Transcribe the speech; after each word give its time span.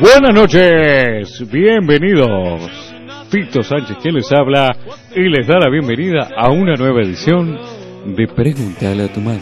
Buenas 0.00 0.32
noches, 0.32 1.50
bienvenidos. 1.50 2.60
Fito 3.28 3.60
Sánchez 3.60 3.96
quien 4.00 4.14
les 4.14 4.30
habla 4.30 4.76
y 5.16 5.28
les 5.28 5.48
da 5.48 5.58
la 5.58 5.68
bienvenida 5.68 6.28
a 6.36 6.50
una 6.50 6.74
nueva 6.74 7.02
edición 7.02 7.58
de 8.04 8.28
Pregúntale 8.28 9.04
a 9.04 9.12
tu 9.12 9.20
madre. 9.20 9.40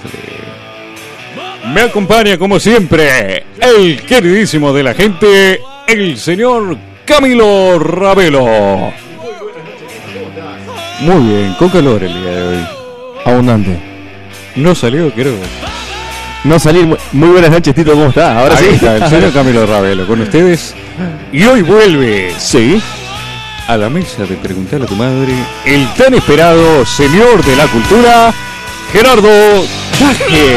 Me 1.74 1.82
acompaña 1.82 2.38
como 2.38 2.58
siempre 2.58 3.44
el 3.60 4.00
queridísimo 4.02 4.72
de 4.72 4.82
la 4.82 4.94
gente, 4.94 5.60
el 5.86 6.16
señor 6.16 6.78
Camilo 7.04 7.78
Ravelo. 7.78 8.90
Muy 11.00 11.28
bien, 11.28 11.54
con 11.58 11.68
calor 11.68 12.02
el 12.02 12.14
día 12.14 12.30
de 12.30 12.42
hoy. 12.42 12.64
Abundante. 13.26 13.78
No 14.56 14.74
salió, 14.74 15.10
creo. 15.10 15.36
No 16.44 16.58
salir. 16.58 16.86
Muy, 16.86 16.98
muy 17.12 17.28
buenas 17.30 17.50
noches, 17.50 17.74
Tito, 17.74 17.92
¿cómo 17.92 18.06
está? 18.08 18.38
Ahora 18.40 18.56
Ahí 18.56 18.66
sí. 18.68 18.74
está, 18.74 18.96
el 18.96 19.08
señor 19.08 19.32
Camilo 19.34 19.66
Ravelo 19.66 20.06
con 20.06 20.20
ustedes. 20.20 20.74
Y 21.32 21.42
hoy 21.44 21.62
vuelve, 21.62 22.34
sí, 22.38 22.80
a 23.66 23.76
la 23.76 23.88
mesa 23.88 24.24
de 24.24 24.36
preguntarle 24.36 24.84
a 24.84 24.88
tu 24.88 24.94
madre, 24.94 25.32
el 25.64 25.88
tan 25.94 26.14
esperado 26.14 26.84
señor 26.84 27.42
de 27.44 27.56
la 27.56 27.66
cultura, 27.66 28.32
Gerardo 28.92 29.64
Taje. 29.98 30.56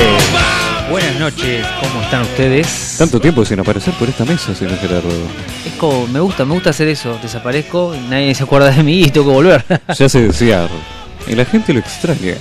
Buenas 0.91 1.15
noches, 1.19 1.65
¿cómo 1.81 2.01
están 2.01 2.21
ustedes? 2.21 2.95
Tanto 2.97 3.19
tiempo 3.19 3.43
sin 3.43 3.59
aparecer 3.59 3.93
por 3.95 4.07
esta 4.09 4.25
mesa, 4.25 4.53
señor 4.53 4.77
Gerardo. 4.79 5.09
Es 5.65 5.73
como, 5.77 6.05
me 6.07 6.19
gusta, 6.19 6.45
me 6.45 6.53
gusta 6.53 6.69
hacer 6.69 6.87
eso. 6.89 7.17
Desaparezco, 7.21 7.95
nadie 8.09 8.33
se 8.35 8.43
acuerda 8.43 8.71
de 8.71 8.83
mí 8.83 9.01
y 9.03 9.09
tengo 9.09 9.27
que 9.27 9.33
volver. 9.33 9.65
Se 9.95 10.05
hace 10.05 10.21
desear. 10.27 10.69
Y 11.27 11.35
la 11.35 11.43
gente 11.45 11.73
lo 11.73 11.79
extraña. 11.79 12.35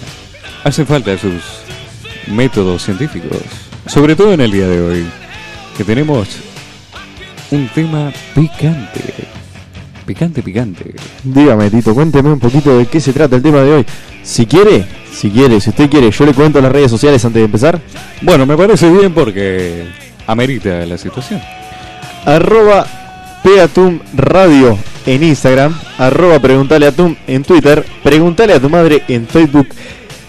Hace 0.62 0.84
falta 0.84 1.16
sus 1.18 1.42
métodos 2.26 2.84
científicos. 2.84 3.38
Sobre 3.86 4.16
todo 4.16 4.32
en 4.32 4.40
el 4.40 4.50
día 4.50 4.66
de 4.66 4.80
hoy. 4.80 5.06
Que 5.76 5.84
tenemos 5.84 6.28
un 7.50 7.68
tema 7.68 8.12
picante. 8.34 9.00
Picante, 10.06 10.42
picante. 10.42 10.94
Dígame, 11.24 11.70
Tito, 11.70 11.94
cuénteme 11.94 12.32
un 12.32 12.38
poquito 12.38 12.78
de 12.78 12.86
qué 12.86 13.00
se 13.00 13.12
trata 13.12 13.36
el 13.36 13.42
tema 13.42 13.60
de 13.62 13.72
hoy. 13.72 13.86
Si 14.22 14.46
quiere, 14.46 14.86
si 15.12 15.30
quiere, 15.30 15.60
si 15.60 15.70
usted 15.70 15.90
quiere, 15.90 16.10
yo 16.10 16.26
le 16.26 16.32
cuento 16.32 16.58
en 16.58 16.64
las 16.64 16.72
redes 16.72 16.90
sociales 16.90 17.24
antes 17.24 17.40
de 17.40 17.46
empezar. 17.46 17.80
Bueno, 18.22 18.46
me 18.46 18.56
parece 18.56 18.90
bien 18.90 19.12
porque 19.12 19.84
amerita 20.26 20.84
la 20.86 20.98
situación. 20.98 21.40
Arroba 22.24 22.86
Peatum 23.42 24.00
Radio 24.14 24.78
en 25.06 25.22
Instagram. 25.22 25.78
Arroba 25.98 26.40
Preguntale 26.40 26.86
a 26.86 26.92
Tum 26.92 27.14
en 27.26 27.44
Twitter. 27.44 27.84
Preguntale 28.02 28.52
a 28.52 28.60
tu 28.60 28.68
madre 28.68 29.04
en 29.08 29.26
Facebook. 29.26 29.68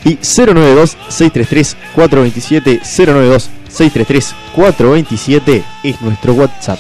Y 0.07 0.17
092-633-427. 0.17 2.81
092-633-427 4.55 5.63
es 5.83 6.01
nuestro 6.01 6.33
WhatsApp. 6.33 6.79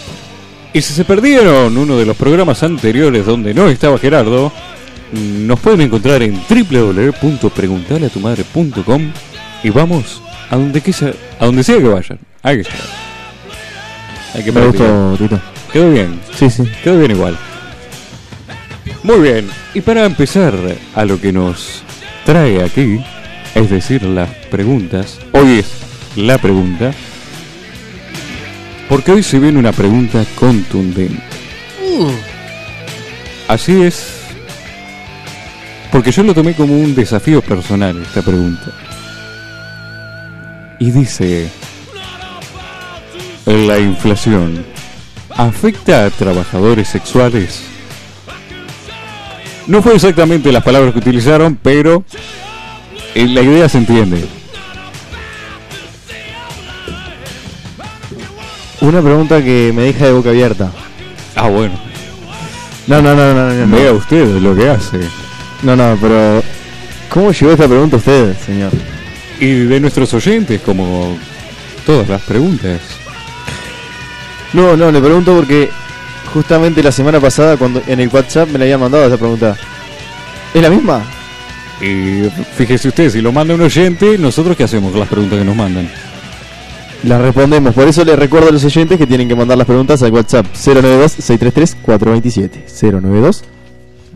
Y 0.73 0.81
si 0.81 0.93
se 0.93 1.05
perdieron 1.05 1.77
uno 1.77 1.95
de 1.97 2.05
los 2.05 2.17
programas 2.17 2.61
anteriores 2.63 3.25
donde 3.25 3.53
no 3.53 3.67
estaba 3.69 3.97
Gerardo, 3.97 4.51
nos 5.11 5.59
pueden 5.59 5.81
encontrar 5.81 6.21
en 6.23 6.39
www.preguntaleatumadre.com 6.49 9.11
y 9.63 9.69
vamos 9.69 10.21
a 10.49 10.55
donde, 10.57 10.81
que 10.81 10.91
sea, 10.93 11.13
a 11.39 11.45
donde 11.45 11.63
sea 11.63 11.77
que 11.77 11.87
vayan. 11.87 12.19
Hay 12.43 12.57
que 12.57 12.63
llegar. 12.63 12.79
Hay 14.35 14.43
que 14.43 14.51
Me 14.51 14.59
practicar. 14.61 14.91
gustó, 15.09 15.23
Tito. 15.23 15.39
Quedó 15.73 15.89
bien, 15.91 16.19
Sí, 16.37 16.49
sí. 16.49 16.63
quedó 16.83 16.99
bien 16.99 17.11
igual. 17.11 17.37
Muy 19.03 19.19
bien, 19.19 19.47
y 19.73 19.81
para 19.81 20.05
empezar 20.05 20.53
a 20.95 21.05
lo 21.05 21.19
que 21.19 21.31
nos 21.33 21.81
trae 22.25 22.63
aquí, 22.63 22.99
es 23.57 23.69
decir, 23.71 24.03
las 24.03 24.29
preguntas, 24.51 25.19
hoy 25.33 25.59
es 25.59 25.67
la 26.15 26.37
pregunta, 26.37 26.91
porque 28.87 29.11
hoy 29.11 29.23
se 29.23 29.39
viene 29.39 29.57
una 29.57 29.71
pregunta 29.71 30.23
contundente. 30.35 31.21
Uh, 31.89 32.11
Así 33.47 33.81
es. 33.81 34.13
Porque 35.91 36.11
yo 36.11 36.21
lo 36.23 36.33
tomé 36.33 36.53
como 36.53 36.77
un 36.77 36.93
desafío 36.93 37.41
personal 37.41 37.99
esta 38.01 38.21
pregunta. 38.21 38.71
Y 40.79 40.91
dice, 40.91 41.49
¿la 43.45 43.79
inflación 43.79 44.63
afecta 45.29 46.05
a 46.05 46.09
trabajadores 46.11 46.89
sexuales? 46.89 47.63
No 49.65 49.81
fue 49.81 49.95
exactamente 49.95 50.51
las 50.51 50.63
palabras 50.63 50.93
que 50.93 50.99
utilizaron, 50.99 51.55
pero 51.55 52.05
la 53.25 53.41
idea 53.41 53.67
se 53.67 53.79
entiende. 53.79 54.25
Una 58.81 59.01
pregunta 59.01 59.43
que 59.43 59.71
me 59.73 59.83
deja 59.83 60.05
de 60.05 60.13
boca 60.13 60.29
abierta. 60.29 60.71
Ah, 61.35 61.49
bueno. 61.49 61.73
No, 62.85 63.01
no, 63.01 63.15
no, 63.15 63.33
no, 63.33 63.53
no. 63.53 63.65
no. 63.67 63.75
Vea 63.75 63.91
usted 63.91 64.37
lo 64.37 64.55
que 64.55 64.69
hace. 64.69 64.99
No, 65.63 65.75
no, 65.75 65.97
pero 65.99 66.43
¿cómo 67.09 67.31
llegó 67.31 67.51
esta 67.51 67.67
pregunta 67.67 67.95
a 67.95 67.99
usted, 67.99 68.35
señor? 68.45 68.71
Y 69.39 69.65
de 69.65 69.79
nuestros 69.79 70.13
oyentes, 70.13 70.61
como 70.61 71.17
todas 71.85 72.07
las 72.07 72.21
preguntas. 72.21 72.79
No, 74.53 74.77
no, 74.77 74.91
le 74.91 75.01
pregunto 75.01 75.35
porque 75.35 75.69
justamente 76.33 76.83
la 76.83 76.91
semana 76.91 77.19
pasada 77.19 77.57
cuando 77.57 77.81
en 77.87 77.99
el 77.99 78.09
WhatsApp 78.09 78.49
me 78.49 78.59
la 78.59 78.65
habían 78.65 78.79
mandado 78.79 79.07
esa 79.07 79.17
pregunta. 79.17 79.57
¿Es 80.53 80.61
la 80.61 80.69
misma? 80.69 81.03
Y 81.81 82.29
fíjese 82.55 82.87
usted, 82.87 83.09
si 83.09 83.21
lo 83.21 83.31
manda 83.31 83.53
un 83.53 83.61
oyente, 83.61 84.17
nosotros 84.17 84.57
qué 84.57 84.63
hacemos 84.63 84.91
con 84.91 84.99
las 84.99 85.09
preguntas 85.09 85.37
que 85.37 85.45
nos 85.45 85.55
mandan. 85.55 85.87
La 87.03 87.19
respondemos, 87.19 87.75
por 87.75 87.87
eso 87.87 88.03
les 88.03 88.17
recuerdo 88.17 88.49
a 88.49 88.51
los 88.51 88.65
oyentes 88.65 88.97
que 88.97 89.05
tienen 89.05 89.27
que 89.27 89.35
mandar 89.35 89.57
las 89.57 89.67
preguntas 89.67 90.01
al 90.01 90.11
WhatsApp 90.11 90.47
092-633-427. 90.55 93.43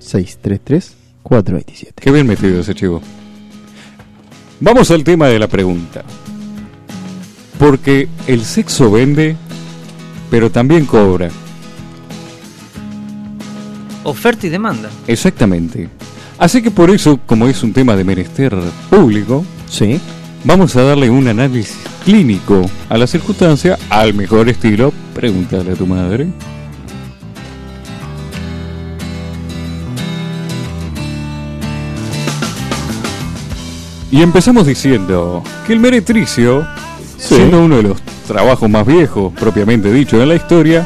092-633-427. 0.01 1.93
Qué 1.95 2.11
bien 2.11 2.25
metido 2.25 2.61
ese 2.61 2.73
chivo. 2.73 3.01
Vamos 4.59 4.89
al 4.89 5.03
tema 5.03 5.27
de 5.27 5.37
la 5.37 5.47
pregunta. 5.47 6.03
Porque 7.59 8.07
el 8.25 8.43
sexo 8.43 8.89
vende, 8.89 9.35
pero 10.31 10.49
también 10.49 10.85
cobra. 10.85 11.29
oferta 14.03 14.47
y 14.47 14.49
demanda. 14.49 14.89
Exactamente. 15.05 15.87
Así 16.41 16.63
que 16.63 16.71
por 16.71 16.89
eso, 16.89 17.19
como 17.27 17.47
es 17.47 17.61
un 17.61 17.71
tema 17.71 17.95
de 17.95 18.03
menester 18.03 18.51
público, 18.89 19.45
Sí. 19.69 19.99
vamos 20.43 20.75
a 20.75 20.81
darle 20.81 21.07
un 21.11 21.27
análisis 21.27 21.77
clínico 22.03 22.67
a 22.89 22.97
la 22.97 23.05
circunstancia 23.05 23.77
al 23.91 24.15
mejor 24.15 24.49
estilo. 24.49 24.91
Pregúntale 25.13 25.73
a 25.73 25.75
tu 25.75 25.85
madre. 25.85 26.29
Y 34.11 34.21
empezamos 34.21 34.67
diciendo 34.67 35.41
que 35.65 35.73
el 35.73 35.79
meretricio, 35.79 36.67
Sí. 37.17 37.35
siendo 37.35 37.61
uno 37.63 37.77
de 37.77 37.83
los 37.83 38.01
trabajos 38.27 38.69
más 38.69 38.85
viejos 38.85 39.31
propiamente 39.33 39.91
dicho 39.91 40.21
en 40.21 40.29
la 40.29 40.35
historia, 40.35 40.85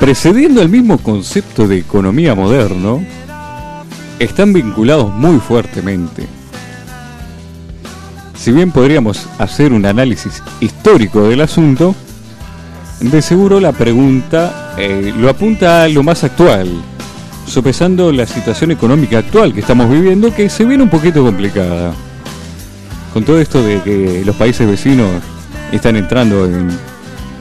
precediendo 0.00 0.60
el 0.62 0.68
mismo 0.68 0.98
concepto 0.98 1.68
de 1.68 1.78
economía 1.78 2.34
moderno, 2.34 3.04
están 4.20 4.52
vinculados 4.52 5.12
muy 5.12 5.38
fuertemente. 5.38 6.26
Si 8.36 8.52
bien 8.52 8.70
podríamos 8.70 9.26
hacer 9.38 9.72
un 9.72 9.84
análisis 9.86 10.42
histórico 10.60 11.28
del 11.28 11.40
asunto, 11.40 11.94
de 13.00 13.22
seguro 13.22 13.60
la 13.60 13.72
pregunta 13.72 14.74
eh, 14.76 15.12
lo 15.16 15.30
apunta 15.30 15.84
a 15.84 15.88
lo 15.88 16.02
más 16.02 16.22
actual, 16.22 16.68
sopesando 17.46 18.12
la 18.12 18.26
situación 18.26 18.70
económica 18.70 19.18
actual 19.18 19.54
que 19.54 19.60
estamos 19.60 19.90
viviendo, 19.90 20.34
que 20.34 20.50
se 20.50 20.64
viene 20.64 20.82
un 20.82 20.90
poquito 20.90 21.24
complicada. 21.24 21.92
Con 23.14 23.24
todo 23.24 23.40
esto 23.40 23.62
de 23.62 23.82
que 23.82 24.22
los 24.24 24.36
países 24.36 24.68
vecinos 24.68 25.08
están 25.72 25.96
entrando 25.96 26.44
en 26.44 26.68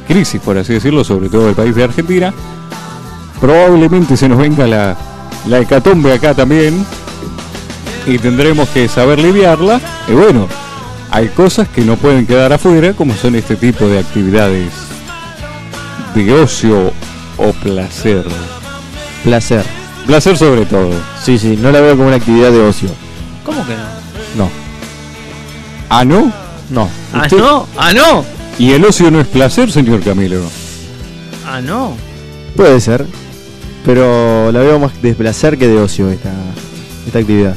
crisis, 0.07 0.41
por 0.41 0.57
así 0.57 0.73
decirlo, 0.73 1.03
sobre 1.03 1.29
todo 1.29 1.49
el 1.49 1.55
país 1.55 1.75
de 1.75 1.83
Argentina, 1.83 2.33
probablemente 3.39 4.17
se 4.17 4.27
nos 4.27 4.37
venga 4.39 4.65
la, 4.65 4.97
la 5.47 5.59
hecatombe 5.59 6.13
acá 6.13 6.33
también 6.33 6.85
y 8.05 8.17
tendremos 8.17 8.67
que 8.69 8.87
saber 8.87 9.19
lidiarla. 9.19 9.79
Y 10.07 10.11
bueno, 10.13 10.47
hay 11.11 11.27
cosas 11.29 11.67
que 11.69 11.81
no 11.81 11.95
pueden 11.95 12.25
quedar 12.27 12.53
afuera, 12.53 12.93
como 12.93 13.13
son 13.15 13.35
este 13.35 13.55
tipo 13.55 13.85
de 13.87 13.99
actividades 13.99 14.71
de 16.15 16.33
ocio 16.33 16.91
o 17.37 17.51
placer. 17.53 18.25
Placer. 19.23 19.63
Placer 20.05 20.37
sobre 20.37 20.65
todo. 20.65 20.91
Sí, 21.23 21.37
sí, 21.37 21.57
no 21.61 21.71
la 21.71 21.81
veo 21.81 21.95
como 21.95 22.07
una 22.07 22.15
actividad 22.17 22.51
de 22.51 22.61
ocio. 22.61 22.89
¿Cómo 23.45 23.65
que 23.65 23.73
no? 23.75 24.43
No, 24.45 24.49
Ah, 25.89 26.05
¿no? 26.05 26.31
no. 26.69 26.87
Ah, 27.13 27.21
Usted- 27.23 27.37
no, 27.37 27.67
ah, 27.77 27.93
no, 27.93 28.23
¿Y 28.59 28.71
el 28.73 28.83
ocio 28.85 29.09
no 29.09 29.21
es 29.21 29.27
placer, 29.27 29.71
señor 29.71 30.01
Camilo? 30.01 30.41
ah, 31.47 31.61
no. 31.61 31.95
Puede 32.55 32.79
ser, 32.81 33.05
pero 33.85 34.51
la 34.51 34.59
veo 34.59 34.79
más 34.79 35.01
de 35.01 35.13
placer 35.13 35.57
que 35.57 35.67
de 35.67 35.79
ocio 35.79 36.09
esta, 36.09 36.31
esta 37.05 37.19
actividad. 37.19 37.55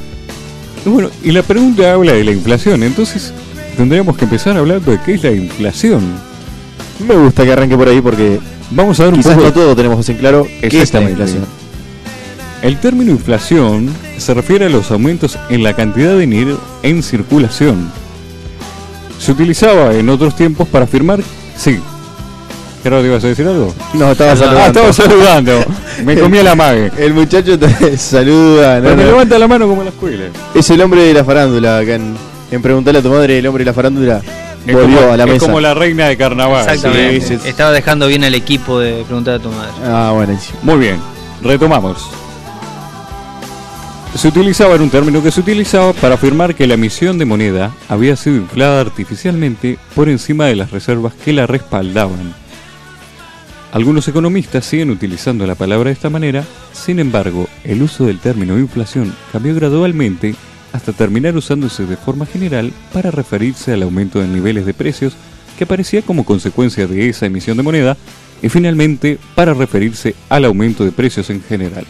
Bueno, 0.85 1.11
y 1.23 1.31
la 1.33 1.43
pregunta 1.43 1.93
habla 1.93 2.13
de 2.13 2.25
la 2.25 2.33
inflación, 2.33 2.83
entonces 2.83 3.33
tendríamos 3.77 4.17
que 4.17 4.25
empezar 4.25 4.57
hablando 4.57 4.91
de 4.91 5.01
qué 5.01 5.15
es 5.15 5.23
la 5.23 5.31
inflación. 5.31 6.03
Me 7.07 7.15
gusta 7.17 7.45
que 7.45 7.53
arranque 7.53 7.77
por 7.77 7.89
ahí 7.89 8.01
porque 8.01 8.41
Vamos 8.75 8.99
a 9.01 9.05
dar 9.05 9.13
un 9.13 9.23
poco 9.23 9.35
no 9.37 9.53
todo 9.53 9.77
tenemos 9.77 10.09
en 10.09 10.17
claro 10.17 10.47
qué 10.63 10.81
es 10.81 10.95
la 10.95 11.03
inflación. 11.03 11.45
El 12.63 12.79
término 12.79 13.11
inflación 13.11 13.91
se 14.17 14.33
refiere 14.33 14.65
a 14.67 14.69
los 14.71 14.91
aumentos 14.91 15.39
en 15.51 15.63
la 15.63 15.75
cantidad 15.75 16.13
de 16.13 16.21
dinero 16.21 16.59
en 16.83 17.03
circulación. 17.03 17.91
Se 19.19 19.33
utilizaba 19.33 19.93
en 19.95 20.09
otros 20.09 20.35
tiempos 20.37 20.67
para 20.69 20.85
afirmar... 20.87 21.21
Sí. 21.57 21.79
¿Qué 22.83 22.89
raro 22.91 23.03
te 23.03 23.09
ibas 23.09 23.23
a 23.25 23.29
decir 23.29 23.47
algo? 23.47 23.75
No, 23.93 24.13
estaba 24.13 24.33
Ah, 24.33 24.37
saludando. 24.37 24.67
estaba 24.81 24.93
saludando. 24.93 25.65
Me 26.05 26.17
comía 26.19 26.43
la 26.43 26.55
mague. 26.55 26.91
El 26.99 27.15
muchacho 27.15 27.59
te 27.59 27.97
saluda. 27.99 28.77
no, 28.77 28.85
Pero 28.85 28.97
me 28.97 29.03
no. 29.05 29.09
levanta 29.11 29.39
la 29.39 29.49
mano 29.49 29.67
como 29.69 29.83
en 29.83 29.87
la 29.87 29.91
escuela. 29.93 30.25
Es 30.55 30.69
el 30.71 30.81
hombre 30.81 31.03
de 31.03 31.15
la 31.15 31.25
farándula 31.25 31.79
acá 31.79 31.95
en, 31.95 32.15
en 32.51 32.63
Preguntarle 32.63 33.01
a 33.01 33.03
tu 33.03 33.11
madre, 33.11 33.39
el 33.39 33.47
hombre 33.47 33.65
de 33.65 33.71
la 33.71 33.75
farándula 33.75 34.21
Es 34.67 34.75
volvió 34.75 34.99
como, 34.99 35.13
a 35.13 35.17
la 35.17 35.25
es 35.25 35.31
mesa. 35.31 35.47
como 35.47 35.61
la 35.61 35.75
reina 35.75 36.09
de 36.09 36.17
carnaval. 36.17 36.63
Exactamente. 36.63 37.21
sí, 37.27 37.39
sí. 37.43 37.49
Estaba 37.49 37.71
dejando 37.73 38.07
bien 38.09 38.25
al 38.25 38.35
equipo 38.35 38.79
de 38.81 39.03
preguntar 39.05 39.35
a 39.35 39.39
tu 39.39 39.51
madre. 39.51 39.73
Ah, 39.85 40.13
buenísimo. 40.15 40.59
Muy 40.63 40.77
bien, 40.79 40.97
retomamos. 41.43 42.09
Se 44.15 44.29
utilizaba, 44.29 44.75
era 44.75 44.83
un 44.85 44.91
término 44.91 45.23
que 45.23 45.31
se 45.31 45.41
utilizaba 45.41 45.95
para 45.95 46.17
afirmar 46.17 46.55
que 46.55 46.67
la 46.67 46.75
emisión 46.75 47.17
de 47.17 47.25
moneda 47.25 47.73
había 47.89 48.15
sido 48.15 48.37
inflada 48.37 48.83
artificialmente 48.83 49.79
por 49.95 50.11
encima 50.11 50.45
de 50.47 50.55
las 50.57 50.71
reservas 50.71 51.15
que 51.15 51.33
la 51.33 51.47
respaldaban. 51.47 52.35
Algunos 53.73 54.07
economistas 54.07 54.67
siguen 54.67 54.91
utilizando 54.91 55.47
la 55.47 55.55
palabra 55.55 55.89
de 55.89 55.95
esta 55.95 56.11
manera, 56.11 56.45
sin 56.73 56.99
embargo, 56.99 57.49
el 57.65 57.83
uso 57.83 58.05
del 58.05 58.19
término 58.19 58.59
inflación 58.59 59.15
cambió 59.33 59.55
gradualmente 59.55 60.35
hasta 60.75 60.93
terminar 60.93 61.35
usándose 61.37 61.87
de 61.87 61.97
forma 61.97 62.27
general 62.27 62.71
para 62.93 63.11
referirse 63.11 63.73
al 63.73 63.83
aumento 63.83 64.21
de 64.21 64.29
niveles 64.29 64.67
de 64.67 64.75
precios 64.75 65.15
que 65.57 65.65
aparecía 65.65 66.03
como 66.03 66.27
consecuencia 66.27 66.87
de 66.87 67.09
esa 67.09 67.25
emisión 67.25 67.57
de 67.57 67.63
moneda 67.63 67.97
y 68.43 68.51
finalmente 68.51 69.19
para 69.35 69.55
referirse 69.55 70.15
al 70.29 70.45
aumento 70.45 70.85
de 70.85 70.93
precios 70.93 71.31
en 71.31 71.43
general. 71.43 71.87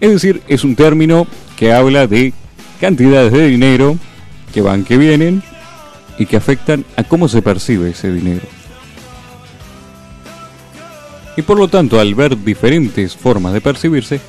Es 0.00 0.10
decir, 0.10 0.42
es 0.48 0.64
un 0.64 0.74
término 0.74 1.28
que 1.56 1.72
habla 1.72 2.08
de 2.08 2.32
cantidades 2.80 3.32
de 3.32 3.46
dinero 3.46 3.96
que 4.52 4.62
van, 4.62 4.82
que 4.82 4.96
vienen 4.96 5.44
y 6.18 6.26
que 6.26 6.36
afectan 6.36 6.84
a 6.96 7.04
cómo 7.04 7.28
se 7.28 7.40
percibe 7.40 7.90
ese 7.90 8.12
dinero. 8.12 8.59
Y 11.40 11.42
por 11.42 11.58
lo 11.58 11.68
tanto, 11.68 11.98
al 11.98 12.14
ver 12.14 12.36
diferentes 12.44 13.16
formas 13.16 13.54
de 13.54 13.62
percibirse, 13.62 14.20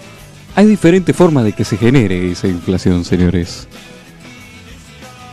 hay 0.56 0.66
diferentes 0.66 1.13
formas 1.13 1.44
de 1.44 1.52
que 1.52 1.66
se 1.66 1.75
genere 1.75 2.31
esa 2.31 2.48
inflación, 2.48 3.04
señores. 3.04 3.68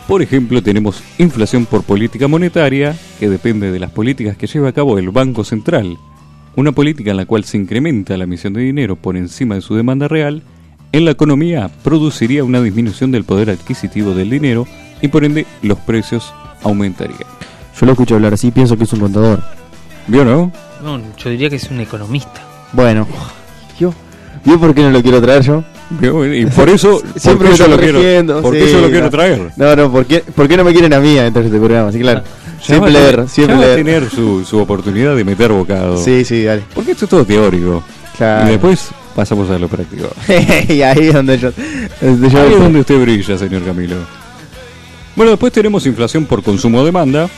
Por 0.08 0.20
ejemplo, 0.20 0.60
tenemos 0.60 1.04
inflación 1.18 1.66
por 1.66 1.84
política 1.84 2.26
monetaria, 2.26 2.96
que 3.20 3.28
depende 3.28 3.70
de 3.70 3.78
las 3.78 3.92
políticas 3.92 4.36
que 4.36 4.48
lleva 4.48 4.70
a 4.70 4.72
cabo 4.72 4.98
el 4.98 5.10
Banco 5.10 5.44
Central. 5.44 5.96
Una 6.56 6.72
política 6.72 7.12
en 7.12 7.16
la 7.16 7.26
cual 7.26 7.44
se 7.44 7.58
incrementa 7.58 8.16
la 8.16 8.24
emisión 8.24 8.54
de 8.54 8.62
dinero 8.62 8.96
por 8.96 9.16
encima 9.16 9.54
de 9.54 9.60
su 9.60 9.76
demanda 9.76 10.08
real, 10.08 10.42
en 10.90 11.04
la 11.04 11.12
economía 11.12 11.70
produciría 11.84 12.42
una 12.42 12.60
disminución 12.60 13.12
del 13.12 13.22
poder 13.22 13.50
adquisitivo 13.50 14.14
del 14.14 14.30
dinero 14.30 14.66
y 15.00 15.06
por 15.06 15.24
ende 15.24 15.46
los 15.62 15.78
precios 15.78 16.34
aumentarían. 16.64 17.20
Yo 17.78 17.86
lo 17.86 17.92
escucho 17.92 18.16
hablar 18.16 18.34
así, 18.34 18.50
pienso 18.50 18.76
que 18.76 18.82
es 18.82 18.92
un 18.92 18.98
contador. 18.98 19.44
¿Vio 20.08 20.24
no? 20.24 20.50
No, 20.82 21.00
yo 21.16 21.30
diría 21.30 21.50
que 21.50 21.56
es 21.56 21.70
un 21.70 21.80
economista. 21.80 22.40
Bueno, 22.72 23.06
¿vio? 23.78 23.94
¿Vio 24.44 24.60
por 24.60 24.74
qué 24.74 24.82
no 24.82 24.90
lo 24.90 25.02
quiero 25.02 25.20
traer 25.20 25.42
yo? 25.42 25.64
Y 26.00 26.46
por 26.46 26.68
eso, 26.68 27.00
por 27.12 27.20
Siempre 27.20 27.54
yo 27.56 27.66
lo 27.66 27.78
quiero, 27.78 28.42
por 28.42 28.52
qué 28.54 28.66
sí, 28.66 28.72
yo 28.72 28.80
lo 28.80 28.88
quiero 28.88 29.04
no. 29.06 29.10
traer. 29.10 29.50
No, 29.56 29.74
no, 29.74 29.90
¿por 29.90 30.04
qué, 30.06 30.20
por 30.20 30.46
qué 30.46 30.56
no 30.56 30.64
me 30.64 30.72
quieren 30.72 30.92
a 30.92 31.00
mí 31.00 31.14
dentro 31.14 31.42
de 31.42 31.48
este 31.48 31.58
programa? 31.58 31.90
Sí, 31.92 31.98
claro. 32.00 32.22
Ya 32.60 32.64
Siempre 32.64 32.92
va 32.92 32.98
a 32.98 33.02
leer, 33.02 33.14
tener- 33.16 33.28
siempre 33.28 33.56
va 33.56 33.62
a 33.62 33.66
leer. 33.66 33.76
tener 33.84 34.10
su, 34.10 34.44
su 34.44 34.58
oportunidad 34.58 35.16
de 35.16 35.24
meter 35.24 35.50
bocado. 35.52 35.96
Sí, 35.96 36.24
sí, 36.24 36.44
dale. 36.44 36.62
Porque 36.74 36.92
esto 36.92 37.04
es 37.06 37.10
todo 37.10 37.24
teórico. 37.24 37.82
Claro. 38.16 38.48
Y 38.48 38.50
después 38.52 38.88
pasamos 39.14 39.48
a 39.50 39.58
lo 39.58 39.68
práctico. 39.68 40.08
y 40.68 40.82
ahí 40.82 41.08
es 41.08 41.14
donde 41.14 41.38
yo. 41.38 41.50
donde 42.00 42.28
yo- 42.30 42.40
Ahí 42.42 42.52
es 42.52 42.58
donde 42.60 42.80
usted 42.80 43.00
brilla, 43.00 43.38
señor 43.38 43.64
Camilo. 43.64 43.96
Bueno, 45.16 45.30
después 45.32 45.52
tenemos 45.52 45.86
inflación 45.86 46.26
por 46.26 46.42
consumo-demanda, 46.42 47.28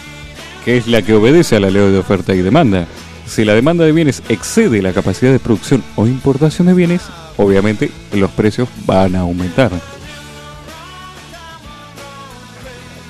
que 0.65 0.77
es 0.79 0.87
la 0.87 1.03
que 1.03 1.15
obedece 1.15 1.57
a 1.57 1.61
la 1.61 1.71
ley 1.71 1.91
de 1.93 1.99
oferta 1.99 2.35
y 2.35 2.39
demanda. 2.43 2.87
Si 3.31 3.45
la 3.45 3.55
demanda 3.55 3.85
de 3.85 3.93
bienes 3.93 4.25
excede 4.29 4.83
la 4.83 4.93
capacidad 4.93 5.31
de 5.31 5.39
producción 5.39 5.85
o 5.95 6.09
importación 6.09 6.67
de 6.67 6.75
bienes, 6.75 7.03
obviamente 7.37 7.89
los 8.13 8.29
precios 8.33 8.69
van 8.87 9.15
a 9.15 9.21
aumentar. 9.21 9.71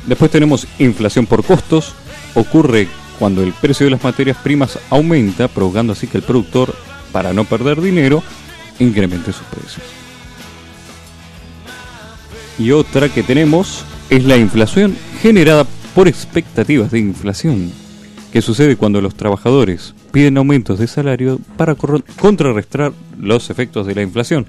Después 0.06 0.31
tenemos 0.31 0.67
inflación 0.78 1.25
por 1.25 1.43
costos. 1.43 1.94
Ocurre 2.34 2.87
cuando 3.19 3.43
el 3.43 3.55
precio 3.55 3.87
de 3.87 3.93
las 3.93 4.05
materias 4.05 4.37
primas 4.37 4.78
aumenta, 4.90 5.49
provocando 5.49 5.94
así 5.94 6.06
que 6.06 6.19
el 6.19 6.22
productor, 6.22 6.75
para 7.12 7.32
no 7.32 7.46
perder 7.46 7.81
dinero, 7.81 8.22
incremente 8.78 9.32
sus 9.32 9.46
precios. 9.46 9.87
Y 12.58 12.72
otra 12.72 13.08
que 13.08 13.22
tenemos 13.22 13.87
es 14.11 14.25
la 14.25 14.37
inflación 14.37 14.94
generada 15.22 15.64
por 15.94 16.08
expectativas 16.08 16.90
de 16.90 16.99
inflación, 16.99 17.72
que 18.34 18.43
sucede 18.43 18.76
cuando 18.76 19.00
los 19.00 19.14
trabajadores 19.14 19.94
piden 20.12 20.39
aumentos 20.39 20.79
de 20.79 20.87
salario 20.87 21.39
para 21.57 21.75
contrarrestar 21.75 22.93
los 23.19 23.51
efectos 23.51 23.87
de 23.87 23.95
la 23.95 24.03
inflación. 24.03 24.47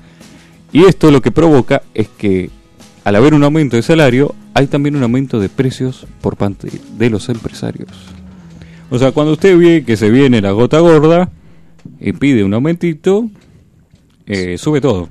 Y 0.74 0.86
esto 0.86 1.12
lo 1.12 1.22
que 1.22 1.32
provoca 1.32 1.82
es 1.94 2.08
que 2.08 2.50
al 3.04 3.16
haber 3.16 3.34
un 3.34 3.44
aumento 3.44 3.76
de 3.76 3.82
salario, 3.82 4.36
hay 4.54 4.68
también 4.68 4.96
un 4.96 5.04
aumento 5.04 5.40
de 5.40 5.50
precios 5.50 6.06
por 6.22 6.38
parte 6.38 6.70
de 6.98 7.10
los 7.10 7.30
empresarios. 7.30 7.90
O 8.90 9.00
sea, 9.00 9.12
cuando 9.12 9.34
usted 9.34 9.58
ve 9.58 9.84
que 9.86 9.98
se 9.98 10.10
viene 10.10 10.42
la 10.42 10.52
gota 10.52 10.80
gorda 10.80 11.30
y 12.00 12.14
pide 12.14 12.44
un 12.44 12.54
aumentito, 12.54 13.30
eh, 14.28 14.58
sube 14.58 14.82
todo. 14.82 15.10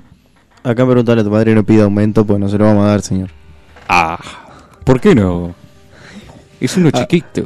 Acá 0.63 0.85
preguntarle 0.85 1.21
a 1.21 1.25
tu 1.25 1.31
madre 1.31 1.55
no 1.55 1.63
pida 1.63 1.83
aumento, 1.83 2.25
pues 2.25 2.39
no 2.39 2.47
se 2.47 2.57
lo 2.57 2.65
vamos 2.65 2.85
a 2.85 2.89
dar, 2.89 3.01
señor. 3.01 3.29
Ah, 3.89 4.19
¿por 4.83 5.01
qué 5.01 5.15
no? 5.15 5.55
Es 6.61 6.77
uno 6.77 6.91
chiquito. 6.91 7.43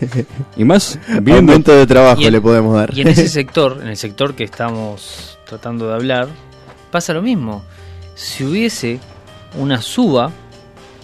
Y 0.56 0.64
más 0.64 0.98
viendo... 1.22 1.52
Aumento 1.52 1.72
de 1.76 1.86
trabajo 1.86 2.22
en- 2.22 2.32
le 2.32 2.40
podemos 2.40 2.74
dar. 2.74 2.96
Y 2.96 3.02
en 3.02 3.08
ese 3.08 3.28
sector, 3.40 3.78
en 3.82 3.88
el 3.88 3.96
sector 3.96 4.34
que 4.34 4.44
estamos 4.44 5.38
tratando 5.46 5.86
de 5.88 5.94
hablar, 5.94 6.28
pasa 6.90 7.12
lo 7.12 7.22
mismo. 7.22 7.62
Si 8.14 8.42
hubiese 8.44 8.98
una 9.58 9.80
suba, 9.82 10.30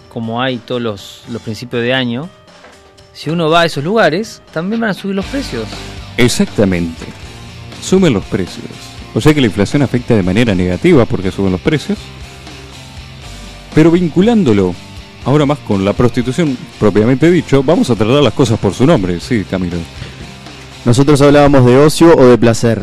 como 0.09 0.41
hay 0.43 0.59
todos 0.59 0.81
los, 0.81 1.23
los 1.31 1.43
principios 1.43 1.83
de 1.83 1.93
año, 1.95 2.29
si 3.13 3.29
uno 3.31 3.51
va 3.51 3.61
a 3.63 3.65
esos 3.67 3.85
lugares, 3.85 4.41
también 4.53 4.81
van 4.81 4.91
a 4.91 4.95
subir 4.95 5.15
los 5.17 5.27
precios. 5.27 5.67
Exactamente. 6.17 7.05
Suben 7.83 8.13
los 8.15 8.25
precios. 8.25 8.65
O 9.15 9.21
sea 9.21 9.35
que 9.35 9.41
la 9.41 9.49
inflación 9.49 9.83
afecta 9.83 10.15
de 10.15 10.23
manera 10.23 10.55
negativa 10.55 11.05
porque 11.05 11.31
suben 11.31 11.53
los 11.53 11.61
precios. 11.61 11.99
Pero 13.75 13.91
vinculándolo 13.91 14.75
ahora 15.25 15.47
más 15.47 15.59
con 15.61 15.85
la 15.85 15.93
prostitución 15.93 16.57
propiamente 16.79 17.31
dicho, 17.31 17.63
vamos 17.63 17.91
a 17.91 17.95
tratar 17.95 18.23
las 18.23 18.33
cosas 18.35 18.59
por 18.59 18.75
su 18.75 18.87
nombre, 18.87 19.21
sí, 19.21 19.45
Camilo. 19.49 19.77
Nosotros 20.85 21.21
hablábamos 21.21 21.65
de 21.67 21.77
ocio 21.77 22.17
o 22.17 22.25
de 22.27 22.39
placer. 22.39 22.83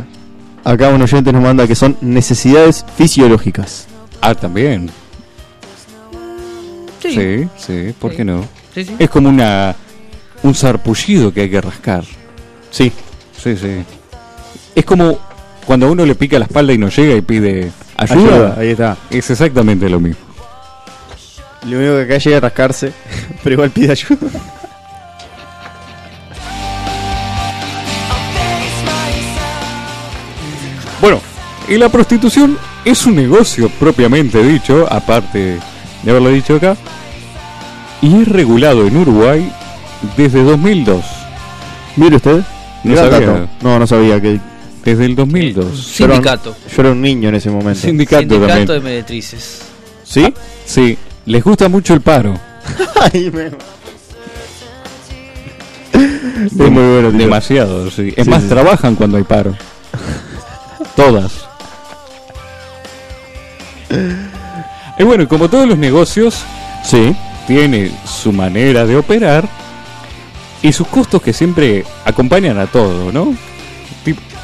Acá 0.63 0.89
un 0.89 1.01
oyente 1.01 1.31
nos 1.31 1.41
manda 1.41 1.65
que 1.67 1.75
son 1.75 1.97
necesidades 2.01 2.85
fisiológicas. 2.97 3.87
Ah, 4.21 4.35
también. 4.35 4.89
Sí, 7.01 7.11
Sí, 7.11 7.47
sí, 7.57 7.93
¿por 7.99 8.11
Sí. 8.11 8.17
qué 8.17 8.25
no? 8.25 8.43
sí, 8.73 8.83
sí. 8.85 8.95
Es 8.99 9.09
como 9.09 9.29
una 9.29 9.75
un 10.43 10.53
sarpullido 10.53 11.33
que 11.33 11.41
hay 11.41 11.49
que 11.49 11.61
rascar. 11.61 12.03
Sí. 12.69 12.91
Sí, 13.41 13.55
sí. 13.55 13.83
Es 14.75 14.85
como 14.85 15.17
cuando 15.65 15.87
a 15.87 15.91
uno 15.91 16.05
le 16.05 16.15
pica 16.15 16.37
la 16.37 16.45
espalda 16.45 16.73
y 16.73 16.77
no 16.77 16.89
llega 16.89 17.15
y 17.15 17.21
pide 17.21 17.71
ayuda. 17.95 18.15
Ayuda, 18.19 18.55
ahí 18.59 18.69
está. 18.69 18.97
Es 19.09 19.29
exactamente 19.29 19.89
lo 19.89 19.99
mismo. 19.99 20.21
Lo 21.65 21.77
único 21.77 21.95
que 21.95 22.01
acá 22.03 22.17
llega 22.17 22.37
a 22.37 22.41
rascarse, 22.41 22.93
pero 23.43 23.53
igual 23.53 23.71
pide 23.71 23.91
ayuda. 23.91 24.17
Bueno, 31.01 31.21
y 31.67 31.77
la 31.77 31.89
prostitución 31.89 32.57
es 32.85 33.05
un 33.05 33.15
negocio 33.15 33.69
propiamente 33.79 34.41
dicho, 34.43 34.87
aparte 34.91 35.59
de 36.03 36.11
haberlo 36.11 36.29
dicho 36.29 36.55
acá, 36.55 36.75
y 38.01 38.21
es 38.21 38.27
regulado 38.27 38.87
en 38.87 38.97
Uruguay 38.97 39.51
desde 40.15 40.43
2002. 40.43 41.05
Mire 41.97 42.15
usted. 42.17 42.41
No 42.83 42.95
sabía. 42.95 43.19
dato. 43.19 43.49
No, 43.61 43.79
no 43.79 43.87
sabía 43.87 44.21
que 44.21 44.39
Desde 44.85 45.05
el 45.05 45.15
2002. 45.15 45.85
Sindicato. 45.87 46.55
yo 46.73 46.81
era 46.81 46.91
un 46.91 47.01
niño 47.01 47.29
en 47.29 47.35
ese 47.35 47.49
momento. 47.49 47.79
Sindicato, 47.81 48.21
Sindicato 48.21 48.47
también. 48.47 48.67
de 48.67 48.79
meretrices. 48.79 49.61
¿Sí? 50.03 50.33
Sí, 50.65 50.97
les 51.27 51.43
gusta 51.43 51.69
mucho 51.69 51.93
el 51.93 52.01
paro. 52.01 52.33
Ay, 53.13 53.29
me... 53.31 53.51
Es 56.45 56.53
muy 56.53 56.69
bueno, 56.69 57.09
tío. 57.09 57.17
Demasiado, 57.19 57.89
sí. 57.91 58.13
Es 58.15 58.25
Sí, 58.25 58.29
más, 58.29 58.43
sí. 58.43 58.49
trabajan 58.49 58.95
cuando 58.95 59.17
hay 59.17 59.23
paro. 59.23 59.55
Todas. 60.95 61.47
Y 64.99 65.03
bueno, 65.03 65.27
como 65.27 65.49
todos 65.49 65.67
los 65.67 65.77
negocios, 65.77 66.43
Sí. 66.83 67.15
tiene 67.47 67.91
su 68.05 68.31
manera 68.31 68.85
de 68.85 68.95
operar 68.97 69.47
y 70.61 70.71
sus 70.73 70.87
costos 70.87 71.21
que 71.21 71.33
siempre 71.33 71.85
acompañan 72.05 72.57
a 72.59 72.67
todo, 72.67 73.11
¿no? 73.11 73.35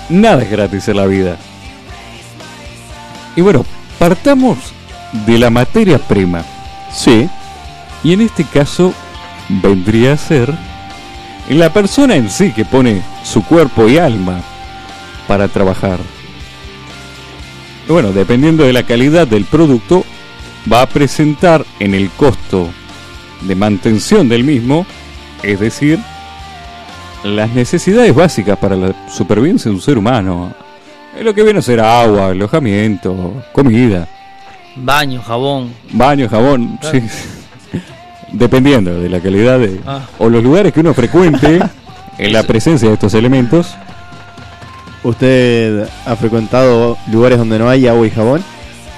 Nada 0.10 0.44
es 0.44 0.52
gratis 0.52 0.88
en 0.90 0.98
la 0.98 1.06
vida. 1.06 1.38
Y 3.36 3.42
bueno, 3.42 3.66
partamos 4.00 4.58
de 5.26 5.38
la 5.40 5.50
materia 5.50 5.98
prima. 5.98 6.44
Sí. 6.94 7.30
Y 8.04 8.14
en 8.14 8.22
este 8.22 8.44
caso 8.44 8.94
vendría 9.50 10.14
a 10.14 10.18
ser 10.18 10.54
la 11.50 11.72
persona 11.72 12.16
en 12.16 12.30
sí 12.30 12.52
que 12.52 12.66
pone 12.66 13.02
su 13.24 13.44
cuerpo 13.44 13.88
y 13.88 13.98
alma 13.98 14.42
para 15.28 15.48
trabajar. 15.48 16.00
Bueno, 17.88 18.12
dependiendo 18.12 18.64
de 18.64 18.74
la 18.74 18.84
calidad 18.84 19.28
del 19.28 19.46
producto, 19.46 20.06
va 20.72 20.82
a 20.82 20.88
presentar 20.88 21.66
en 21.80 21.94
el 21.94 22.10
costo 22.12 22.70
de 23.42 23.56
mantención 23.56 24.30
del 24.30 24.44
mismo, 24.44 24.86
es 25.42 25.60
decir, 25.60 26.00
las 27.24 27.50
necesidades 27.52 28.14
básicas 28.16 28.58
para 28.58 28.76
la 28.76 28.94
supervivencia 29.10 29.70
de 29.70 29.76
un 29.76 29.82
ser 29.82 29.98
humano. 29.98 30.54
Lo 31.22 31.34
que 31.34 31.44
viene 31.44 31.60
a 31.60 31.62
ser 31.62 31.80
agua, 31.80 32.28
alojamiento, 32.28 33.44
comida. 33.52 34.08
Baño, 34.76 35.22
jabón. 35.22 35.72
Baño, 35.92 36.28
jabón, 36.30 36.78
Claro. 36.82 37.00
sí. 37.00 37.08
Dependiendo 38.32 39.00
de 39.00 39.10
la 39.10 39.20
calidad 39.20 39.60
de, 39.60 39.80
Ah. 39.86 40.02
o 40.18 40.30
los 40.30 40.44
lugares 40.44 40.74
que 40.74 40.80
uno 40.80 40.94
frecuente 40.94 41.60
en 42.18 42.34
la 42.34 42.44
presencia 42.44 42.88
de 42.88 42.96
estos 42.96 43.14
elementos. 43.14 43.76
¿Usted 45.04 45.88
ha 46.06 46.16
frecuentado 46.16 46.98
lugares 47.12 47.38
donde 47.38 47.60
no 47.60 47.70
hay 47.70 47.88
agua 47.88 48.08
y 48.08 48.10
jabón? 48.10 48.44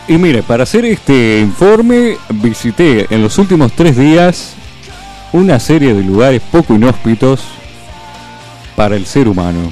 Y 0.08 0.13
mire, 0.13 0.44
para 0.44 0.63
hacer 0.63 0.86
este 0.86 1.39
informe 1.39 2.15
visité 2.29 3.08
en 3.10 3.24
los 3.24 3.38
últimos 3.39 3.72
tres 3.74 3.98
días 3.98 4.53
una 5.34 5.60
serie 5.60 5.94
de 5.96 6.03
lugares 6.03 6.41
poco 6.51 6.75
inhóspitos 6.75 7.41
para 8.75 8.96
el 8.96 9.05
ser 9.08 9.27
humano. 9.27 9.72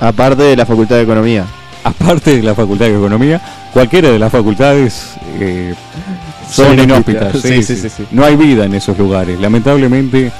Aparte 0.00 0.42
de 0.42 0.56
la 0.56 0.66
Facultad 0.66 0.96
de 0.96 1.02
Economía. 1.02 1.44
Aparte 1.84 2.36
de 2.36 2.42
la 2.42 2.54
Facultad 2.54 2.86
de 2.86 2.96
Economía, 2.96 3.40
cualquiera 3.72 4.10
de 4.10 4.18
las 4.18 4.30
facultades 4.32 5.12
eh, 5.40 5.74
Son 6.50 6.66
son 6.66 6.80
inhóspitas. 6.80 7.32
Sí, 7.40 7.42
sí, 7.48 7.62
sí, 7.62 7.76
sí. 7.76 7.82
sí, 7.82 7.88
sí. 7.98 8.06
No 8.10 8.24
hay 8.24 8.36
vida 8.36 8.64
en 8.64 8.74
esos 8.74 8.98
lugares. 8.98 9.38
Lamentablemente, 9.40 10.30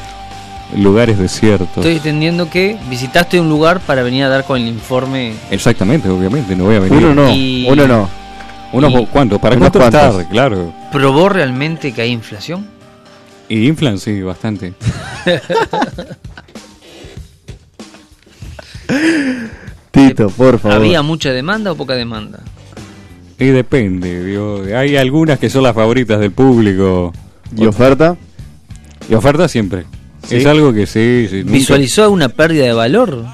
lugares 0.76 1.18
desiertos. 1.18 1.68
Estoy 1.76 1.96
entendiendo 1.96 2.50
que 2.50 2.76
visitaste 2.90 3.40
un 3.40 3.48
lugar 3.48 3.80
para 3.80 4.02
venir 4.02 4.24
a 4.24 4.28
dar 4.28 4.44
con 4.44 4.60
el 4.60 4.66
informe. 4.68 5.32
Exactamente, 5.50 6.08
obviamente, 6.08 6.54
no 6.56 6.64
voy 6.64 6.76
a 6.76 6.80
venir. 6.80 7.04
Uno 7.04 7.14
no, 7.14 7.34
Y- 7.34 7.66
uno 7.68 7.86
no. 7.88 8.08
¿Unos 8.72 8.92
y- 8.92 9.06
cuántos? 9.06 9.38
¿Para 9.38 9.56
unos 9.56 9.70
contrastar? 9.70 10.10
cuantos. 10.12 10.30
Claro. 10.30 10.72
¿Probó 10.92 11.28
realmente 11.30 11.92
que 11.92 12.02
hay 12.02 12.10
inflación? 12.12 12.66
Y 13.48 13.66
inflan, 13.66 13.98
sí, 13.98 14.20
bastante. 14.20 14.74
Tito, 20.08 20.30
por 20.30 20.58
favor. 20.58 20.76
¿Había 20.78 21.02
mucha 21.02 21.32
demanda 21.32 21.72
o 21.72 21.76
poca 21.76 21.94
demanda? 21.94 22.40
Y 23.38 23.46
depende, 23.46 24.24
digo, 24.24 24.62
hay 24.76 24.96
algunas 24.96 25.38
que 25.38 25.48
son 25.48 25.62
las 25.62 25.74
favoritas 25.74 26.18
del 26.20 26.32
público. 26.32 27.12
¿Y 27.56 27.66
oferta? 27.66 28.16
Y 29.08 29.14
oferta 29.14 29.46
siempre. 29.48 29.84
¿Sí? 30.26 30.36
Es 30.36 30.46
algo 30.46 30.72
que 30.72 30.86
sí, 30.86 31.26
sí, 31.30 31.38
nunca- 31.38 31.52
¿Visualizó 31.52 32.02
alguna 32.02 32.28
pérdida 32.28 32.64
de 32.64 32.72
valor 32.72 33.24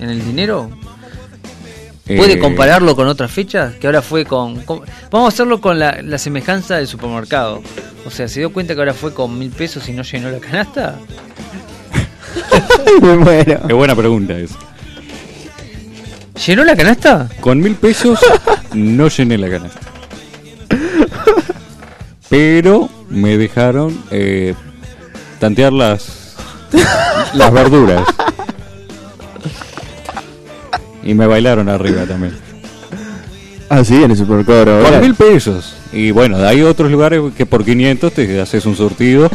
en 0.00 0.10
el 0.10 0.24
dinero? 0.24 0.68
¿Puede 2.04 2.32
eh, 2.34 2.38
compararlo 2.40 2.96
con 2.96 3.06
otras 3.06 3.30
fechas? 3.30 3.74
Que 3.76 3.86
ahora 3.86 4.02
fue 4.02 4.24
con... 4.24 4.60
con- 4.62 4.80
vamos 5.10 5.26
a 5.26 5.34
hacerlo 5.34 5.60
con 5.60 5.78
la, 5.78 6.02
la 6.02 6.18
semejanza 6.18 6.76
del 6.76 6.88
supermercado. 6.88 7.62
O 8.04 8.10
sea, 8.10 8.26
¿se 8.26 8.40
dio 8.40 8.52
cuenta 8.52 8.74
que 8.74 8.80
ahora 8.80 8.92
fue 8.94 9.14
con 9.14 9.38
mil 9.38 9.50
pesos 9.50 9.88
y 9.88 9.92
no 9.92 10.02
llenó 10.02 10.28
la 10.30 10.40
canasta? 10.40 10.98
Me 13.00 13.16
muero. 13.16 13.60
Es 13.68 13.74
buena 13.74 13.94
pregunta 13.94 14.36
esa. 14.36 14.56
¿Llenó 16.46 16.64
la 16.64 16.74
canasta? 16.76 17.28
Con 17.40 17.60
mil 17.60 17.74
pesos 17.76 18.18
no 18.74 19.08
llené 19.08 19.38
la 19.38 19.48
canasta. 19.48 19.80
Pero 22.28 22.88
me 23.10 23.36
dejaron 23.36 24.02
eh, 24.10 24.54
tantear 25.38 25.72
las, 25.72 26.34
las 27.34 27.52
verduras. 27.52 28.06
Y 31.04 31.14
me 31.14 31.26
bailaron 31.26 31.68
arriba 31.68 32.04
también. 32.06 32.36
Ah, 33.68 33.84
sí, 33.84 34.02
en 34.02 34.10
el 34.10 34.16
supermercado. 34.16 34.82
Con 34.82 35.00
mil 35.00 35.14
pesos. 35.14 35.74
Y 35.92 36.10
bueno, 36.10 36.38
hay 36.38 36.62
otros 36.62 36.90
lugares 36.90 37.20
que 37.36 37.44
por 37.46 37.64
500 37.64 38.12
te 38.12 38.40
haces 38.40 38.64
un 38.66 38.76
surtido 38.76 39.30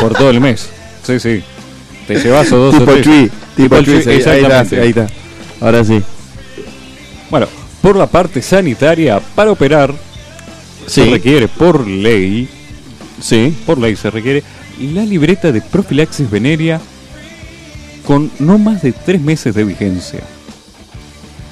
por 0.00 0.14
todo 0.14 0.30
el 0.30 0.40
mes. 0.40 0.68
Sí, 1.04 1.20
sí. 1.20 1.42
Te 2.06 2.16
llevas 2.16 2.50
o 2.52 2.56
dos 2.56 2.74
o 2.74 2.78
Tipo 2.78 2.92
tres. 2.92 3.04
Chui. 3.04 3.30
Tipo 3.56 3.76
el 3.76 3.84
Chui. 3.84 4.02
Chui, 4.02 4.12
Ahí, 4.12 4.14
ahí 4.14 4.18
está, 4.18 4.32
exactamente. 4.32 4.80
ahí 4.80 4.88
está. 4.88 5.06
Ahora 5.60 5.84
sí. 5.84 6.02
Bueno, 7.30 7.46
por 7.82 7.96
la 7.96 8.06
parte 8.06 8.42
sanitaria, 8.42 9.20
para 9.34 9.52
operar, 9.52 9.94
se 10.86 11.04
requiere 11.06 11.48
por 11.48 11.86
ley, 11.86 12.48
Sí. 13.20 13.54
por 13.66 13.78
ley 13.78 13.96
se 13.96 14.10
requiere 14.10 14.42
la 14.80 15.02
libreta 15.02 15.50
de 15.52 15.60
profilaxis 15.60 16.30
venérea 16.30 16.80
con 18.06 18.30
no 18.38 18.58
más 18.58 18.80
de 18.82 18.92
tres 18.92 19.20
meses 19.20 19.54
de 19.54 19.64
vigencia. 19.64 20.20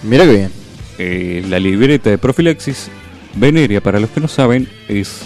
Mira 0.02 0.25
que 0.25 0.30
bien. 0.30 0.50
Eh, 0.99 1.45
la 1.49 1.59
libreta 1.59 2.09
de 2.09 2.16
profilaxis 2.18 2.88
venérea, 3.35 3.83
para 3.83 4.00
los 4.00 4.09
que 4.11 4.21
no 4.21 4.28
saben, 4.28 4.68
es 4.88 5.18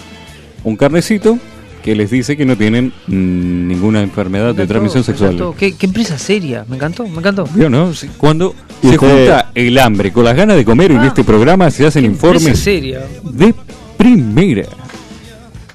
un 0.65 0.77
carnecito 0.77 1.39
que 1.83 1.95
les 1.97 2.11
dice 2.11 2.37
que 2.37 2.45
no 2.45 2.57
tienen 2.57 2.93
mm, 3.07 3.69
ninguna 3.69 4.03
enfermedad 4.03 4.55
Me 4.55 4.61
de 4.63 4.67
transmisión 4.67 5.03
sexual. 5.05 5.55
¿Qué, 5.59 5.75
qué 5.77 5.87
empresa 5.87 6.19
seria? 6.19 6.65
Me 6.69 6.77
encantó, 6.77 7.07
me 7.09 7.19
encantó. 7.19 7.45
¿Vio, 7.55 7.71
no? 7.71 7.93
Sí, 7.95 8.09
Cuando 8.17 8.55
se 8.83 8.89
usted- 8.89 8.99
junta 8.99 9.51
el 9.55 9.79
hambre 9.79 10.13
con 10.13 10.25
las 10.25 10.37
ganas 10.37 10.57
de 10.57 10.65
comer 10.65 10.91
en 10.93 10.99
Ah, 10.99 11.07
este 11.07 11.25
programa, 11.25 11.71
se 11.71 11.87
hacen 11.87 12.03
¿Qué 12.03 12.07
empresa 12.09 12.35
informes 12.37 12.59
seria? 12.61 13.01
de 13.25 13.55
primera. 13.97 14.65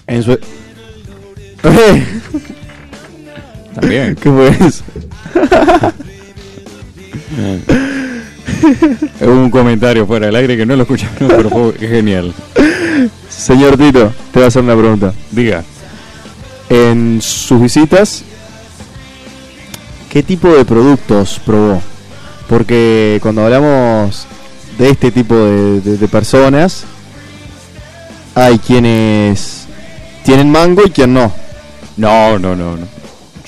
En 0.08 0.22
su... 0.24 0.38
También. 3.76 4.16
¿Qué 4.16 4.30
fue 4.32 4.50
eso? 4.68 4.84
Hubo 9.22 9.32
un 9.44 9.50
comentario 9.50 10.06
fuera 10.08 10.28
del 10.28 10.36
aire 10.36 10.56
que 10.58 10.66
no 10.66 10.76
lo 10.76 10.84
escucharon, 10.84 11.28
pero 11.28 11.50
fue 11.50 11.74
genial. 11.80 12.34
Señor 13.30 13.78
Tito, 13.78 14.14
te 14.32 14.40
voy 14.40 14.44
a 14.44 14.48
hacer 14.48 14.64
una 14.64 14.76
pregunta. 14.76 15.14
Diga. 15.32 15.64
En 16.70 17.22
sus 17.22 17.62
visitas, 17.62 18.24
¿qué 20.10 20.24
tipo 20.24 20.48
de 20.50 20.66
productos 20.66 21.40
probó? 21.46 21.82
Porque 22.50 23.20
cuando 23.22 23.44
hablamos 23.46 24.26
de 24.78 24.90
este 24.90 25.12
tipo 25.12 25.36
de, 25.36 25.82
de- 25.82 25.98
de 25.98 26.08
personas, 26.08 26.84
hay 28.34 28.58
quienes 28.60 29.66
tienen 30.24 30.52
mango 30.52 30.84
y 30.86 30.90
quien 30.90 31.14
no. 31.14 31.32
No, 31.98 32.40
no, 32.40 32.56
no, 32.56 32.76
no. 32.78 32.88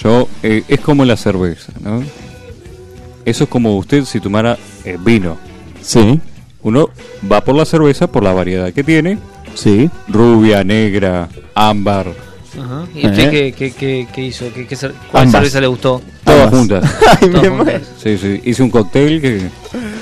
Yo, 0.02 0.28
eh, 0.44 0.64
es 0.68 0.80
como 0.80 1.04
la 1.04 1.18
cerveza, 1.18 1.74
¿no? 1.82 2.04
Eso 3.26 3.44
es 3.46 3.50
como 3.50 3.76
usted 3.78 4.06
si 4.06 4.20
tomara 4.20 4.58
eh, 4.86 4.98
vino. 5.00 5.38
Sí, 5.82 6.20
Uno 6.62 6.90
va 7.30 7.42
por 7.44 7.56
la 7.56 7.66
cerveza 7.66 8.08
por 8.08 8.24
la 8.24 8.32
variedad 8.34 8.72
que 8.74 8.84
tiene. 8.84 9.18
sí. 9.56 9.90
Rubia, 10.08 10.64
negra, 10.64 11.28
ámbar, 11.56 12.14
Ajá. 12.58 12.86
¿Y 12.96 13.06
usted 13.06 13.28
Eh. 13.28 13.30
qué, 13.32 13.52
qué, 13.54 13.72
qué, 13.74 14.08
qué 14.14 14.22
hizo? 14.26 14.46
¿Qué, 14.54 14.66
qué 14.66 14.76
¿Cuál 14.76 14.94
Ambas. 15.26 15.32
cerveza 15.32 15.62
le 15.62 15.68
gustó? 15.68 16.02
todas 16.24 16.50
juntas. 16.50 16.96
Ay, 17.22 17.30
Todas 17.30 17.44
me 17.44 17.50
juntas. 17.50 17.66
muero. 17.66 17.86
Sí, 18.02 18.18
sí. 18.18 18.42
Hice 18.46 18.64
un 18.64 18.70
cóctel 18.70 19.22
que... 19.22 19.42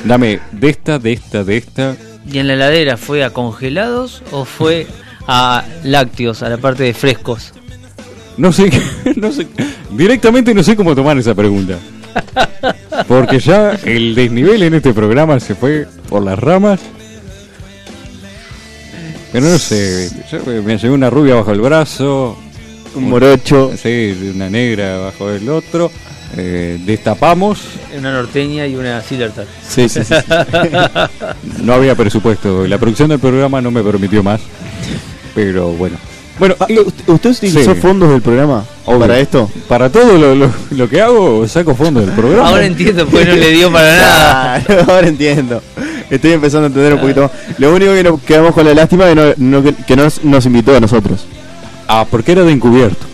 Dame 0.05 0.39
de 0.51 0.69
esta, 0.69 0.99
de 0.99 1.13
esta, 1.13 1.43
de 1.43 1.57
esta. 1.57 1.95
¿Y 2.31 2.37
en 2.39 2.47
la 2.47 2.53
heladera 2.53 2.97
fue 2.97 3.23
a 3.23 3.31
congelados 3.31 4.23
o 4.31 4.45
fue 4.45 4.87
a 5.27 5.63
lácteos, 5.83 6.43
a 6.43 6.49
la 6.49 6.57
parte 6.57 6.83
de 6.83 6.93
frescos? 6.93 7.53
No 8.37 8.51
sé, 8.51 8.69
no 9.15 9.31
sé, 9.31 9.47
directamente 9.91 10.53
no 10.53 10.61
sé 10.63 10.75
cómo 10.75 10.93
tomar 10.95 11.17
esa 11.17 11.33
pregunta. 11.35 11.77
Porque 13.07 13.39
ya 13.39 13.71
el 13.83 14.15
desnivel 14.15 14.63
en 14.63 14.73
este 14.75 14.93
programa 14.93 15.39
se 15.39 15.55
fue 15.55 15.87
por 16.09 16.23
las 16.23 16.37
ramas. 16.39 16.79
Pero 19.31 19.47
no 19.47 19.57
sé, 19.57 20.09
yo 20.31 20.39
me 20.63 20.77
llevé 20.77 20.93
una 20.93 21.09
rubia 21.09 21.35
bajo 21.35 21.51
el 21.51 21.59
brazo, 21.61 22.37
Un 22.95 23.09
morocho. 23.09 23.71
sí, 23.81 24.31
una 24.33 24.49
negra 24.49 24.97
bajo 24.99 25.29
el 25.29 25.47
otro, 25.49 25.91
eh, 26.37 26.79
destapamos, 26.85 27.59
Una 27.97 28.11
norteña 28.11 28.65
y 28.67 28.75
una 28.75 29.01
Silvertag. 29.01 29.45
Sí, 29.67 29.87
sí, 29.89 30.01
sí. 30.03 30.13
no 31.63 31.73
había 31.73 31.95
presupuesto, 31.95 32.65
la 32.67 32.77
producción 32.77 33.09
del 33.09 33.19
programa 33.19 33.61
no 33.61 33.71
me 33.71 33.83
permitió 33.83 34.23
más, 34.23 34.41
pero 35.33 35.69
bueno. 35.69 35.97
Bueno, 36.37 36.55
Ah, 36.59 36.65
¿Usted 36.69 37.07
usted 37.13 37.29
utilizó 37.29 37.73
Sí. 37.73 37.79
fondos 37.79 38.09
del 38.09 38.21
programa 38.21 38.65
Obvio. 38.85 38.99
para 38.99 39.19
esto? 39.19 39.49
para 39.69 39.89
todo 39.89 40.17
lo, 40.17 40.35
lo- 40.35 40.51
lo 40.71 40.89
que 40.89 40.99
hago 41.01 41.47
saco 41.47 41.73
fondo 41.75 42.01
del 42.01 42.09
programa. 42.11 42.49
Ahora 42.49 42.65
entiendo 42.65 43.05
por 43.07 43.21
qué 43.21 43.25
no 43.25 43.35
le 43.35 43.51
dio 43.51 43.71
para 43.71 43.95
nada. 43.95 44.61
Claro, 44.65 44.85
ahora 44.91 45.07
entiendo. 45.07 45.61
Estoy 46.09 46.33
empezando 46.33 46.65
a 46.65 46.67
entender 46.67 46.93
un 46.93 46.99
poquito 46.99 47.21
más. 47.21 47.31
Lo 47.57 47.73
único 47.73 47.93
que 47.93 48.03
nos 48.03 48.21
quedamos 48.21 48.53
con 48.53 48.65
la 48.65 48.73
lástima 48.73 49.05
es 49.09 49.15
que 49.15 49.15
no, 49.15 49.33
no- 49.37 49.63
que, 49.63 49.73
que 49.85 49.95
no 49.95 50.03
nos, 50.03 50.23
nos 50.25 50.45
invitó 50.45 50.75
a 50.75 50.81
nosotros. 50.81 51.25
Ah, 51.87 52.05
porque 52.09 52.31
era 52.31 52.43
de 52.43 52.51
encubierto. 52.51 53.05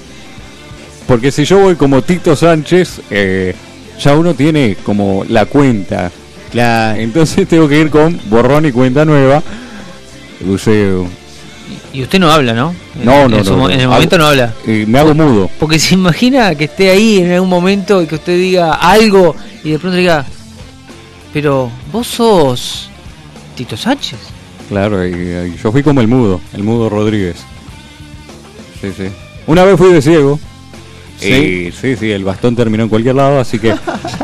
Porque 1.07 1.31
si 1.31 1.43
yo 1.45 1.59
voy 1.59 1.75
como 1.75 2.01
Tito 2.01 2.35
Sánchez, 2.35 3.01
eh, 3.09 3.53
ya 3.99 4.15
uno 4.15 4.33
tiene 4.33 4.77
como 4.83 5.25
la 5.27 5.45
cuenta. 5.45 6.11
Claro. 6.51 6.99
Entonces 6.99 7.47
tengo 7.49 7.67
que 7.67 7.79
ir 7.79 7.89
con 7.89 8.19
borrón 8.29 8.65
y 8.65 8.71
cuenta 8.71 9.05
nueva. 9.05 9.43
Buceo. 10.41 11.07
Y 11.93 12.01
usted 12.03 12.19
no 12.19 12.31
habla, 12.31 12.53
¿no? 12.53 12.73
No, 13.03 13.27
no, 13.27 13.37
en 13.37 13.45
no, 13.45 13.57
no. 13.57 13.69
En 13.69 13.81
el 13.81 13.87
momento 13.87 14.17
no 14.17 14.27
habla. 14.27 14.53
Eh, 14.65 14.85
me 14.87 14.99
hago 14.99 15.13
mudo. 15.13 15.49
Porque 15.59 15.79
se 15.79 15.95
imagina 15.95 16.55
que 16.55 16.65
esté 16.65 16.89
ahí 16.89 17.19
en 17.19 17.31
algún 17.31 17.49
momento 17.49 18.01
y 18.01 18.07
que 18.07 18.15
usted 18.15 18.37
diga 18.37 18.73
algo 18.73 19.35
y 19.63 19.71
de 19.71 19.79
pronto 19.79 19.97
diga, 19.97 20.25
pero 21.33 21.69
vos 21.91 22.07
sos 22.07 22.89
Tito 23.55 23.75
Sánchez. 23.75 24.19
Claro, 24.69 25.05
y, 25.05 25.11
y 25.11 25.57
yo 25.61 25.71
fui 25.71 25.83
como 25.83 25.99
el 25.99 26.07
mudo, 26.07 26.39
el 26.53 26.63
mudo 26.63 26.89
Rodríguez. 26.89 27.37
Sí, 28.81 28.91
sí. 28.97 29.03
Una 29.47 29.63
vez 29.63 29.77
fui 29.77 29.91
de 29.93 30.01
ciego. 30.01 30.39
¿Sí? 31.19 31.27
Y 31.33 31.71
sí, 31.71 31.95
sí, 31.95 32.11
el 32.11 32.23
bastón 32.23 32.55
terminó 32.55 32.83
en 32.83 32.89
cualquier 32.89 33.15
lado, 33.15 33.39
así 33.39 33.59
que 33.59 33.75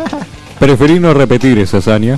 preferí 0.60 1.00
no 1.00 1.14
repetir 1.14 1.58
esa 1.60 1.78
hazaña. 1.78 2.18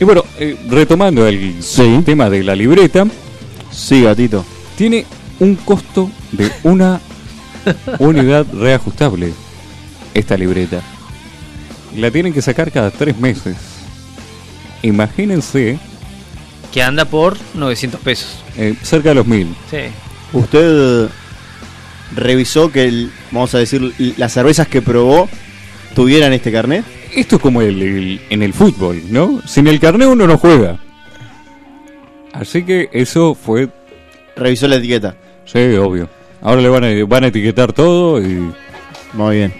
Y 0.00 0.04
bueno, 0.04 0.24
eh, 0.38 0.56
retomando 0.68 1.26
el 1.26 1.62
Sí. 1.62 2.02
tema 2.04 2.28
de 2.30 2.42
la 2.42 2.54
libreta, 2.56 3.04
Sí, 3.70 4.02
gatito. 4.02 4.44
tiene 4.76 5.06
un 5.40 5.54
costo 5.56 6.10
de 6.32 6.50
una 6.64 7.00
unidad 7.98 8.46
reajustable 8.52 9.32
esta 10.14 10.36
libreta. 10.36 10.80
La 11.96 12.10
tienen 12.10 12.32
que 12.32 12.42
sacar 12.42 12.70
cada 12.72 12.90
tres 12.90 13.16
meses. 13.18 13.56
Imagínense 14.82 15.78
Que 16.72 16.82
anda 16.82 17.04
por 17.04 17.36
900 17.54 18.00
pesos. 18.00 18.28
eh, 18.56 18.74
cerca 18.82 19.10
de 19.10 19.14
los 19.16 19.26
mil. 19.26 19.54
Sí. 19.70 19.78
¿Usted 20.32 21.08
revisó 22.14 22.70
que, 22.70 22.84
el- 22.86 23.10
vamos 23.30 23.54
a 23.54 23.58
decir, 23.58 23.92
las 24.16 24.32
cervezas 24.32 24.68
que 24.68 24.82
probó 24.82 25.28
tuvieran 25.94 26.32
este 26.32 26.52
carnet? 26.52 26.84
Esto 27.14 27.36
es 27.36 27.42
como 27.42 27.62
el, 27.62 27.80
el- 27.82 28.20
en 28.30 28.42
el 28.42 28.52
fútbol, 28.52 29.02
¿no? 29.10 29.40
Sin 29.46 29.66
el 29.66 29.80
carnet 29.80 30.08
uno 30.08 30.26
no 30.26 30.38
juega. 30.38 30.78
Así 32.32 32.62
que 32.62 32.88
eso 32.92 33.34
fue, 33.34 33.68
Revisó 34.36 34.68
la 34.68 34.76
etiqueta. 34.76 35.16
sí, 35.44 35.58
obvio. 35.74 36.08
Ahora 36.40 36.60
le 36.60 36.68
van 36.68 36.84
a, 36.84 37.04
van 37.06 37.24
a 37.24 37.26
etiquetar 37.28 37.72
todo 37.72 38.20
y 38.22 38.52
Muy 39.12 39.36
bien. 39.36 39.52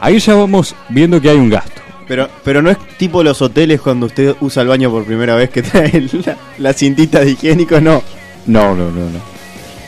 ahí 0.00 0.18
ya 0.18 0.34
vamos 0.34 0.74
viendo 0.88 1.20
que 1.20 1.28
hay 1.28 1.36
un 1.36 1.50
gasto. 1.50 1.82
Pero, 2.08 2.28
pero 2.42 2.62
no 2.62 2.70
es 2.70 2.78
tipo 2.96 3.22
los 3.22 3.42
hoteles 3.42 3.80
cuando 3.80 4.06
usted 4.06 4.34
usa 4.40 4.62
el 4.62 4.68
baño 4.68 4.90
por 4.90 5.04
primera 5.04 5.34
vez 5.34 5.50
que 5.50 5.62
trae 5.62 6.08
la, 6.24 6.36
la 6.58 6.72
cintita 6.72 7.20
de 7.20 7.32
higiénico, 7.32 7.80
no. 7.80 8.02
No, 8.46 8.74
no, 8.74 8.90
no, 8.90 9.10
no. 9.10 9.31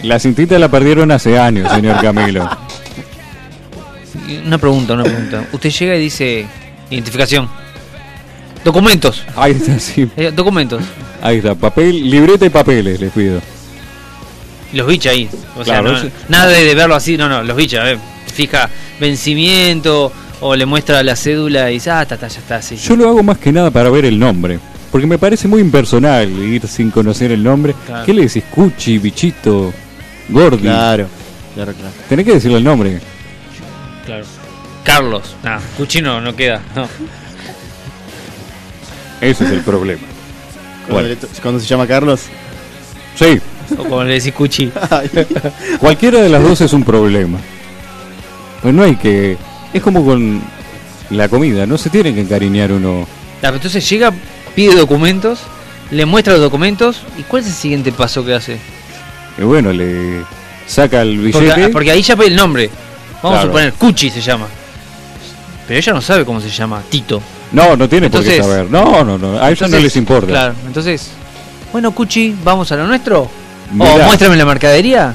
La 0.02 0.18
cintita 0.18 0.58
la 0.58 0.68
perdieron 0.68 1.10
hace 1.10 1.38
años, 1.38 1.70
señor 1.72 2.00
Camilo. 2.00 2.48
Una 4.46 4.58
pregunta, 4.58 4.94
una 4.94 5.04
pregunta. 5.04 5.44
Usted 5.52 5.70
llega 5.70 5.96
y 5.96 6.00
dice 6.00 6.46
identificación. 6.90 7.48
Documentos. 8.64 9.22
Ahí 9.36 9.52
está, 9.52 9.78
sí. 9.78 10.08
Eh, 10.16 10.32
documentos. 10.34 10.82
Ahí 11.22 11.38
está, 11.38 11.54
papel, 11.54 12.10
libreta 12.10 12.44
y 12.46 12.50
papeles, 12.50 13.00
les 13.00 13.12
pido. 13.12 13.40
Los 14.72 14.86
bichos 14.86 15.12
ahí. 15.12 15.28
O 15.56 15.64
sea, 15.64 15.80
Claro, 15.80 15.92
no- 15.92 15.98
eso- 15.98 16.08
nada 16.28 16.46
de, 16.48 16.74
verlo 16.74 16.94
así, 16.94 17.16
no, 17.16 17.28
no, 17.28 17.42
los 17.42 17.56
bichos. 17.56 17.80
eh. 17.86 17.98
Fija 18.32 18.68
vencimiento 18.98 20.12
o 20.40 20.56
le 20.56 20.66
muestra 20.66 21.02
la 21.02 21.14
cédula 21.14 21.70
y 21.70 21.74
dice, 21.74 21.90
ah, 21.90 22.04
ta, 22.04 22.16
ta, 22.16 22.26
ya 22.28 22.38
está, 22.40 22.60
sí. 22.60 22.76
Yo 22.76 22.96
lo 22.96 23.08
hago 23.08 23.22
más 23.22 23.38
que 23.38 23.52
nada 23.52 23.70
para 23.70 23.90
ver 23.90 24.04
el 24.06 24.18
nombre. 24.18 24.58
Porque 24.90 25.06
me 25.06 25.18
parece 25.18 25.46
muy 25.48 25.60
impersonal 25.60 26.28
ir 26.30 26.66
sin 26.66 26.90
conocer 26.90 27.30
el 27.32 27.42
nombre. 27.42 27.74
Claro. 27.86 28.04
¿Qué 28.04 28.12
le 28.14 28.22
decís? 28.22 28.44
Cuchi, 28.50 28.98
bichito, 28.98 29.72
gordi. 30.28 30.62
Claro. 30.62 31.06
Claro, 31.54 31.72
claro. 31.72 31.92
Tenés 32.08 32.24
que 32.26 32.32
decirle 32.34 32.58
el 32.58 32.64
nombre. 32.64 33.00
Claro. 34.06 34.24
Carlos. 34.82 35.34
Nah, 35.42 35.58
Cuchino 35.76 36.20
no 36.20 36.34
queda. 36.36 36.60
No. 36.74 36.88
Ese 39.20 39.44
es 39.44 39.50
el 39.50 39.60
problema. 39.60 40.02
Cuando, 40.88 41.08
Bueno. 41.08 41.08
le- 41.08 41.40
cuando 41.40 41.60
se 41.60 41.66
llama 41.66 41.86
Carlos. 41.86 42.22
Sí, 43.16 43.40
O 43.78 43.84
como 43.84 44.04
le 44.04 44.14
decís 44.14 44.32
Cuchi. 44.34 44.70
cualquiera 45.78 46.20
de 46.20 46.28
las 46.28 46.42
dos 46.42 46.60
es 46.60 46.72
un 46.72 46.84
problema. 46.84 47.38
Pues 48.60 48.74
no 48.74 48.82
hay 48.82 48.96
que... 48.96 49.36
Es 49.72 49.82
como 49.82 50.04
con 50.04 50.42
la 51.10 51.28
comida, 51.28 51.64
no 51.66 51.78
se 51.78 51.90
tiene 51.90 52.14
que 52.14 52.20
encariñar 52.20 52.72
uno. 52.72 53.02
Ah, 53.04 53.38
pero 53.40 53.56
Entonces 53.56 53.88
llega, 53.88 54.12
pide 54.54 54.74
documentos, 54.74 55.40
le 55.90 56.04
muestra 56.06 56.34
los 56.34 56.42
documentos 56.42 57.02
y 57.18 57.22
¿cuál 57.22 57.42
es 57.42 57.48
el 57.48 57.54
siguiente 57.54 57.92
paso 57.92 58.24
que 58.24 58.34
hace? 58.34 58.58
Y 59.38 59.42
bueno, 59.42 59.72
le 59.72 60.22
saca 60.66 61.02
el 61.02 61.18
billete. 61.18 61.68
porque 61.70 61.90
ahí 61.90 62.02
ya 62.02 62.14
pide 62.16 62.28
el 62.28 62.36
nombre. 62.36 62.70
Vamos 63.22 63.22
Claro. 63.22 63.36
a 63.38 63.42
suponer, 63.42 63.72
Cuchi 63.74 64.10
se 64.10 64.20
llama. 64.20 64.46
Pero 65.66 65.78
ella 65.78 65.92
no 65.94 66.00
sabe 66.02 66.24
cómo 66.24 66.40
se 66.40 66.50
llama, 66.50 66.82
Tito. 66.90 67.22
No, 67.52 67.76
no 67.76 67.88
tiene 67.88 68.10
por 68.10 68.22
qué 68.22 68.42
saber. 68.42 68.70
No, 68.70 69.02
no, 69.04 69.16
no. 69.16 69.38
A 69.40 69.50
ellos 69.50 69.70
no 69.70 69.78
les 69.78 69.96
importa. 69.96 70.26
Claro, 70.26 70.54
entonces, 70.66 71.08
bueno, 71.72 71.92
Cuchi, 71.92 72.34
vamos 72.44 72.70
a 72.72 72.76
lo 72.76 72.86
nuestro. 72.86 73.28
Mirá. 73.72 73.94
O 73.94 73.98
muéstrame 74.04 74.36
la 74.36 74.44
mercadería. 74.44 75.14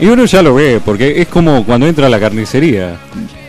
Y 0.00 0.06
uno 0.06 0.24
ya 0.24 0.42
lo 0.42 0.54
ve, 0.54 0.80
porque 0.84 1.22
es 1.22 1.28
como 1.28 1.64
cuando 1.64 1.86
entra 1.86 2.06
a 2.08 2.10
la 2.10 2.18
carnicería. 2.20 2.96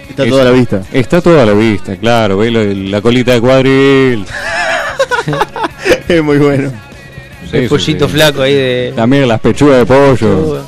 Está 0.10 0.24
Es- 0.24 0.30
toda 0.30 0.44
la 0.46 0.52
vista. 0.52 0.82
Está 0.94 1.22
toda 1.22 1.44
a 1.44 1.46
la 1.46 1.54
vista, 1.54 1.96
claro. 1.98 2.38
Ve 2.38 2.52
la 2.52 3.02
colita 3.02 3.34
de 3.34 3.42
cuadril. 3.42 4.26
Es 6.08 6.24
muy 6.24 6.38
bueno. 6.38 6.72
Sí, 7.52 7.58
el 7.58 7.70
pollito 7.70 8.08
sí. 8.08 8.14
flaco 8.14 8.42
ahí 8.42 8.54
de. 8.54 8.94
También 8.96 9.28
las 9.28 9.40
pechugas 9.40 9.78
de 9.80 9.86
pollo. 9.86 10.64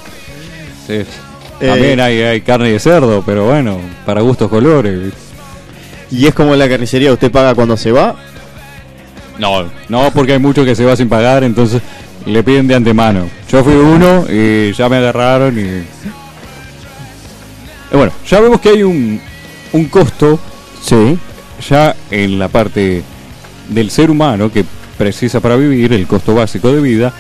Sí. 0.88 1.02
También 1.60 2.00
Eh, 2.00 2.04
hay, 2.04 2.22
hay 2.22 2.42
carne 2.42 2.72
de 2.72 2.80
cerdo, 2.80 3.22
pero 3.26 3.46
bueno, 3.46 3.80
para 4.06 4.22
gustos 4.22 4.50
colores. 4.50 5.12
Y 6.12 6.26
es 6.26 6.34
como 6.34 6.54
en 6.54 6.60
la 6.60 6.70
carnicería, 6.70 7.12
usted 7.14 7.32
paga 7.32 7.54
cuando 7.54 7.76
se 7.78 7.92
va. 7.92 8.16
No, 9.38 9.70
no, 9.90 10.12
porque 10.14 10.34
hay 10.34 10.40
muchos 10.40 10.66
que 10.66 10.76
se 10.76 10.84
va 10.86 10.96
sin 10.96 11.08
pagar, 11.10 11.44
entonces 11.44 11.82
le 12.26 12.44
piden 12.44 12.68
de 12.68 12.76
antemano. 12.76 13.30
Yo 13.52 13.64
fui 13.64 13.74
uno 13.74 14.26
y 14.30 14.74
ya 14.74 14.90
me 14.90 14.98
agarraron 14.98 15.58
y... 15.58 15.64
y 17.92 17.98
bueno, 17.98 18.12
ya 18.28 18.40
vemos 18.40 18.60
que 18.60 18.70
hay 18.70 18.84
un, 18.84 19.20
un 19.74 19.86
costo 19.86 20.40
Sí. 20.82 21.18
ya 21.70 21.96
en 22.12 22.40
la 22.40 22.48
parte 22.48 23.04
del 23.70 23.92
ser 23.92 24.10
humano 24.10 24.52
que 24.52 24.64
precisa 25.00 25.40
para 25.40 25.56
vivir, 25.56 25.94
el 25.94 26.06
costo 26.06 26.36
básico 26.36 26.72
de 26.74 26.82
vida. 26.82 27.14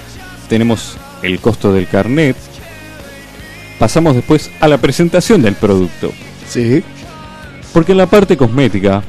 Tenemos 0.50 0.98
el 1.24 1.40
costo 1.40 1.74
del 1.74 1.88
carnet. 1.88 2.36
Pasamos 3.80 4.16
después 4.16 4.52
a 4.60 4.68
la 4.68 4.78
presentación 4.78 5.42
del 5.42 5.56
producto. 5.56 6.12
Sí. 6.48 6.84
Porque 7.74 7.94
en 7.94 8.00
la 8.00 8.08
parte 8.08 8.36
cosmética, 8.36 9.02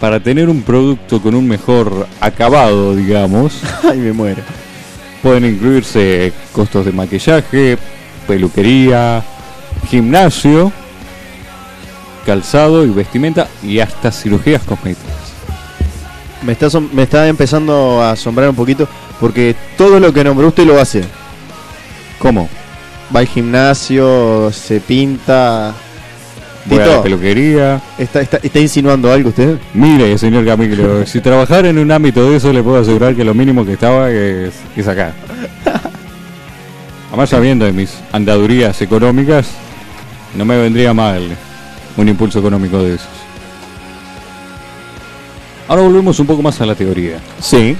para 0.00 0.20
tener 0.20 0.50
un 0.50 0.62
producto 0.62 1.22
con 1.22 1.34
un 1.34 1.48
mejor 1.48 2.06
acabado, 2.20 2.94
digamos, 2.94 3.62
Ay, 3.90 3.98
me 3.98 4.12
muero. 4.12 4.42
pueden 5.22 5.46
incluirse 5.46 6.30
costos 6.52 6.84
de 6.84 6.92
maquillaje, 6.92 7.78
peluquería, 8.28 9.24
gimnasio, 9.88 10.70
calzado 12.26 12.84
y 12.84 12.90
vestimenta 12.90 13.48
y 13.62 13.78
hasta 13.78 14.12
cirugías 14.12 14.62
cosméticas. 14.62 15.23
Me 16.44 16.52
está, 16.52 16.68
me 16.92 17.02
está 17.02 17.26
empezando 17.26 18.02
a 18.02 18.12
asombrar 18.12 18.50
un 18.50 18.56
poquito 18.56 18.86
porque 19.20 19.54
todo 19.76 19.98
lo 19.98 20.12
que 20.12 20.24
nombró 20.24 20.48
usted 20.48 20.64
lo 20.64 20.78
hace. 20.78 21.04
¿Cómo? 22.18 22.48
Va 23.14 23.20
al 23.20 23.26
gimnasio, 23.26 24.50
se 24.52 24.80
pinta. 24.80 25.74
Voy 26.66 26.78
a 26.78 26.86
la 26.86 27.02
peluquería. 27.02 27.82
¿está, 27.98 28.20
está, 28.20 28.38
está 28.42 28.58
insinuando 28.58 29.12
algo 29.12 29.30
usted? 29.30 29.58
Mire, 29.74 30.16
señor 30.18 30.44
Camilo, 30.44 31.06
si 31.06 31.20
trabajara 31.20 31.68
en 31.68 31.78
un 31.78 31.90
ámbito 31.90 32.30
de 32.30 32.36
eso, 32.36 32.52
le 32.52 32.62
puedo 32.62 32.78
asegurar 32.78 33.14
que 33.14 33.24
lo 33.24 33.34
mínimo 33.34 33.64
que 33.64 33.74
estaba 33.74 34.10
es, 34.10 34.54
es 34.76 34.88
acá. 34.88 35.12
Además, 37.08 37.30
sabiendo 37.30 37.64
de 37.64 37.72
mis 37.72 37.94
andadurías 38.12 38.80
económicas, 38.82 39.48
no 40.34 40.44
me 40.44 40.58
vendría 40.58 40.92
mal 40.92 41.22
un 41.96 42.08
impulso 42.08 42.40
económico 42.40 42.82
de 42.82 42.96
esos. 42.96 43.23
Ahora 45.68 45.82
volvemos 45.82 46.18
un 46.20 46.26
poco 46.26 46.42
más 46.42 46.60
a 46.60 46.66
la 46.66 46.74
teoría. 46.74 47.18
Sí. 47.40 47.76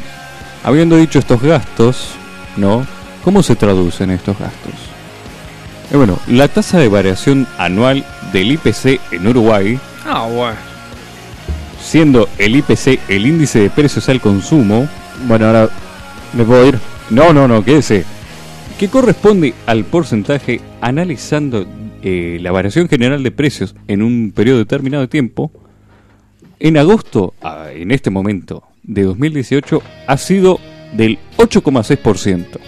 Habiendo 0.62 0.97
dicho 0.97 1.18
estos 1.18 1.42
gastos, 1.42 2.12
¿no? 2.57 2.87
¿Cómo 3.23 3.42
se 3.42 3.57
traducen 3.57 4.11
estos 4.11 4.38
gastos? 4.38 4.73
Eh, 5.92 5.97
bueno, 5.97 6.18
la 6.27 6.49
tasa 6.49 6.79
de 6.79 6.88
variación 6.88 7.47
anual 7.59 8.05
del 8.33 8.53
IPC 8.53 9.01
en 9.12 9.27
Uruguay 9.27 9.79
Ah, 10.07 10.27
bueno. 10.27 10.57
siendo 11.83 12.29
el 12.38 12.57
IPC 12.57 13.01
el 13.09 13.27
índice 13.27 13.61
de 13.61 13.70
precios 13.70 14.09
al 14.09 14.20
consumo, 14.20 14.88
Bueno, 15.29 15.47
ahora 15.47 15.68
me 16.33 16.44
puedo 16.44 16.66
ir. 16.66 16.79
no, 17.11 17.33
no, 17.35 17.47
no, 17.47 17.62
quédese, 17.64 18.05
que 18.79 18.88
corresponde 18.88 19.55
al 19.66 19.85
porcentaje 19.85 20.61
analizando 20.81 21.66
eh, 22.03 22.38
la 22.40 22.51
variación 22.51 22.88
general 22.88 23.23
de 23.23 23.31
precios 23.31 23.75
en 23.88 24.03
un 24.03 24.33
periodo 24.35 24.59
determinado 24.59 25.03
de 25.03 25.09
tiempo, 25.09 25.53
en 26.64 26.79
agosto, 26.79 27.35
ah, 27.42 27.66
en 27.70 27.90
este 27.90 28.09
momento 28.09 28.62
de 28.83 29.03
2018, 29.03 29.83
ha 30.07 30.16
sido 30.16 30.59
del 30.94 31.18
8,6%. 31.37 32.59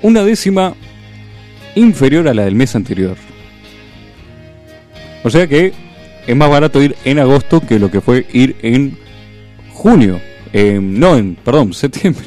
Una 0.00 0.24
décima 0.24 0.72
inferior 1.74 2.28
a 2.28 2.34
la 2.34 2.46
del 2.46 2.54
mes 2.54 2.74
anterior. 2.74 3.18
O 5.22 5.28
sea 5.28 5.46
que 5.46 5.74
es 6.26 6.34
más 6.34 6.48
barato 6.48 6.82
ir 6.82 6.96
en 7.04 7.18
agosto 7.18 7.60
que 7.60 7.78
lo 7.78 7.90
que 7.90 8.00
fue 8.00 8.26
ir 8.32 8.56
en 8.62 8.96
junio. 9.74 10.18
Eh, 10.54 10.78
no, 10.80 11.18
en, 11.18 11.34
perdón, 11.34 11.74
septiembre. 11.74 12.24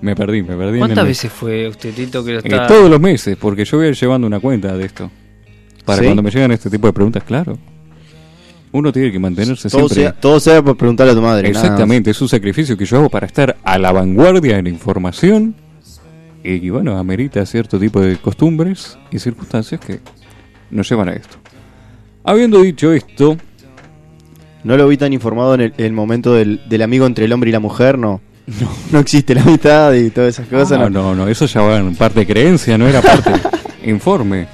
Me 0.00 0.14
perdí, 0.14 0.44
me 0.44 0.56
perdí. 0.56 0.74
en 0.74 0.78
¿Cuántas 0.78 1.04
mes. 1.04 1.08
veces 1.08 1.32
fue 1.32 1.66
usted, 1.66 1.92
Tito, 1.92 2.24
que 2.24 2.34
lo 2.34 2.38
Eh, 2.38 2.60
todos 2.68 2.88
los 2.88 3.00
meses, 3.00 3.36
porque 3.36 3.64
yo 3.64 3.78
voy 3.78 3.86
a 3.86 3.88
ir 3.88 3.96
llevando 3.96 4.28
una 4.28 4.38
cuenta 4.38 4.76
de 4.76 4.84
esto. 4.84 5.10
Para 5.84 5.98
¿Sí? 5.98 6.04
cuando 6.04 6.22
me 6.22 6.30
llegan 6.30 6.52
este 6.52 6.70
tipo 6.70 6.86
de 6.86 6.92
preguntas, 6.92 7.24
claro. 7.24 7.58
Uno 8.74 8.90
tiene 8.92 9.12
que 9.12 9.20
mantenerse 9.20 9.68
Todo 9.70 9.88
siempre. 9.88 10.02
sea, 10.02 10.12
todo 10.20 10.40
sea 10.40 10.60
por 10.60 10.76
preguntarle 10.76 11.12
a 11.12 11.14
tu 11.14 11.22
madre. 11.22 11.48
Exactamente, 11.48 12.10
es 12.10 12.20
un 12.20 12.28
sacrificio 12.28 12.76
que 12.76 12.84
yo 12.84 12.96
hago 12.98 13.08
para 13.08 13.24
estar 13.26 13.56
a 13.62 13.78
la 13.78 13.92
vanguardia 13.92 14.58
en 14.58 14.64
la 14.64 14.70
información 14.70 15.54
y 16.42 16.68
bueno, 16.70 16.98
amerita 16.98 17.46
cierto 17.46 17.78
tipo 17.78 18.00
de 18.00 18.16
costumbres 18.16 18.98
y 19.12 19.18
circunstancias 19.20 19.80
que 19.80 20.00
nos 20.70 20.88
llevan 20.88 21.08
a 21.08 21.12
esto. 21.12 21.36
Habiendo 22.24 22.60
dicho 22.62 22.92
esto, 22.92 23.36
No 24.64 24.76
lo 24.76 24.88
vi 24.88 24.96
tan 24.96 25.12
informado 25.12 25.54
en 25.54 25.60
el, 25.60 25.74
el 25.76 25.92
momento 25.92 26.34
del, 26.34 26.60
del 26.68 26.82
amigo 26.82 27.06
entre 27.06 27.26
el 27.26 27.32
hombre 27.32 27.50
y 27.50 27.52
la 27.52 27.60
mujer, 27.60 27.96
no. 27.96 28.20
No, 28.90 28.98
existe 28.98 29.34
la 29.36 29.42
amistad 29.42 29.92
y 29.94 30.10
todas 30.10 30.30
esas 30.34 30.48
cosas. 30.48 30.78
no, 30.80 30.90
no. 30.90 31.02
no, 31.02 31.14
no, 31.14 31.28
eso 31.28 31.46
ya 31.46 31.62
va 31.62 31.76
en 31.78 31.94
parte 31.94 32.20
de 32.20 32.26
creencia, 32.26 32.76
no 32.76 32.88
era 32.88 33.00
parte 33.00 33.30
informe. 33.84 34.48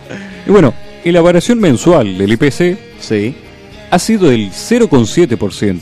Y 0.46 0.50
bueno, 0.50 0.74
y 1.04 1.10
la 1.10 1.22
variación 1.22 1.58
mensual 1.58 2.18
del 2.18 2.32
IPC 2.32 2.78
Sí. 3.00 3.34
Ha 3.90 3.98
sido 3.98 4.28
del 4.28 4.50
0,7%, 4.50 5.80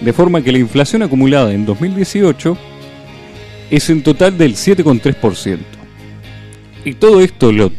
de 0.00 0.12
forma 0.12 0.42
que 0.42 0.52
la 0.52 0.58
inflación 0.58 1.02
acumulada 1.02 1.52
en 1.52 1.64
2018 1.64 2.58
es 3.70 3.90
en 3.90 4.02
total 4.02 4.36
del 4.36 4.54
7,3%. 4.54 5.58
Y 6.84 6.94
todo 6.94 7.20
esto 7.20 7.52
lo 7.52 7.70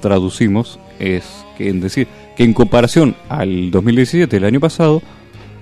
traducimos, 0.00 0.80
es 0.98 1.24
que 1.58 1.68
en 1.68 1.80
decir 1.80 2.08
que 2.34 2.44
en 2.44 2.54
comparación 2.54 3.14
al 3.28 3.70
2017, 3.70 4.38
el 4.38 4.44
año 4.44 4.58
pasado, 4.58 5.02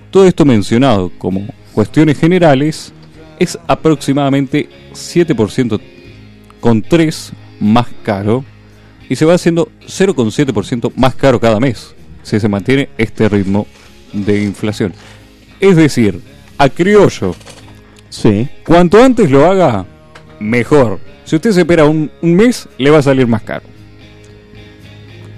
todo 0.09 0.25
esto 0.25 0.45
mencionado 0.45 1.11
como 1.17 1.45
cuestiones 1.73 2.17
generales 2.17 2.93
es 3.39 3.59
aproximadamente 3.67 4.69
7% 4.93 5.81
con 6.61 6.81
3 6.81 7.33
más 7.59 7.87
caro 8.03 8.45
y 9.09 9.15
se 9.17 9.25
va 9.25 9.33
haciendo 9.33 9.69
0,7% 9.85 10.93
más 10.95 11.15
caro 11.15 11.39
cada 11.39 11.59
mes 11.59 11.93
si 12.23 12.39
se 12.39 12.47
mantiene 12.49 12.89
este 12.97 13.27
ritmo 13.29 13.67
de 14.13 14.41
inflación. 14.43 14.93
Es 15.59 15.75
decir, 15.75 16.21
a 16.57 16.69
criollo, 16.69 17.35
Sí. 18.09 18.47
cuanto 18.65 19.01
antes 19.01 19.31
lo 19.31 19.45
haga, 19.45 19.85
mejor. 20.39 20.99
Si 21.23 21.35
usted 21.35 21.51
se 21.51 21.61
espera 21.61 21.85
un, 21.85 22.11
un 22.21 22.35
mes, 22.35 22.67
le 22.77 22.89
va 22.89 22.97
a 22.99 23.03
salir 23.03 23.25
más 23.27 23.41
caro. 23.43 23.63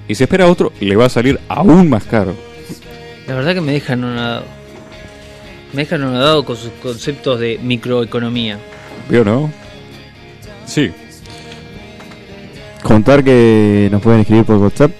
Y 0.07 0.15
si 0.15 0.23
espera 0.23 0.47
otro, 0.47 0.71
le 0.79 0.95
va 0.95 1.05
a 1.05 1.09
salir 1.09 1.39
aún 1.47 1.89
más 1.89 2.03
caro. 2.05 2.33
La 3.27 3.35
verdad 3.35 3.53
que 3.53 3.61
me 3.61 3.71
dejan 3.73 4.03
anonadado. 4.03 4.45
Me 5.71 5.83
dejan 5.83 6.01
anonadado 6.01 6.43
con 6.45 6.57
sus 6.57 6.71
conceptos 6.81 7.39
de 7.39 7.59
microeconomía. 7.61 8.57
¿Vio 9.09 9.23
no? 9.23 9.51
Sí. 10.65 10.91
Contar 12.81 13.23
que 13.23 13.87
nos 13.91 14.01
pueden 14.01 14.21
escribir 14.21 14.45
por 14.45 14.57
WhatsApp 14.57 14.91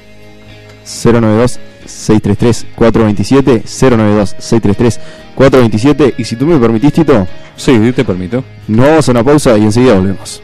092 0.85 1.59
633 1.85 2.65
427 2.75 3.63
092 3.65 4.35
633 4.39 4.99
427 5.35 6.15
y 6.17 6.23
si 6.23 6.35
tú 6.35 6.45
me 6.45 6.57
permitís 6.59 6.93
Tito, 6.93 7.27
Sí, 7.55 7.91
te 7.95 8.03
permito. 8.03 8.43
nos 8.67 8.87
vamos 8.87 9.07
a 9.07 9.11
una 9.11 9.23
pausa 9.23 9.57
y 9.57 9.63
enseguida 9.63 9.95
volvemos. 9.95 10.41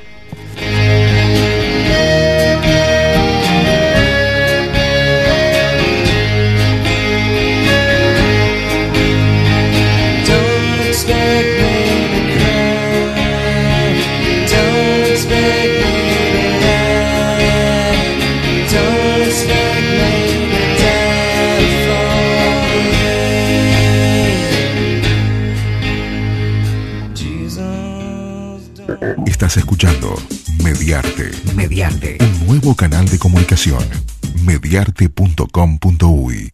Estás 29.40 29.56
escuchando 29.56 30.14
Mediarte, 30.62 31.32
Mediante. 31.56 32.18
un 32.22 32.48
nuevo 32.48 32.76
canal 32.76 33.08
de 33.08 33.18
comunicación. 33.18 33.82
Mediarte.com.uy 34.44 36.52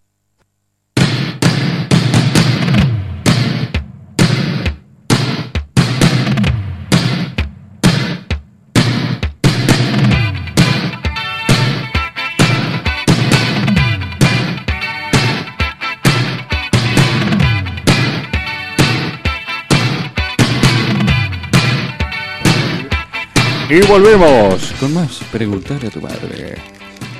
Y 23.67 23.81
volvemos 23.87 24.73
con 24.79 24.93
más 24.93 25.19
Preguntar 25.31 25.83
a 25.83 25.89
tu 25.89 25.99
madre. 25.99 26.55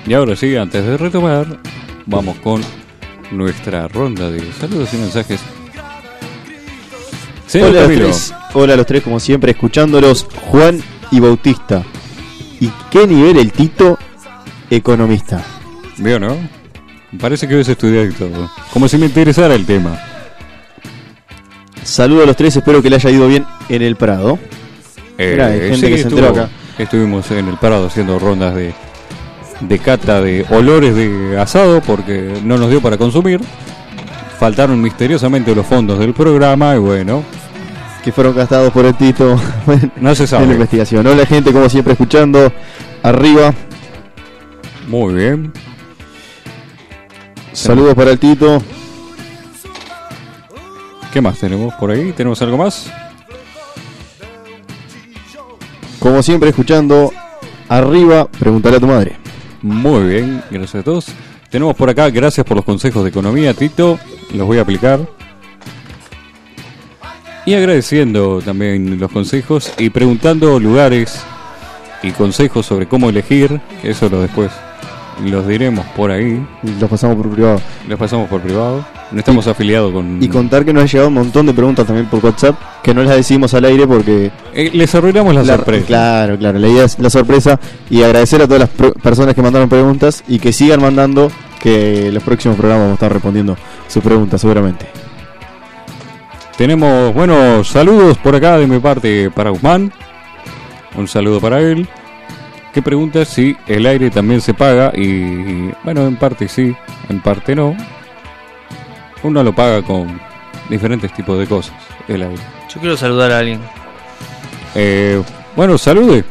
Y 0.05 0.13
ahora 0.13 0.35
sí, 0.35 0.55
antes 0.55 0.85
de 0.85 0.95
retomar, 0.95 1.59
vamos 2.05 2.37
con 2.37 2.61
nuestra 3.31 3.87
ronda 3.87 4.29
de 4.29 4.53
saludos 4.53 4.93
y 4.93 4.97
mensajes. 4.97 5.41
Señor 7.47 7.69
Hola 7.69 7.79
a, 7.79 7.81
los 7.81 7.89
Camilo, 7.89 8.05
tres, 8.05 8.33
hola 8.53 8.73
a 8.73 8.77
los 8.77 8.85
tres, 8.85 9.03
como 9.03 9.19
siempre, 9.19 9.51
escuchándolos, 9.51 10.27
Juan 10.51 10.79
y 11.11 11.19
Bautista. 11.19 11.83
¿Y 12.59 12.69
qué 12.91 13.07
nivel 13.07 13.37
el 13.37 13.51
Tito 13.51 13.97
economista? 14.69 15.43
¿vio 15.97 16.19
no? 16.19 16.37
Parece 17.19 17.47
que 17.47 17.53
debes 17.53 17.69
estudiar 17.69 18.05
y 18.05 18.11
todo. 18.11 18.51
Como 18.71 18.87
si 18.87 18.97
me 18.97 19.07
interesara 19.07 19.55
el 19.55 19.65
tema. 19.65 19.99
Saludo 21.83 22.23
a 22.23 22.25
los 22.27 22.35
tres, 22.35 22.55
espero 22.55 22.83
que 22.83 22.89
le 22.89 22.97
haya 22.97 23.09
ido 23.09 23.27
bien 23.27 23.45
en 23.69 23.81
el 23.81 23.95
Prado. 23.95 24.37
Mirá, 25.17 25.47
hay 25.47 25.59
gente 25.71 25.89
que 25.89 25.97
se 25.97 26.25
acá. 26.27 26.49
Eh, 26.77 26.83
Estuvimos 26.83 27.29
en 27.31 27.47
el 27.47 27.57
Parado 27.57 27.87
haciendo 27.87 28.19
rondas 28.19 28.53
de, 28.53 28.73
de 29.61 29.79
cata 29.79 30.21
de 30.21 30.45
olores 30.49 30.93
de 30.95 31.39
asado 31.39 31.81
porque 31.81 32.39
no 32.43 32.57
nos 32.57 32.69
dio 32.69 32.81
para 32.81 32.97
consumir. 32.97 33.39
Faltaron 34.39 34.81
misteriosamente 34.81 35.55
los 35.55 35.65
fondos 35.65 35.97
del 35.99 36.13
programa 36.13 36.75
y 36.75 36.79
bueno, 36.79 37.23
Que 38.03 38.11
fueron 38.11 38.35
gastados 38.35 38.71
por 38.73 38.85
el 38.85 38.93
Tito 38.95 39.39
no 39.95 40.13
se 40.15 40.23
en 40.23 40.31
la 40.31 40.37
sabe. 40.39 40.45
investigación. 40.53 41.07
Hola 41.07 41.25
gente, 41.25 41.53
como 41.53 41.69
siempre, 41.69 41.93
escuchando. 41.93 42.51
Arriba, 43.01 43.53
Muy 44.89 45.13
bien. 45.13 45.53
saludos 47.53 47.95
para 47.95 48.11
el 48.11 48.19
Tito. 48.19 48.61
¿Qué 51.13 51.21
más 51.21 51.39
tenemos 51.39 51.73
por 51.75 51.91
ahí? 51.91 52.11
¿Tenemos 52.11 52.41
algo 52.41 52.57
más? 52.57 52.91
Como 56.05 56.21
siempre, 56.21 56.51
escuchando. 56.51 57.11
Arriba, 57.67 58.27
pregúntale 58.27 58.77
a 58.77 58.79
tu 58.79 58.85
madre. 58.85 59.15
Muy 59.63 60.03
bien, 60.03 60.43
gracias 60.51 60.75
a 60.75 60.83
todos. 60.83 61.07
Tenemos 61.49 61.75
por 61.75 61.89
acá, 61.89 62.11
gracias 62.11 62.45
por 62.45 62.57
los 62.57 62.63
consejos 62.63 63.01
de 63.01 63.09
economía, 63.09 63.55
Tito. 63.55 63.97
Los 64.31 64.45
voy 64.45 64.59
a 64.59 64.61
aplicar. 64.61 64.99
Y 67.47 67.55
agradeciendo 67.55 68.39
también 68.45 68.99
los 68.99 69.11
consejos 69.11 69.73
y 69.79 69.89
preguntando 69.89 70.59
lugares 70.59 71.23
y 72.03 72.11
consejos 72.11 72.67
sobre 72.67 72.85
cómo 72.85 73.09
elegir, 73.09 73.59
eso 73.81 74.07
lo 74.07 74.21
después 74.21 74.51
los 75.23 75.47
diremos 75.47 75.85
por 75.95 76.11
ahí, 76.11 76.45
Los 76.79 76.89
pasamos 76.89 77.15
por 77.15 77.29
privado. 77.29 77.61
los 77.87 77.97
pasamos 77.99 78.27
por 78.29 78.41
privado. 78.41 78.85
No 79.11 79.19
estamos 79.19 79.47
afiliados 79.47 79.93
con... 79.93 80.21
Y 80.21 80.27
contar 80.27 80.65
que 80.65 80.73
nos 80.73 80.81
han 80.81 80.87
llegado 80.89 81.07
un 81.09 81.13
montón 81.13 81.45
de 81.45 81.53
preguntas 81.53 81.85
también 81.85 82.07
por 82.07 82.25
WhatsApp. 82.25 82.55
Que 82.83 82.93
no 82.93 83.03
las 83.03 83.15
decimos 83.15 83.53
al 83.53 83.63
aire 83.65 83.87
porque 83.87 84.31
Eh, 84.53 84.71
les 84.73 84.93
arruinamos 84.95 85.33
la, 85.35 85.45
sorpresa. 85.45 85.85
Claro, 85.85 86.37
claro, 86.37 86.59
la 86.59 86.67
idea 86.67 86.85
es 86.85 86.99
la 86.99 87.09
sorpresa 87.09 87.59
y 87.89 88.01
agradecer 88.03 88.41
a 88.41 88.47
todas 88.47 88.61
las 88.61 88.91
personas 89.01 89.35
que 89.35 89.41
mandaron 89.41 89.69
preguntas 89.69 90.23
y 90.27 90.39
que 90.39 90.51
sigan 90.51 90.81
mandando, 90.81 91.31
que 91.61 92.11
los 92.11 92.23
próximos 92.23 92.57
programas 92.57 92.83
vamos 92.85 92.91
a 92.93 92.95
estar 92.95 93.13
respondiendo 93.13 93.55
sus 93.87 94.03
preguntas 94.03 94.41
seguramente. 94.41 94.85
Tenemos, 96.57 97.13
bueno, 97.13 97.63
saludos 97.63 98.17
por 98.17 98.35
acá 98.35 98.57
de 98.57 98.65
mi 98.67 98.79
parte 98.79 99.29
para 99.29 99.49
Guzmán. 99.49 99.91
Un 100.97 101.07
saludo 101.07 101.39
para 101.41 101.59
él. 101.61 101.87
Que 102.75 102.81
pregunta 102.81 103.23
si 103.25 103.55
el 103.67 103.85
aire 103.85 104.11
también 104.11 104.41
se 104.41 104.53
paga 104.53 104.91
y, 104.93 105.71
bueno, 105.85 106.05
en 106.07 106.17
parte 106.17 106.49
sí, 106.49 106.75
en 107.07 107.21
parte 107.21 107.55
no. 107.55 107.73
Uno 109.23 109.41
lo 109.43 109.55
paga 109.55 109.81
con 109.81 110.19
diferentes 110.69 111.13
tipos 111.13 111.39
de 111.39 111.47
cosas, 111.47 111.73
el 112.09 112.21
aire. 112.23 112.41
Yo 112.73 112.81
quiero 112.81 112.97
saludar 112.97 113.31
a 113.31 113.39
alguien. 113.39 113.61
Eh, 114.75 115.23
bueno, 115.55 115.77
salude. 115.77 116.25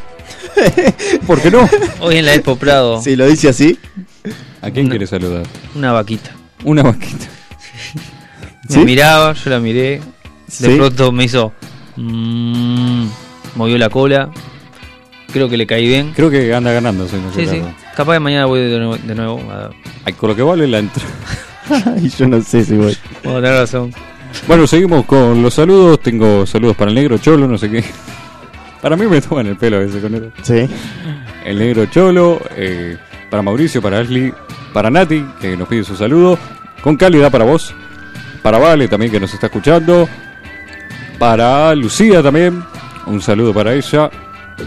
¿Por 1.26 1.40
qué 1.40 1.50
no? 1.50 1.66
Hoy 2.00 2.18
en 2.18 2.26
la 2.26 2.34
Expo 2.34 2.56
Prado, 2.56 3.00
Si 3.02 3.16
lo 3.16 3.26
dice 3.26 3.48
así. 3.48 3.78
¿A 4.60 4.70
quién 4.70 4.88
quiere 4.90 5.06
saludar? 5.06 5.44
una 5.74 5.92
vaquita. 5.92 6.30
Una 6.62 6.82
vaquita. 6.82 7.24
Me 8.68 8.74
¿Sí? 8.74 8.80
miraba, 8.80 9.32
yo 9.32 9.50
la 9.50 9.60
miré. 9.60 10.00
De 10.00 10.02
Sí. 10.48 10.76
pronto 10.76 11.10
me 11.10 11.24
hizo. 11.24 11.52
mm, 11.96 13.06
movió 13.56 13.78
la 13.78 13.88
cola. 13.88 14.30
Creo 15.34 15.48
que 15.48 15.56
le 15.56 15.66
caí 15.66 15.86
bien. 15.86 16.12
Creo 16.14 16.30
que 16.30 16.54
anda 16.54 16.72
ganando, 16.72 17.06
señor 17.08 17.32
Sí, 17.34 17.44
sí. 17.46 17.60
Capaz 17.96 18.14
que 18.14 18.20
mañana 18.20 18.46
voy 18.46 18.60
de 18.60 18.78
nuevo. 18.78 18.96
De 18.96 19.14
nuevo 19.16 19.40
a- 19.50 19.68
Ay, 20.04 20.12
con 20.14 20.30
lo 20.30 20.36
que 20.36 20.42
vale 20.42 20.66
la 20.68 20.78
entrada. 20.78 21.10
Ay, 21.96 22.08
yo 22.08 22.28
no 22.28 22.40
sé 22.40 22.64
si 22.64 22.76
voy. 22.76 22.96
Bueno, 23.24 23.40
tenés 23.42 23.58
razón. 23.58 23.92
Bueno, 24.46 24.66
seguimos 24.68 25.04
con 25.06 25.42
los 25.42 25.52
saludos. 25.54 25.98
Tengo 26.00 26.46
saludos 26.46 26.76
para 26.76 26.90
el 26.90 26.94
negro 26.94 27.18
cholo, 27.18 27.48
no 27.48 27.58
sé 27.58 27.68
qué. 27.70 27.84
Para 28.80 28.96
mí 28.96 29.06
me 29.06 29.20
toman 29.20 29.46
el 29.48 29.56
pelo 29.56 29.76
a 29.76 29.80
veces 29.80 30.00
con 30.00 30.14
eso. 30.14 30.26
Sí. 30.42 30.68
El 31.44 31.58
negro 31.58 31.86
cholo, 31.86 32.40
eh, 32.56 32.96
para 33.28 33.42
Mauricio, 33.42 33.82
para 33.82 33.98
Ashley, 33.98 34.32
para 34.72 34.88
Nati, 34.90 35.24
que 35.40 35.56
nos 35.56 35.66
pide 35.66 35.82
su 35.82 35.96
saludo. 35.96 36.38
Con 36.80 36.96
calidad 36.96 37.30
para 37.32 37.44
vos. 37.44 37.74
Para 38.42 38.58
Vale 38.58 38.86
también, 38.86 39.10
que 39.10 39.18
nos 39.18 39.34
está 39.34 39.46
escuchando. 39.46 40.08
Para 41.18 41.74
Lucía 41.74 42.22
también. 42.22 42.62
Un 43.06 43.20
saludo 43.20 43.52
para 43.52 43.74
ella. 43.74 44.10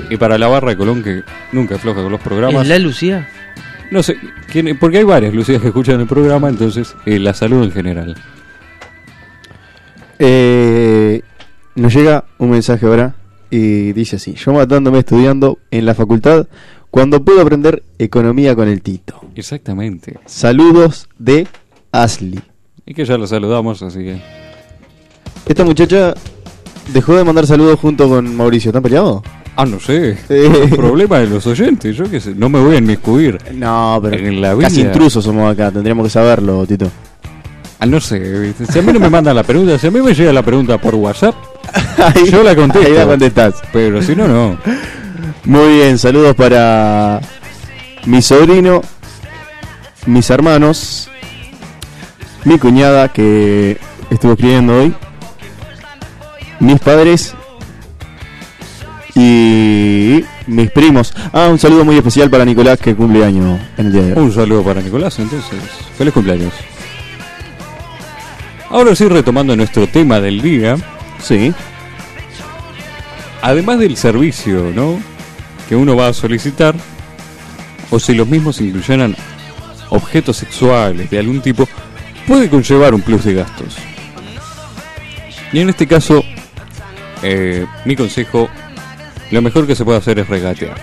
Y 0.09 0.17
para 0.17 0.37
la 0.37 0.47
barra 0.47 0.69
de 0.71 0.77
Colón, 0.77 1.03
que 1.03 1.23
nunca 1.51 1.75
afloja 1.75 2.01
con 2.03 2.11
los 2.11 2.21
programas. 2.21 2.61
¿Es 2.63 2.67
la 2.67 2.79
Lucía? 2.79 3.27
No 3.91 4.03
sé, 4.03 4.17
quién- 4.51 4.77
porque 4.77 4.97
hay 4.97 5.03
varias 5.05 5.33
Lucías 5.33 5.61
que 5.61 5.67
escuchan 5.67 5.99
el 6.01 6.07
programa, 6.07 6.49
entonces 6.49 6.95
eh, 7.05 7.19
la 7.19 7.33
saludo 7.33 7.63
en 7.63 7.71
general. 7.71 8.15
Eh, 10.19 11.21
nos 11.75 11.93
llega 11.93 12.25
un 12.37 12.49
mensaje 12.49 12.85
ahora 12.85 13.15
y 13.49 13.93
dice 13.93 14.15
así: 14.17 14.33
Yo 14.33 14.53
matándome 14.53 14.99
estudiando 14.99 15.59
en 15.71 15.85
la 15.85 15.93
facultad 15.93 16.47
cuando 16.89 17.23
puedo 17.23 17.41
aprender 17.41 17.83
economía 17.99 18.55
con 18.55 18.67
el 18.67 18.81
Tito. 18.81 19.21
Exactamente. 19.35 20.17
Saludos 20.25 21.07
de 21.19 21.47
Ashley. 21.91 22.39
Y 22.85 22.93
que 22.93 23.05
ya 23.05 23.17
la 23.17 23.27
saludamos, 23.27 23.81
así 23.83 23.99
que. 23.99 24.21
Esta 25.45 25.63
muchacha 25.63 26.13
dejó 26.93 27.15
de 27.15 27.23
mandar 27.23 27.45
saludos 27.45 27.79
junto 27.79 28.09
con 28.09 28.35
Mauricio. 28.35 28.69
¿Están 28.69 28.83
peleados? 28.83 29.21
Ah, 29.59 29.65
no 29.65 29.79
sé. 29.79 30.15
Eh. 30.29 30.69
Problema 30.75 31.17
de 31.19 31.27
los 31.27 31.45
oyentes, 31.47 31.95
yo 31.95 32.09
qué 32.09 32.19
sé. 32.19 32.33
No 32.35 32.47
me 32.47 32.59
voy 32.59 32.75
a 32.75 32.77
inmiscuir. 32.77 33.39
No, 33.55 33.99
pero 34.03 34.15
En 34.15 34.39
la 34.39 34.55
casi 34.55 34.77
vida. 34.77 34.87
intrusos 34.89 35.23
somos 35.23 35.51
acá. 35.51 35.71
Tendríamos 35.71 36.05
que 36.05 36.09
saberlo, 36.11 36.65
Tito. 36.67 36.91
Ah, 37.79 37.85
no 37.85 37.99
sé, 37.99 38.53
si 38.71 38.79
a 38.79 38.81
mí 38.81 38.91
no 38.93 38.99
me 38.99 39.09
mandan 39.09 39.35
la 39.35 39.43
pregunta, 39.43 39.77
si 39.77 39.85
a 39.85 39.91
mí 39.91 39.99
me 40.01 40.13
llega 40.15 40.33
la 40.33 40.41
pregunta 40.43 40.79
por 40.79 40.95
WhatsApp, 40.95 41.35
Ahí- 42.15 42.29
yo 42.31 42.41
la 42.43 42.55
contesto. 42.55 42.87
Ahí 42.87 42.93
la 42.95 43.05
contestás. 43.05 43.53
Pero 43.71 44.01
si 44.01 44.15
no, 44.15 44.27
no. 44.27 44.57
Muy 45.45 45.75
bien, 45.75 45.97
saludos 45.99 46.35
para 46.35 47.19
mi 48.05 48.21
sobrino, 48.23 48.81
mis 50.07 50.27
hermanos, 50.31 51.09
mi 52.45 52.57
cuñada 52.57 53.09
que 53.09 53.77
estuvo 54.09 54.31
escribiendo 54.33 54.79
hoy, 54.79 54.93
mis 56.59 56.79
padres 56.79 57.33
y 59.17 60.23
mis 60.45 60.69
primos. 60.69 61.13
Ah, 61.33 61.47
un 61.49 61.57
saludo 61.57 61.83
muy 61.83 61.97
especial 61.97 62.29
para 62.29 62.45
Nicolás 62.45 62.79
que 62.79 62.95
cumple 62.95 63.25
año 63.25 63.59
en 63.77 63.87
el 63.87 63.91
día 63.91 64.01
de 64.03 64.13
hoy. 64.13 64.19
Un 64.19 64.31
saludo 64.31 64.63
para 64.63 64.81
Nicolás, 64.81 65.17
entonces. 65.17 65.59
Feliz 65.97 66.13
cumpleaños. 66.13 66.53
Ahora 68.69 68.95
sí, 68.95 69.07
retomando 69.07 69.55
nuestro 69.55 69.87
tema 69.87 70.19
del 70.19 70.41
día. 70.41 70.77
Sí, 71.19 71.51
además 73.41 73.79
del 73.79 73.97
servicio, 73.97 74.71
¿no? 74.75 74.99
Que 75.67 75.75
uno 75.75 75.95
va 75.95 76.09
a 76.09 76.13
solicitar, 76.13 76.75
o 77.89 77.99
si 77.99 78.13
los 78.13 78.27
mismos 78.27 78.61
incluyeran 78.61 79.15
objetos 79.89 80.37
sexuales 80.37 81.09
de 81.09 81.17
algún 81.17 81.41
tipo, 81.41 81.67
puede 82.27 82.49
conllevar 82.49 82.93
un 82.93 83.01
plus 83.01 83.23
de 83.23 83.33
gastos. 83.33 83.77
Y 85.53 85.59
en 85.59 85.69
este 85.69 85.87
caso, 85.87 86.23
eh, 87.23 87.65
mi 87.85 87.95
consejo, 87.95 88.49
lo 89.31 89.41
mejor 89.41 89.67
que 89.67 89.75
se 89.75 89.85
puede 89.85 89.97
hacer 89.97 90.19
es 90.19 90.27
regatear. 90.27 90.77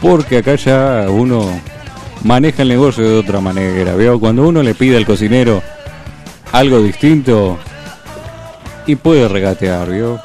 Porque 0.00 0.38
acá 0.38 0.54
ya 0.54 1.06
uno 1.08 1.48
maneja 2.22 2.62
el 2.62 2.68
negocio 2.68 3.08
de 3.08 3.18
otra 3.18 3.40
manera, 3.40 3.94
¿veo? 3.94 4.20
Cuando 4.20 4.46
uno 4.46 4.62
le 4.62 4.74
pide 4.74 4.96
al 4.96 5.06
cocinero 5.06 5.62
algo 6.52 6.80
distinto, 6.80 7.58
y 8.88 8.96
puede 8.96 9.28
regatear, 9.28 9.90
¿vio? 9.90 10.18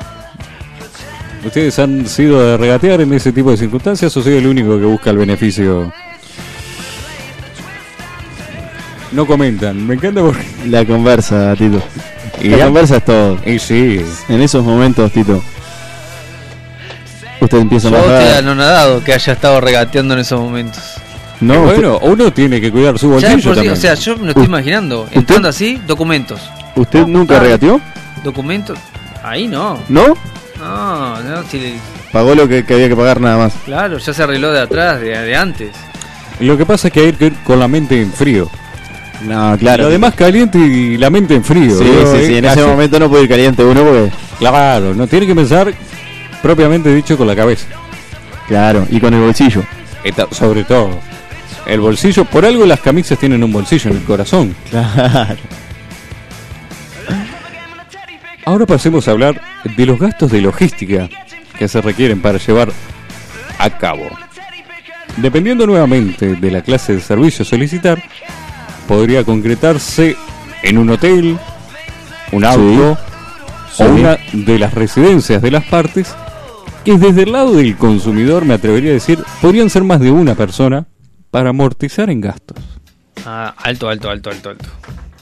¿Ustedes 1.46 1.78
han 1.80 2.08
sido 2.08 2.42
de 2.42 2.58
regatear 2.58 3.02
en 3.02 3.14
ese 3.14 3.34
tipo 3.34 3.52
de 3.52 3.58
circunstancias 3.58 4.16
o 4.16 4.24
soy 4.24 4.36
el 4.36 4.48
único 4.48 4.80
que 4.80 4.86
busca 4.86 5.10
el 5.10 5.18
beneficio? 5.18 5.92
No 9.12 9.28
comentan, 9.28 9.86
me 9.86 9.96
encanta 9.96 10.22
porque... 10.22 10.46
la 10.68 10.86
conversa, 10.86 11.54
Tito. 11.58 11.84
Y 12.42 12.50
La 12.50 12.58
ya- 12.58 12.66
conversa 12.66 12.98
es 12.98 13.06
todo. 13.06 13.38
Y 13.46 13.60
sí, 13.60 14.02
En 14.30 14.42
esos 14.42 14.64
momentos, 14.64 15.12
Tito, 15.12 15.42
usted 17.42 17.58
empieza 17.58 17.88
a 17.90 17.92
Yo 17.92 17.98
bajar. 17.98 18.22
estoy 18.22 18.38
anonadado 18.38 19.04
que 19.04 19.14
haya 19.14 19.34
estado 19.34 19.62
regateando 19.62 20.14
en 20.14 20.20
esos 20.22 20.40
momentos. 20.40 20.82
No, 21.42 21.62
usted- 21.64 21.76
bueno, 21.76 22.00
uno 22.04 22.32
tiene 22.32 22.62
que 22.62 22.72
cuidar 22.72 22.98
su 22.98 23.10
bolsillo 23.10 23.38
sí, 23.38 23.44
también. 23.50 23.74
o 23.74 23.76
sea, 23.76 23.94
yo 23.96 24.16
me 24.18 24.24
lo 24.26 24.30
estoy 24.30 24.46
imaginando. 24.46 25.08
Entrando 25.12 25.50
así, 25.50 25.80
documentos. 25.86 26.40
¿usted 26.76 27.06
nunca 27.06 27.38
Ah. 27.38 27.40
regateó? 27.40 27.82
Documentos. 28.24 28.78
Ahí 29.24 29.48
no. 29.48 29.80
¿No? 29.90 30.16
No, 30.60 31.22
no, 31.22 31.44
si- 31.50 31.76
Pagó 32.12 32.36
lo 32.36 32.48
que, 32.48 32.64
que 32.66 32.76
había 32.76 32.88
que 32.90 32.96
pagar 32.96 33.20
nada 33.20 33.38
más. 33.38 33.54
claro, 33.66 33.98
ya 33.98 34.14
se 34.14 34.24
arregló 34.24 34.52
de 34.52 34.62
atrás, 34.62 35.02
de, 35.02 35.18
de 35.18 35.36
antes. 35.36 35.70
Lo 36.40 36.58
que 36.58 36.66
pasa 36.66 36.88
es 36.88 36.94
que 36.94 37.00
hay 37.02 37.14
que 37.14 37.26
ir 37.28 37.34
con 37.44 37.60
la 37.60 37.68
mente 37.68 38.00
en 38.02 38.12
frío. 38.14 38.50
No, 39.26 39.58
claro. 39.58 39.84
Lo 39.84 39.90
demás 39.90 40.14
caliente 40.16 40.58
y 40.58 40.98
la 40.98 41.10
mente 41.10 41.36
en 41.36 41.44
frío. 41.44 41.78
Sí, 41.78 41.84
¿vio? 41.84 42.12
sí, 42.16 42.26
sí. 42.28 42.36
En 42.38 42.46
ese 42.46 42.64
momento 42.66 43.00
no 43.00 43.10
puede 43.10 43.24
ir 43.24 43.30
caliente 43.30 43.64
uno 43.64 43.82
porque. 43.84 44.12
Claro, 44.40 44.94
no 44.94 45.08
tiene 45.08 45.26
que 45.28 45.36
pensar 45.36 45.74
propiamente 46.42 46.94
dicho 46.94 47.18
con 47.18 47.28
la 47.28 47.36
cabeza. 47.36 47.66
Claro, 48.48 48.86
y 48.90 49.00
con 49.00 49.14
el 49.14 49.22
bolsillo. 49.22 49.64
Eta- 50.04 50.28
sobre 50.32 50.64
todo. 50.66 51.00
El 51.66 51.80
bolsillo, 51.80 52.26
por 52.26 52.46
algo 52.46 52.66
las 52.66 52.82
camisas 52.82 53.18
tienen 53.18 53.42
un 53.44 53.54
bolsillo 53.54 53.90
en 53.92 53.98
el 53.98 54.04
corazón. 54.04 54.54
Claro. 54.70 55.38
Ahora 58.46 58.66
pasemos 58.66 59.08
a 59.08 59.12
hablar 59.12 59.40
de 59.78 59.86
los 59.86 59.98
gastos 60.00 60.32
de 60.32 60.42
logística 60.42 61.08
que 61.58 61.68
se 61.70 61.80
requieren 61.82 62.22
para 62.22 62.38
llevar 62.40 62.70
a 63.58 63.70
cabo. 63.78 64.10
Dependiendo 65.18 65.66
nuevamente 65.66 66.36
de 66.36 66.52
la 66.52 66.62
clase 66.62 66.96
de 66.96 67.02
servicio 67.02 67.46
solicitar, 67.46 68.04
podría 68.88 69.24
concretarse 69.24 70.16
en 70.64 70.78
un 70.78 70.90
hotel, 70.90 71.38
un 72.32 72.46
auto 72.46 72.98
Sí. 73.72 73.84
o 73.84 73.88
una 73.88 74.18
de 74.34 74.60
las 74.60 74.74
residencias 74.74 75.42
de 75.42 75.52
las 75.52 75.66
partes, 75.66 76.14
que 76.86 76.98
desde 76.98 77.24
el 77.24 77.32
lado 77.32 77.54
del 77.54 77.76
consumidor, 77.78 78.46
me 78.46 78.54
atrevería 78.54 78.92
a 78.92 78.94
decir, 78.94 79.20
podrían 79.42 79.70
ser 79.70 79.84
más 79.84 80.00
de 80.00 80.12
una 80.12 80.36
persona 80.36 80.86
para 81.32 81.50
amortizar 81.50 82.10
en 82.10 82.22
gastos. 82.22 82.58
Ah, 83.26 83.56
alto, 83.58 83.90
alto, 83.90 84.10
alto, 84.10 84.30
alto, 84.30 84.50
alto. 84.52 84.70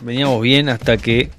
Veníamos 0.02 0.42
bien 0.42 0.68
hasta 0.70 0.98
que 0.98 1.30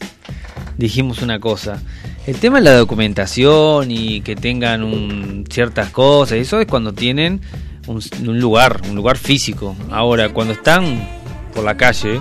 dijimos 0.78 1.20
una 1.22 1.38
cosa. 1.40 1.82
El 2.26 2.36
tema 2.36 2.58
de 2.58 2.64
la 2.64 2.76
documentación 2.76 3.90
y 3.90 4.20
que 4.20 4.36
tengan 4.36 4.82
un- 4.84 5.44
ciertas 5.50 5.90
cosas, 5.90 6.38
eso 6.38 6.60
es 6.60 6.66
cuando 6.68 6.92
tienen 6.94 7.40
un, 7.88 8.00
un 8.26 8.38
lugar, 8.40 8.80
un 8.88 8.94
lugar 8.94 9.18
físico. 9.18 9.74
Ahora, 9.90 10.28
cuando 10.30 10.52
están 10.54 11.08
por 11.52 11.64
la 11.64 11.76
calle, 11.76 12.20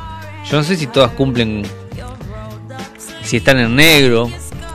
yo 0.50 0.58
no 0.58 0.64
sé 0.64 0.76
si 0.76 0.88
todas 0.88 1.12
cumplen, 1.12 1.64
si 3.24 3.38
están 3.38 3.60
en 3.60 3.76
negro. 3.76 4.30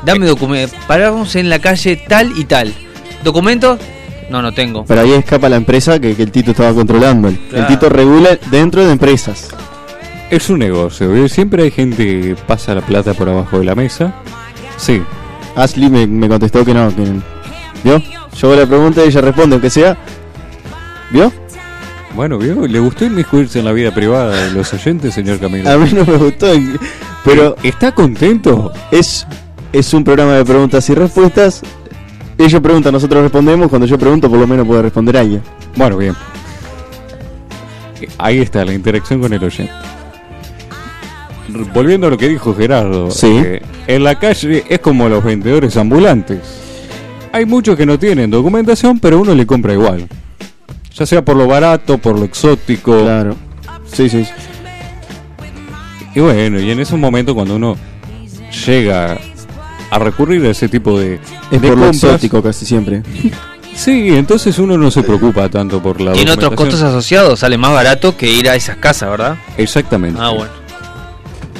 Dame 0.04 0.26
documentos. 0.26 0.78
Paramos 0.86 1.34
en 1.36 1.48
la 1.48 1.58
calle 1.58 1.96
tal 2.08 2.32
y 2.38 2.44
tal. 2.44 2.72
¿Documentos? 3.24 3.80
No, 4.30 4.42
no 4.42 4.52
tengo. 4.52 4.84
Pero 4.84 5.00
ahí 5.00 5.12
escapa 5.12 5.48
la 5.48 5.56
empresa 5.56 5.98
que, 6.00 6.14
que 6.14 6.22
el 6.22 6.30
Tito 6.30 6.52
estaba 6.52 6.72
controlando. 6.72 7.28
El. 7.28 7.66
Tito 7.66 7.88
regula 7.88 8.38
dentro 8.50 8.84
de 8.84 8.92
empresas. 8.92 9.48
Es 10.30 10.50
un 10.50 10.58
negocio, 10.58 11.10
¿ve? 11.10 11.28
siempre 11.28 11.62
hay 11.62 11.70
gente 11.70 12.04
que 12.04 12.36
pasa 12.46 12.74
la 12.74 12.80
plata 12.80 13.14
por 13.14 13.28
abajo 13.28 13.60
de 13.60 13.64
la 13.64 13.76
mesa. 13.76 14.12
Sí, 14.76 15.00
Ashley 15.54 15.88
me, 15.88 16.06
me 16.06 16.28
contestó 16.28 16.64
que 16.64 16.74
no. 16.74 16.94
Que, 16.94 17.04
¿Vio? 17.84 18.02
Yo 18.36 18.48
hago 18.48 18.60
la 18.60 18.66
pregunta 18.66 19.04
y 19.04 19.08
ella 19.08 19.20
responde, 19.20 19.54
aunque 19.54 19.70
sea. 19.70 19.96
¿Vio? 21.10 21.32
Bueno, 22.16 22.38
¿vio? 22.38 22.66
¿Le 22.66 22.78
gustó 22.80 23.04
inmiscuirse 23.04 23.58
en 23.60 23.64
la 23.66 23.72
vida 23.72 23.92
privada 23.94 24.44
de 24.46 24.50
los 24.52 24.72
oyentes, 24.72 25.14
señor 25.14 25.38
Camilo? 25.38 25.70
A 25.70 25.76
mí 25.76 25.90
no 25.92 26.04
me 26.04 26.16
gustó. 26.16 26.48
Pero 27.24 27.56
¿Está 27.62 27.92
contento? 27.92 28.72
es, 28.90 29.26
es 29.72 29.92
un 29.94 30.02
programa 30.02 30.32
de 30.34 30.44
preguntas 30.44 30.88
y 30.90 30.94
respuestas. 30.94 31.62
Ellos 32.38 32.60
preguntan, 32.60 32.92
nosotros 32.92 33.22
respondemos. 33.22 33.68
Cuando 33.68 33.86
yo 33.86 33.98
pregunto, 33.98 34.28
por 34.28 34.38
lo 34.38 34.46
menos 34.46 34.66
puede 34.66 34.82
responder 34.82 35.16
alguien. 35.16 35.42
Bueno, 35.76 35.96
bien. 35.96 36.14
Ahí 38.18 38.38
está 38.40 38.64
la 38.64 38.74
interacción 38.74 39.20
con 39.20 39.32
el 39.32 39.42
oyente. 39.42 39.72
Volviendo 41.72 42.08
a 42.08 42.10
lo 42.10 42.18
que 42.18 42.28
dijo 42.28 42.54
Gerardo, 42.54 43.10
Sí. 43.10 43.28
eh, 43.28 43.62
en 43.86 44.04
la 44.04 44.18
calle 44.18 44.64
es 44.68 44.78
como 44.80 45.08
los 45.08 45.22
vendedores 45.22 45.76
ambulantes. 45.76 46.40
Hay 47.32 47.44
muchos 47.46 47.76
que 47.76 47.86
no 47.86 47.98
tienen 47.98 48.30
documentación, 48.30 48.98
pero 48.98 49.20
uno 49.20 49.34
le 49.34 49.46
compra 49.46 49.72
igual. 49.72 50.06
Ya 50.98 51.04
sea 51.04 51.24
por 51.24 51.36
lo 51.36 51.46
barato, 51.46 51.98
por 51.98 52.18
lo 52.18 52.24
exótico. 52.24 53.02
Claro. 53.02 53.36
Sí, 53.92 54.08
sí. 54.08 54.26
Y 56.14 56.20
bueno, 56.20 56.58
y 56.58 56.70
en 56.70 56.80
ese 56.80 56.96
momento 56.96 57.34
cuando 57.34 57.56
uno 57.56 57.76
llega 58.66 59.18
a 59.90 59.98
recurrir 59.98 60.44
a 60.46 60.50
ese 60.50 60.68
tipo 60.68 60.98
de, 60.98 61.20
Es 61.50 61.60
de 61.60 61.68
por 61.68 61.78
lo 61.78 61.84
compras, 61.86 62.04
exótico 62.04 62.42
casi 62.42 62.64
siempre. 62.64 63.02
Sí, 63.76 64.16
entonces 64.16 64.58
uno 64.58 64.78
no 64.78 64.90
se 64.90 65.02
preocupa 65.02 65.50
tanto 65.50 65.82
por 65.82 66.00
la 66.00 66.14
Tiene 66.14 66.30
otros 66.30 66.54
costos 66.54 66.80
asociados, 66.80 67.40
sale 67.40 67.58
más 67.58 67.72
barato 67.72 68.16
que 68.16 68.26
ir 68.26 68.48
a 68.48 68.56
esas 68.56 68.78
casas, 68.78 69.10
¿verdad? 69.10 69.36
Exactamente. 69.58 70.18
Ah, 70.18 70.30
bueno. 70.30 70.50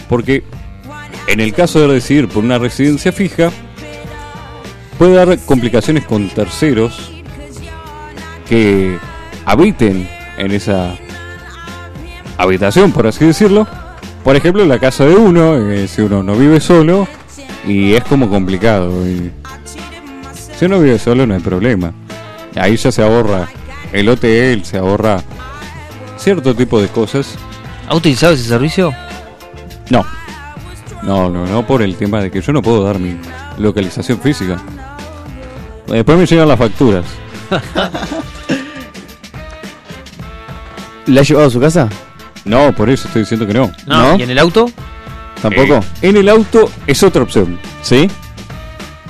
Porque 0.09 0.43
en 1.29 1.41
el 1.41 1.53
caso 1.53 1.79
de 1.79 1.93
decidir 1.93 2.27
por 2.27 2.43
una 2.43 2.57
residencia 2.59 3.13
fija, 3.13 3.51
puede 4.99 5.13
dar 5.13 5.39
complicaciones 5.41 6.07
con 6.07 6.31
terceros 6.31 7.13
que 8.49 8.97
habiten 9.47 10.07
en 10.37 10.51
esa 10.51 10.95
habitación, 12.37 12.93
por 12.93 13.07
así 13.07 13.25
decirlo. 13.25 13.67
Por 14.23 14.37
ejemplo, 14.37 14.63
en 14.63 14.69
la 14.69 14.79
casa 14.79 15.05
de 15.07 15.15
uno, 15.15 15.57
eh, 15.71 15.89
si 15.89 16.03
uno 16.03 16.23
no 16.23 16.35
vive 16.35 16.61
solo, 16.61 17.07
y 17.67 17.95
es 17.95 18.05
como 18.05 18.29
complicado. 18.29 19.07
y 19.07 19.31
si 20.59 20.65
uno 20.65 20.81
vive 20.81 20.99
solo 20.99 21.27
no 21.27 21.35
hay 21.35 21.41
problema. 21.41 21.93
Ahí 22.57 22.77
ya 22.77 22.91
se 22.91 23.03
ahorra 23.03 23.49
el 23.93 24.09
hotel, 24.09 24.65
se 24.65 24.79
ahorra 24.79 25.23
cierto 26.17 26.55
tipo 26.55 26.81
de 26.81 26.89
cosas 26.89 27.37
¿Ha 27.89 27.95
utilizado 27.95 28.33
ese 28.33 28.45
servicio? 28.45 28.93
no. 29.91 30.05
No, 31.03 31.31
no, 31.31 31.47
no 31.47 31.65
por 31.65 31.83
el 31.83 31.95
tema 31.95 32.21
de 32.21 32.33
que 32.33 32.41
yo 32.41 32.53
no 32.53 32.63
puedo 32.63 32.83
dar 32.83 32.99
mi 32.99 33.17
localización 33.59 34.19
física. 34.19 34.57
Después 35.87 36.19
me 36.19 36.27
llegan 36.27 36.49
las 36.49 36.59
facturas. 36.59 37.05
¿La 41.07 41.21
ha 41.21 41.25
llevado 41.25 41.47
a 41.47 41.51
su 41.51 41.61
casa? 41.61 41.89
No, 42.45 42.75
por 42.75 42.91
eso 42.91 43.09
estoy 43.09 43.23
diciendo 43.23 43.47
que 43.47 43.55
no. 43.55 43.73
No. 43.87 44.13
¿No? 44.13 44.19
¿Y 44.19 44.23
en 44.23 44.31
el 44.31 44.39
auto? 44.39 44.71
¿Tampoco? 45.41 45.75
Eh, 45.75 46.09
en 46.09 46.17
el 46.17 46.29
auto 46.29 46.71
es 46.87 47.03
otra 47.03 47.23
opción. 47.23 47.59
¿Sí? 47.83 48.09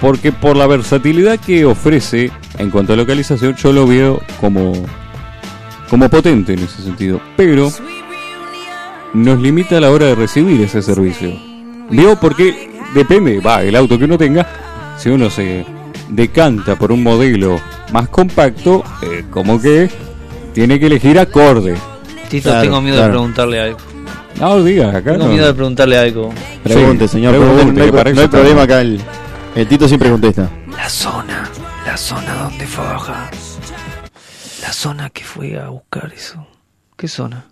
Porque 0.00 0.32
por 0.32 0.56
la 0.56 0.66
versatilidad 0.66 1.38
que 1.38 1.64
ofrece 1.64 2.30
en 2.58 2.70
cuanto 2.70 2.92
a 2.92 2.96
localización, 2.96 3.54
yo 3.56 3.72
lo 3.72 3.86
veo 3.86 4.20
como, 4.40 4.72
como 5.88 6.08
potente 6.08 6.52
en 6.52 6.60
ese 6.60 6.82
sentido. 6.82 7.20
Pero 7.36 7.72
nos 9.14 9.40
limita 9.40 9.78
a 9.78 9.80
la 9.80 9.90
hora 9.90 10.06
de 10.06 10.14
recibir 10.14 10.60
ese 10.60 10.82
servicio. 10.82 11.32
Digo 11.90 12.16
porque 12.20 12.70
depende, 12.94 13.40
va, 13.40 13.62
el 13.62 13.76
auto 13.76 13.98
que 13.98 14.04
uno 14.04 14.18
tenga, 14.18 14.46
si 14.98 15.08
uno 15.08 15.30
se 15.30 15.64
decanta 16.08 16.76
por 16.76 16.92
un 16.92 17.02
modelo 17.02 17.60
más 17.92 18.08
compacto, 18.08 18.84
eh, 19.02 19.24
como 19.30 19.60
que 19.60 19.88
tiene 20.56 20.80
que 20.80 20.86
elegir 20.86 21.18
acorde. 21.18 21.76
Tito, 22.30 22.48
Claro, 22.48 22.62
tengo 22.62 22.80
miedo 22.80 22.96
claro. 22.96 23.08
de 23.08 23.12
preguntarle 23.18 23.60
algo. 23.60 23.78
No 24.40 24.64
digas, 24.64 24.94
acá 24.94 25.12
Tengo 25.12 25.24
no. 25.26 25.30
miedo 25.32 25.46
de 25.48 25.52
preguntarle 25.54 25.98
algo. 25.98 26.32
Pregunte, 26.64 27.06
Sí, 27.08 27.12
señor. 27.12 27.32
pregunte, 27.32 27.54
pregunte, 27.56 27.78
no 27.78 27.84
hay, 27.84 27.90
que 27.90 27.96
para 27.96 28.10
no 28.12 28.20
hay 28.20 28.24
eso 28.24 28.30
problema 28.30 28.62
acá. 28.62 28.80
El, 28.80 29.00
el 29.54 29.66
Tito 29.68 29.86
siempre 29.86 30.08
contesta. 30.10 30.48
La 30.74 30.88
zona, 30.88 31.50
la 31.84 31.96
zona 31.98 32.34
donde 32.44 32.66
fue 32.66 32.86
a 32.86 32.92
bajar. 32.94 33.30
La 34.62 34.72
zona 34.72 35.10
que 35.10 35.24
fue 35.24 35.58
a 35.58 35.68
buscar 35.68 36.10
eso. 36.16 36.46
¿Qué 36.96 37.06
zona? 37.06 37.44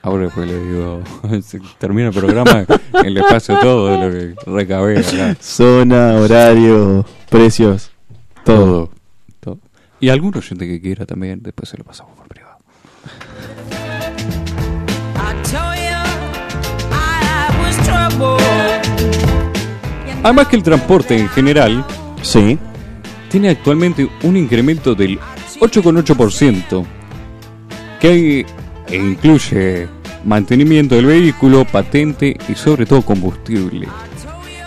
Ahora 0.00 0.24
después 0.24 0.48
le 0.48 0.58
digo, 0.58 1.02
termina 1.78 2.08
el 2.08 2.14
programa, 2.14 2.64
el 3.04 3.16
espacio 3.18 3.58
todo 3.60 3.88
de 3.88 3.98
lo 3.98 4.10
que 4.10 4.50
recabé 4.50 5.00
acá. 5.00 5.36
Zona, 5.38 6.14
horario, 6.14 7.04
precios, 7.28 7.90
todo. 8.42 8.88
Y 10.00 10.08
algún 10.10 10.36
oyente 10.36 10.66
que 10.66 10.80
quiera 10.80 11.06
también, 11.06 11.42
después 11.42 11.68
se 11.68 11.76
lo 11.76 11.84
pasamos 11.84 12.14
por 12.16 12.28
privado. 12.28 12.58
Además 20.22 20.48
que 20.48 20.56
el 20.56 20.62
transporte 20.62 21.16
en 21.16 21.28
general 21.28 21.84
Sí. 22.22 22.58
tiene 23.30 23.50
actualmente 23.50 24.08
un 24.22 24.36
incremento 24.36 24.94
del 24.94 25.18
8,8%, 25.60 26.84
que 28.00 28.44
incluye 28.90 29.86
mantenimiento 30.24 30.96
del 30.96 31.06
vehículo, 31.06 31.64
patente 31.64 32.36
y 32.48 32.54
sobre 32.54 32.86
todo 32.86 33.02
combustible. 33.02 33.86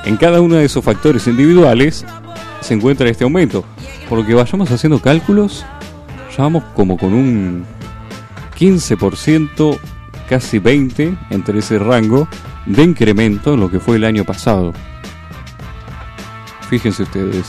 En 0.06 0.17
cada 0.17 0.41
uno 0.41 0.56
de 0.56 0.65
esos 0.65 0.84
factores 0.84 1.28
individuales 1.28 2.06
se 2.62 2.74
encuentra 2.74 3.10
este 3.10 3.24
aumento. 3.24 3.65
Por 4.08 4.19
lo 4.19 4.26
que 4.26 4.34
vayamos 4.34 4.71
haciendo 4.71 5.00
cálculos, 5.00 5.65
ya 6.36 6.43
vamos 6.43 6.63
como 6.76 6.97
con 6.97 7.13
un 7.13 7.65
15%, 8.58 9.78
casi 10.30 10.60
20% 10.60 11.17
entre 11.30 11.60
ese 11.60 11.80
rango 11.80 12.28
de 12.65 12.84
incremento 12.84 13.54
en 13.54 13.60
lo 13.60 13.69
que 13.69 13.80
fue 13.80 13.97
el 13.97 14.06
año 14.06 14.24
pasado. 14.24 14.74
Fíjense 16.69 17.04
ustedes. 17.04 17.47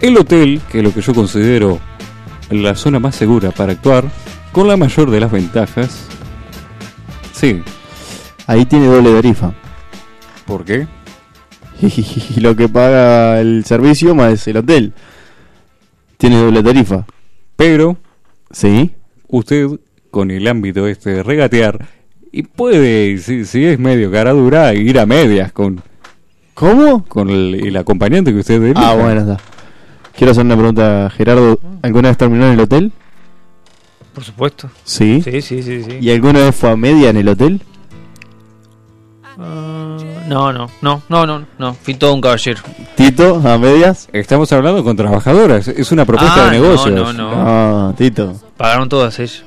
El 0.00 0.16
hotel, 0.16 0.60
que 0.68 0.78
es 0.78 0.84
lo 0.84 0.92
que 0.92 1.00
yo 1.00 1.14
considero 1.14 1.78
la 2.50 2.74
zona 2.74 2.98
más 2.98 3.14
segura 3.14 3.52
para 3.52 3.72
actuar, 3.72 4.04
con 4.50 4.66
la 4.66 4.76
mayor 4.76 5.10
de 5.10 5.20
las 5.20 5.30
ventajas. 5.30 6.08
Sí, 7.32 7.62
Ahí 8.46 8.66
tiene 8.66 8.86
doble 8.86 9.12
tarifa. 9.12 9.52
¿por 10.46 10.64
qué? 10.64 10.86
Y 11.82 12.40
lo 12.40 12.54
que 12.56 12.68
paga 12.68 13.40
el 13.40 13.64
servicio 13.64 14.14
más 14.14 14.46
el 14.48 14.56
hotel. 14.58 14.92
Tiene 16.16 16.36
doble 16.40 16.62
tarifa. 16.62 17.04
Pero 17.56 17.96
Sí. 18.50 18.90
usted, 19.28 19.66
con 20.10 20.30
el 20.30 20.46
ámbito 20.46 20.86
este 20.86 21.10
de 21.10 21.22
regatear, 21.22 21.86
y 22.30 22.42
puede, 22.44 23.18
si, 23.18 23.44
si 23.44 23.64
es 23.64 23.78
medio 23.78 24.10
cara 24.10 24.32
dura, 24.32 24.72
ir 24.74 24.98
a 24.98 25.06
medias 25.06 25.52
con, 25.52 25.82
¿Cómo? 26.54 27.04
con 27.06 27.28
el, 27.30 27.54
el 27.66 27.76
acompañante 27.76 28.32
que 28.32 28.38
usted 28.38 28.62
elija. 28.62 28.90
Ah, 28.90 28.94
bueno, 28.94 29.20
está. 29.22 29.38
Quiero 30.16 30.32
hacer 30.32 30.44
una 30.44 30.56
pregunta, 30.56 31.10
Gerardo. 31.16 31.58
¿Alguna 31.82 32.08
vez 32.10 32.18
terminó 32.18 32.46
en 32.46 32.52
el 32.52 32.60
hotel? 32.60 32.92
Por 34.14 34.22
supuesto. 34.24 34.70
Sí. 34.84 35.22
Sí, 35.24 35.40
sí, 35.40 35.62
sí, 35.62 35.82
sí. 35.82 35.98
¿Y 36.00 36.10
alguna 36.10 36.40
vez 36.40 36.54
fue 36.54 36.70
a 36.70 36.76
media 36.76 37.08
en 37.10 37.16
el 37.16 37.28
hotel? 37.28 37.62
Ah, 39.38 39.96
no, 40.28 40.52
no, 40.52 40.68
no, 40.82 41.02
no, 41.08 41.26
no, 41.26 41.46
no. 41.58 41.74
Fui 41.74 41.94
todo 41.94 42.14
un 42.14 42.20
caballero. 42.20 42.60
Tito, 42.96 43.40
a 43.44 43.58
medias. 43.58 44.08
Estamos 44.12 44.52
hablando 44.52 44.84
con 44.84 44.96
trabajadoras, 44.96 45.68
es 45.68 45.90
una 45.92 46.04
propuesta 46.04 46.46
Ah, 46.46 46.50
de 46.50 46.60
negocios. 46.60 46.94
No, 46.94 47.12
no, 47.12 47.30
no. 47.30 47.88
Ah, 47.88 47.94
Tito. 47.96 48.34
Pagaron 48.56 48.88
todas 48.88 49.18
ellas. 49.18 49.44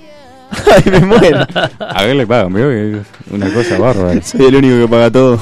Ay, 0.76 0.92
me 0.92 1.00
muero. 1.02 1.46
A 1.80 2.04
ver, 2.04 2.16
le 2.16 2.28
pagan, 2.28 2.54
¿vio? 2.54 2.70
Es 2.72 3.06
una 3.32 3.52
cosa 3.54 3.78
bárbara. 3.78 4.22
Soy 4.24 4.46
el 4.46 4.56
único 4.56 4.76
que 4.78 4.88
paga 4.88 5.12
todo. 5.12 5.40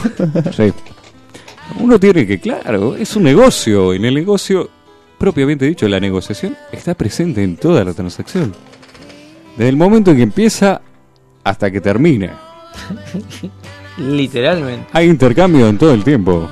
Sí. 0.56 0.74
Uno 1.80 2.00
tiene 2.00 2.28
que, 2.28 2.40
claro, 2.40 2.96
es 2.96 3.16
un 3.16 3.24
negocio. 3.24 3.94
En 3.94 4.06
el 4.06 4.14
negocio, 4.14 4.70
propiamente 5.18 5.66
dicho, 5.66 5.88
la 5.88 6.00
negociación 6.00 6.56
está 6.72 6.94
presente 6.94 7.44
en 7.44 7.58
toda 7.58 7.84
la 7.84 7.94
transacción. 7.94 8.54
Desde 9.58 9.70
el 9.70 9.78
momento 9.78 10.12
en 10.12 10.18
que 10.18 10.24
empieza 10.24 10.82
hasta 11.44 11.72
que 11.72 11.80
termina. 11.82 12.40
Literalmente. 13.98 14.88
Hay 14.94 15.08
intercambio 15.08 15.68
en 15.68 15.78
todo 15.78 15.94
el 15.94 16.04
tiempo. 16.04 16.50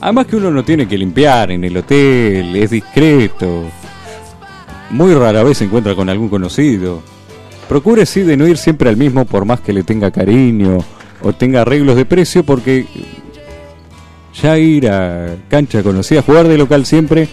Además 0.00 0.26
que 0.26 0.36
uno 0.36 0.50
no 0.50 0.62
tiene 0.64 0.86
que 0.86 0.98
limpiar 0.98 1.50
en 1.50 1.64
el 1.64 1.76
hotel, 1.76 2.54
es 2.56 2.70
discreto. 2.70 3.64
Muy 4.90 5.14
rara 5.14 5.42
vez 5.42 5.58
se 5.58 5.64
encuentra 5.64 5.94
con 5.94 6.08
algún 6.08 6.28
conocido. 6.28 7.02
Procure 7.68 8.04
sí 8.04 8.20
de 8.20 8.36
no 8.36 8.46
ir 8.46 8.58
siempre 8.58 8.88
al 8.90 8.96
mismo 8.96 9.24
por 9.24 9.44
más 9.46 9.60
que 9.60 9.72
le 9.72 9.82
tenga 9.82 10.10
cariño 10.10 10.78
o 11.22 11.32
tenga 11.32 11.62
arreglos 11.62 11.96
de 11.96 12.04
precio 12.04 12.44
porque 12.44 12.86
ya 14.40 14.58
ir 14.58 14.88
a 14.90 15.36
cancha 15.48 15.82
conocida, 15.82 16.20
jugar 16.20 16.46
de 16.48 16.58
local 16.58 16.84
siempre 16.84 17.28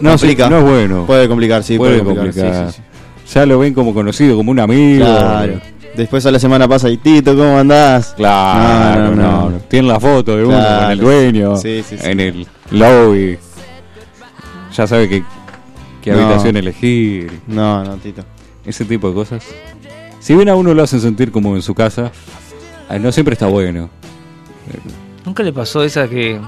no, 0.00 0.18
sí, 0.18 0.26
Complica. 0.26 0.48
no 0.50 0.58
es 0.58 0.64
bueno. 0.64 1.04
Puede 1.06 1.28
complicar, 1.28 1.62
sí, 1.62 1.76
Puede 1.78 2.02
puede, 2.02 2.16
complicar. 2.16 2.66
sí, 2.66 2.72
sí, 2.72 2.82
sí. 3.26 3.34
Ya 3.34 3.46
lo 3.46 3.58
ven 3.60 3.72
como 3.72 3.94
conocido, 3.94 4.36
como 4.36 4.50
un 4.50 4.58
amigo. 4.58 5.04
Claro. 5.04 5.60
Después 5.96 6.24
a 6.24 6.30
la 6.30 6.38
semana 6.38 6.66
pasa 6.66 6.88
y 6.88 6.96
Tito, 6.96 7.36
¿cómo 7.36 7.58
andás? 7.58 8.14
Claro, 8.16 9.10
No, 9.10 9.14
no, 9.14 9.22
no, 9.22 9.50
no. 9.50 9.58
Tienen 9.68 9.88
la 9.88 10.00
foto 10.00 10.36
de 10.36 10.44
uno 10.44 10.56
Claro. 10.56 10.82
con 10.82 10.90
el 10.92 10.98
dueño 10.98 11.56
Sí, 11.56 11.82
sí, 11.86 11.98
sí. 11.98 12.06
en 12.08 12.20
el 12.20 12.46
lobby. 12.70 13.38
Ya 14.74 14.86
sabe 14.86 15.08
que, 15.08 15.22
qué 16.00 16.12
No. 16.12 16.20
habitación 16.20 16.56
elegir, 16.56 17.40
No, 17.46 17.84
no, 17.84 17.96
Tito. 17.96 18.24
ese 18.64 18.84
tipo 18.86 19.08
de 19.08 19.14
cosas. 19.14 19.44
Si 20.20 20.34
bien 20.34 20.48
a 20.48 20.54
uno 20.54 20.72
lo 20.72 20.82
hacen 20.82 21.00
sentir 21.00 21.30
como 21.30 21.56
en 21.56 21.62
su 21.62 21.74
casa, 21.74 22.10
eh, 22.88 22.98
no 22.98 23.12
siempre 23.12 23.34
está 23.34 23.46
bueno. 23.46 23.90
¿Nunca 25.26 25.42
le 25.42 25.52
pasó 25.52 25.82
esa 25.82 26.08
que... 26.08 26.40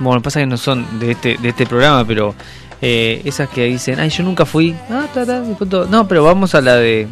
Bueno, 0.00 0.20
pasa 0.22 0.40
que 0.40 0.46
no 0.46 0.56
son 0.56 0.98
de 0.98 1.12
este, 1.12 1.36
de 1.40 1.48
este 1.50 1.66
programa, 1.66 2.04
pero 2.06 2.34
eh, 2.82 3.22
esas 3.24 3.48
que 3.48 3.64
dicen, 3.64 3.98
ay, 4.00 4.10
yo 4.10 4.22
nunca 4.22 4.44
fui. 4.44 4.74
Ah, 4.90 5.06
ta, 5.12 5.24
ta, 5.26 5.42
no, 5.90 6.08
pero 6.08 6.24
vamos 6.24 6.54
a 6.54 6.60
la 6.60 6.76
de 6.76 7.06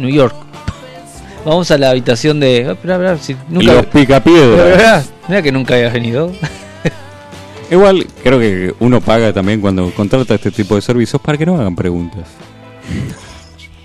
New 0.00 0.10
York. 0.10 0.34
Vamos 1.44 1.70
a 1.70 1.78
la 1.78 1.90
habitación 1.90 2.38
de. 2.40 2.66
ah, 2.68 2.72
Esperá, 2.72 2.94
esperá, 2.94 3.18
si 3.18 3.36
nunca. 3.48 3.72
Los 3.74 3.86
picapiedras. 3.86 5.10
Mira 5.28 5.42
que 5.42 5.52
nunca 5.52 5.74
habías 5.74 5.92
venido. 5.92 6.32
Igual 7.70 8.06
creo 8.22 8.38
que 8.40 8.74
uno 8.80 9.00
paga 9.00 9.32
también 9.32 9.60
cuando 9.60 9.90
contrata 9.94 10.34
este 10.34 10.50
tipo 10.50 10.74
de 10.74 10.82
servicios 10.82 11.22
para 11.22 11.38
que 11.38 11.46
no 11.46 11.56
hagan 11.58 11.74
preguntas. 11.76 12.24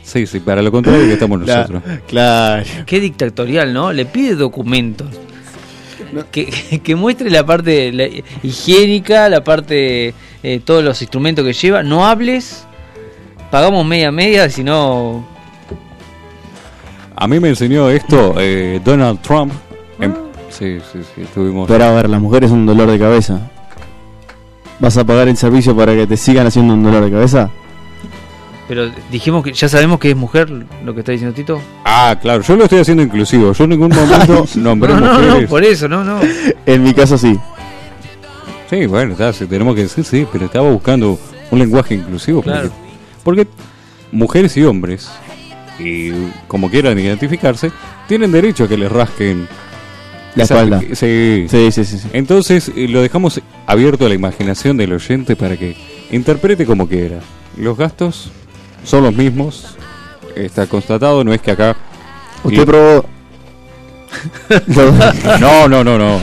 Sí, 0.04 0.28
sí, 0.28 0.40
para 0.40 0.62
lo 0.62 0.72
contrario 0.72 1.02
que 1.08 1.14
estamos 1.14 1.42
nosotros. 1.42 1.82
Claro. 2.08 2.64
Qué 2.86 3.02
dictatorial, 3.02 3.74
¿no? 3.74 3.92
Le 3.92 4.06
pide 4.06 4.36
documentos. 4.36 5.08
Que, 6.32 6.46
que- 6.46 6.80
que 6.84 6.96
muestre 6.96 7.30
la 7.30 7.46
parte 7.46 7.92
la- 7.92 8.08
higiénica, 8.42 9.28
la 9.28 9.44
parte. 9.44 10.14
eh, 10.44 10.62
todos 10.64 10.84
los 10.86 11.02
instrumentos 11.02 11.44
que 11.44 11.52
lleva. 11.52 11.84
No 11.84 12.06
hables. 12.06 12.64
Pagamos 13.52 13.86
media 13.86 14.10
media, 14.12 14.50
si 14.50 14.64
no. 14.64 15.28
A 17.16 17.28
mí 17.28 17.40
me 17.40 17.50
enseñó 17.50 17.90
esto 17.90 18.36
eh, 18.40 18.82
Donald 18.84 19.20
Trump. 19.22 19.54
En- 20.00 20.16
sí, 20.50 20.78
sí, 20.92 21.00
sí, 21.16 21.22
estuvimos... 21.22 21.68
Pero 21.68 21.86
a 21.86 21.92
ver, 21.92 22.10
las 22.10 22.22
mujeres 22.22 22.50
son 22.50 22.60
un 22.60 22.66
dolor 22.66 22.90
de 22.92 23.00
cabeza. 23.00 23.40
¿Vas 24.80 24.98
a 24.98 25.06
pagar 25.06 25.28
el 25.30 25.38
servicio 25.38 25.76
para 25.76 25.94
que 25.94 26.06
te 26.06 26.18
sigan 26.18 26.48
haciendo 26.48 26.74
un 26.74 26.84
dolor 26.84 27.04
de 27.06 27.12
cabeza? 27.12 27.50
Pero 28.68 28.90
dijimos 29.12 29.44
que 29.44 29.54
ya 29.54 29.70
sabemos 29.70 30.00
que 30.00 30.10
es 30.10 30.16
mujer 30.18 30.50
lo 30.84 30.94
que 30.94 31.00
está 31.02 31.12
diciendo 31.12 31.36
Tito. 31.36 31.62
Ah, 31.86 32.18
claro, 32.20 32.42
yo 32.42 32.56
lo 32.56 32.64
estoy 32.64 32.80
haciendo 32.80 33.04
inclusivo. 33.04 33.54
Yo 33.54 33.64
en 33.64 33.70
ningún 33.70 33.90
momento 33.96 34.46
nombré 34.56 34.94
No, 34.94 35.00
no, 35.00 35.14
no, 35.14 35.24
mujeres. 35.28 35.50
por 35.50 35.64
eso, 35.64 35.88
no, 35.88 36.04
no. 36.04 36.20
En 36.66 36.84
mi 36.84 36.94
caso 36.94 37.18
sí. 37.18 37.38
Sí, 38.70 38.88
bueno, 38.88 39.12
está, 39.14 39.32
sí, 39.32 39.46
tenemos 39.46 39.76
que 39.76 39.84
decir 39.84 40.04
sí, 40.04 40.26
pero 40.32 40.46
estaba 40.46 40.70
buscando 40.70 41.20
un 41.52 41.60
lenguaje 41.60 41.94
inclusivo. 41.96 42.42
porque- 42.42 42.52
Claro. 42.60 42.72
Porque, 43.24 43.48
mujeres 44.12 44.58
y 44.58 44.64
hombres, 44.64 45.10
y 45.80 46.12
como 46.48 46.70
quieran 46.70 46.98
identificarse, 47.00 47.72
tienen 48.08 48.32
derecho 48.32 48.64
a 48.64 48.68
que 48.68 48.78
les 48.78 48.92
rasquen 48.92 49.48
La 50.36 50.44
esa- 50.44 50.56
espalda. 50.56 50.80
Sí. 50.94 51.46
Sí, 51.50 51.72
sí, 51.72 51.86
sí. 51.86 51.98
sí. 52.00 52.08
Entonces 52.14 52.72
eh, 52.76 52.88
lo 52.88 53.02
dejamos 53.02 53.42
abierto 53.66 54.06
a 54.06 54.10
la 54.10 54.16
imaginación 54.16 54.78
del 54.78 54.94
oyente 54.94 55.36
para 55.36 55.58
que 55.58 55.76
interprete 56.12 56.66
como 56.66 56.88
quiera. 56.88 57.20
Los 57.58 57.78
gastos 57.78 58.32
son 58.84 59.04
los 59.04 59.16
mismos. 59.16 59.76
Está 60.36 60.68
constatado, 60.68 61.24
no 61.24 61.34
es 61.34 61.42
que 61.42 61.52
acá... 61.52 61.76
Usted 62.44 62.62
Y- 62.62 62.66
probó. 62.66 63.06
No, 65.40 65.68
no, 65.68 65.84
no, 65.84 65.98
no. 65.98 66.20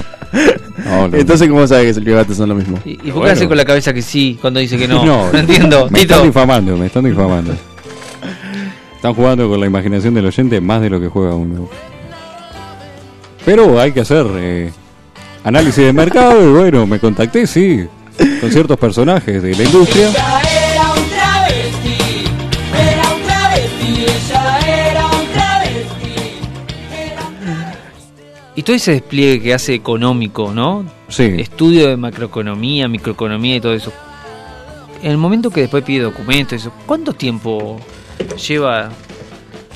No, 0.85 1.09
no. 1.09 1.17
Entonces, 1.17 1.49
¿cómo 1.49 1.67
sabe 1.67 1.93
que 1.93 2.01
los 2.01 2.15
gatos 2.15 2.37
son 2.39 2.49
lo 2.49 2.55
mismo? 2.55 2.79
¿Y, 2.85 2.93
y 2.93 2.97
por 2.97 3.05
qué 3.05 3.13
Bueno. 3.13 3.33
hace 3.33 3.49
con 3.49 3.57
la 3.57 3.65
cabeza 3.67 3.93
que 3.93 4.01
sí 4.03 4.39
cuando 4.41 4.61
dice 4.61 4.79
que 4.79 4.89
no? 4.89 5.05
No, 5.05 5.31
No, 5.33 5.39
entiendo. 5.39 5.89
Me 5.91 6.01
Tito. 6.01 6.15
están 6.15 6.27
difamando, 6.29 6.77
me 6.77 6.87
están 6.87 7.05
difamando. 7.05 7.55
Están 9.03 9.15
jugando 9.15 9.49
con 9.49 9.59
la 9.59 9.67
imaginación 9.67 10.15
del 10.15 10.27
oyente 10.27 10.61
más 10.61 10.81
de 10.81 10.89
lo 10.89 11.01
que 11.01 11.09
juega 11.09 11.35
uno. 11.35 11.69
Pero 13.45 13.81
hay 13.81 13.91
que 13.91 14.03
hacer 14.03 14.25
eh, 14.37 14.73
análisis 15.43 15.85
de 15.85 15.93
mercado 15.93 16.41
y 16.41 16.53
bueno, 16.53 16.87
me 16.87 17.01
contacté, 17.01 17.49
sí, 17.49 17.85
con 18.41 18.53
ciertos 18.53 18.79
personajes 18.79 19.43
de 19.43 19.57
la 19.57 19.65
industria. 19.65 20.09
Ella 20.09 20.41
era 20.73 20.93
un 20.93 21.09
travesti, 21.09 21.99
era 22.79 23.13
un 23.13 23.23
travesti, 23.23 24.05
ella 24.05 24.91
era 24.93 25.07
un 25.07 25.27
travesti. 25.33 26.15
Era 26.95 27.23
un 27.25 27.75
Y 28.55 28.63
todo 28.63 28.77
ese 28.77 28.93
despliegue 28.93 29.43
que 29.43 29.53
hace 29.53 29.75
económico, 29.75 30.53
¿no? 30.55 30.85
Sí, 31.09 31.25
Estudio 31.39 31.89
de 31.89 31.97
macroeconomía, 31.97 32.87
microeconomía 32.87 33.57
y 33.57 33.61
todo 33.61 33.75
eso. 33.75 33.93
En 35.03 35.11
el 35.11 35.19
momento 35.19 35.51
que 35.51 35.63
después 35.63 35.83
pide 35.83 36.05
documentos, 36.05 36.53
eso, 36.53 36.73
¿cuánto 36.87 37.13
tiempo 37.15 37.81
lleva? 38.49 38.91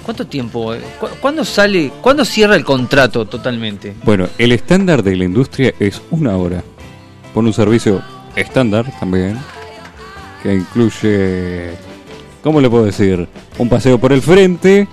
¿Cuánto 0.04 0.26
tiempo? 0.26 0.72
¿Cu- 1.00 1.08
¿Cuándo 1.20 1.44
sale? 1.44 1.90
¿Cuándo 2.00 2.24
cierra 2.24 2.54
el 2.56 2.64
contrato 2.64 3.24
totalmente? 3.26 3.94
bueno, 4.04 4.28
el 4.38 4.52
estándar 4.52 5.02
de 5.02 5.16
la 5.16 5.24
industria 5.24 5.74
es 5.80 6.00
una 6.10 6.36
hora. 6.36 6.62
Por 7.34 7.44
un 7.44 7.52
servicio 7.52 8.00
estándar 8.36 8.86
también, 9.00 9.36
que 10.42 10.54
incluye, 10.54 11.72
¿cómo 12.42 12.60
le 12.60 12.70
puedo 12.70 12.84
decir? 12.84 13.28
Un 13.58 13.68
paseo 13.68 13.98
por 13.98 14.12
el 14.12 14.22
frente, 14.22 14.86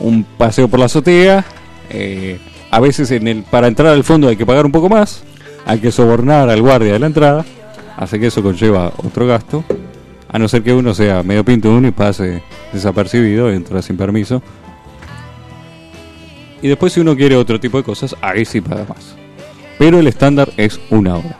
un 0.00 0.24
paseo 0.24 0.68
por 0.68 0.78
la 0.80 0.86
azotea. 0.86 1.44
eh, 1.88 2.38
a 2.72 2.78
veces 2.80 3.10
en 3.10 3.26
el, 3.28 3.42
para 3.42 3.66
entrar 3.66 3.88
al 3.92 4.04
fondo 4.04 4.28
hay 4.28 4.36
que 4.36 4.46
pagar 4.46 4.64
un 4.66 4.70
poco 4.72 4.88
más, 4.88 5.22
hay 5.66 5.78
que 5.80 5.90
sobornar 5.90 6.48
al 6.50 6.60
guardia 6.62 6.92
de 6.92 6.98
la 7.00 7.06
entrada, 7.06 7.44
así 7.96 8.18
que 8.20 8.26
eso 8.28 8.42
conlleva 8.42 8.92
otro 8.98 9.26
gasto. 9.26 9.64
A 10.32 10.38
no 10.38 10.48
ser 10.48 10.62
que 10.62 10.72
uno 10.72 10.94
sea 10.94 11.22
medio 11.22 11.44
pinto 11.44 11.70
uno 11.70 11.88
y 11.88 11.92
pase 11.92 12.42
desapercibido, 12.72 13.50
entra 13.50 13.82
sin 13.82 13.96
permiso. 13.96 14.42
Y 16.62 16.68
después 16.68 16.92
si 16.92 17.00
uno 17.00 17.16
quiere 17.16 17.36
otro 17.36 17.58
tipo 17.58 17.78
de 17.78 17.84
cosas, 17.84 18.14
ahí 18.20 18.44
sí 18.44 18.60
paga 18.60 18.84
más. 18.88 19.16
Pero 19.78 19.98
el 19.98 20.06
estándar 20.06 20.50
es 20.56 20.78
una 20.90 21.16
hora. 21.16 21.38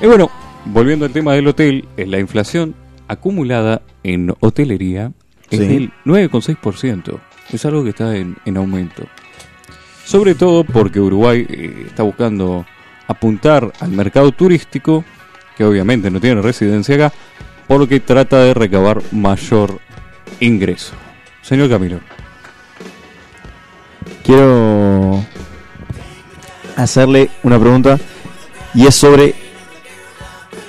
Y 0.00 0.06
bueno, 0.06 0.30
volviendo 0.64 1.04
al 1.04 1.12
tema 1.12 1.34
del 1.34 1.46
hotel, 1.46 1.86
eh, 1.96 2.06
la 2.06 2.18
inflación 2.18 2.74
acumulada 3.06 3.82
en 4.02 4.34
hotelería 4.40 5.12
es 5.50 5.58
Sí. 5.60 5.66
del 5.66 5.92
9,6%. 6.04 7.20
Es 7.52 7.64
algo 7.64 7.84
que 7.84 7.90
está 7.90 8.16
en, 8.16 8.36
en 8.44 8.56
aumento. 8.56 9.04
Sobre 10.04 10.34
todo 10.34 10.64
porque 10.64 11.00
Uruguay 11.00 11.46
eh, 11.48 11.84
está 11.86 12.02
buscando 12.02 12.64
apuntar 13.06 13.72
al 13.80 13.90
mercado 13.90 14.32
turístico, 14.32 15.04
que 15.56 15.64
obviamente 15.64 16.10
no 16.10 16.20
tiene 16.20 16.40
residencia 16.40 16.94
acá, 16.94 17.12
porque 17.68 18.00
trata 18.00 18.38
de 18.40 18.54
recabar 18.54 19.02
mayor 19.12 19.78
ingreso. 20.40 20.94
Señor 21.42 21.68
Camilo. 21.68 22.00
Quiero 24.24 25.24
hacerle 26.76 27.30
una 27.42 27.58
pregunta 27.58 27.98
y 28.74 28.86
es 28.86 28.94
sobre 28.94 29.34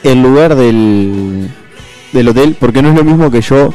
el 0.03 0.21
lugar 0.21 0.55
del, 0.55 1.49
del 2.11 2.27
hotel, 2.27 2.55
porque 2.59 2.81
no 2.81 2.89
es 2.89 2.95
lo 2.95 3.03
mismo 3.03 3.31
que 3.31 3.41
yo 3.41 3.73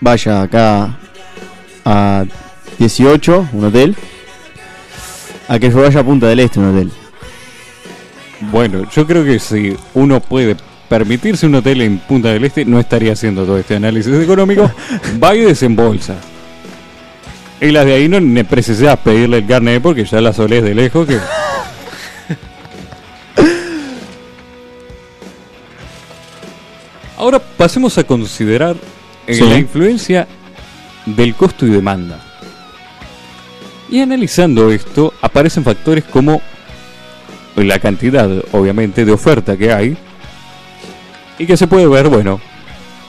vaya 0.00 0.42
acá 0.42 0.98
a 1.84 2.24
18, 2.78 3.48
un 3.52 3.64
hotel, 3.64 3.96
a 5.48 5.58
que 5.58 5.70
yo 5.70 5.82
vaya 5.82 6.00
a 6.00 6.04
Punta 6.04 6.26
del 6.26 6.40
Este, 6.40 6.58
un 6.60 6.74
hotel. 6.74 6.90
Bueno, 8.52 8.88
yo 8.90 9.06
creo 9.06 9.24
que 9.24 9.38
si 9.38 9.76
uno 9.94 10.20
puede 10.20 10.56
permitirse 10.88 11.46
un 11.46 11.54
hotel 11.56 11.82
en 11.82 11.98
Punta 11.98 12.28
del 12.30 12.44
Este, 12.44 12.64
no 12.64 12.80
estaría 12.80 13.12
haciendo 13.12 13.44
todo 13.44 13.58
este 13.58 13.76
análisis 13.76 14.14
económico. 14.14 14.70
Va 15.22 15.34
y 15.34 15.40
desembolsa. 15.40 16.16
Y 17.60 17.70
las 17.72 17.84
de 17.86 17.94
ahí 17.94 18.08
no 18.08 18.20
necesitas 18.20 18.98
pedirle 18.98 19.38
el 19.38 19.46
carnet 19.46 19.82
porque 19.82 20.04
ya 20.04 20.20
las 20.20 20.38
olés 20.38 20.62
de 20.62 20.74
lejos 20.74 21.06
que. 21.06 21.18
Ahora 27.16 27.38
pasemos 27.40 27.98
a 27.98 28.04
considerar 28.04 28.76
eh, 29.26 29.34
Sí. 29.34 29.44
la 29.44 29.58
influencia 29.58 30.26
del 31.04 31.34
costo 31.34 31.66
y 31.66 31.70
demanda. 31.70 32.20
Y 33.90 34.00
analizando 34.00 34.70
esto, 34.70 35.12
aparecen 35.20 35.64
factores 35.64 36.04
como 36.04 36.40
la 37.56 37.78
cantidad, 37.80 38.30
obviamente, 38.52 39.04
de 39.04 39.12
oferta 39.12 39.56
que 39.56 39.72
hay 39.72 39.96
y 41.38 41.46
que 41.46 41.56
se 41.56 41.66
puede 41.66 41.86
ver, 41.86 42.08
bueno, 42.08 42.40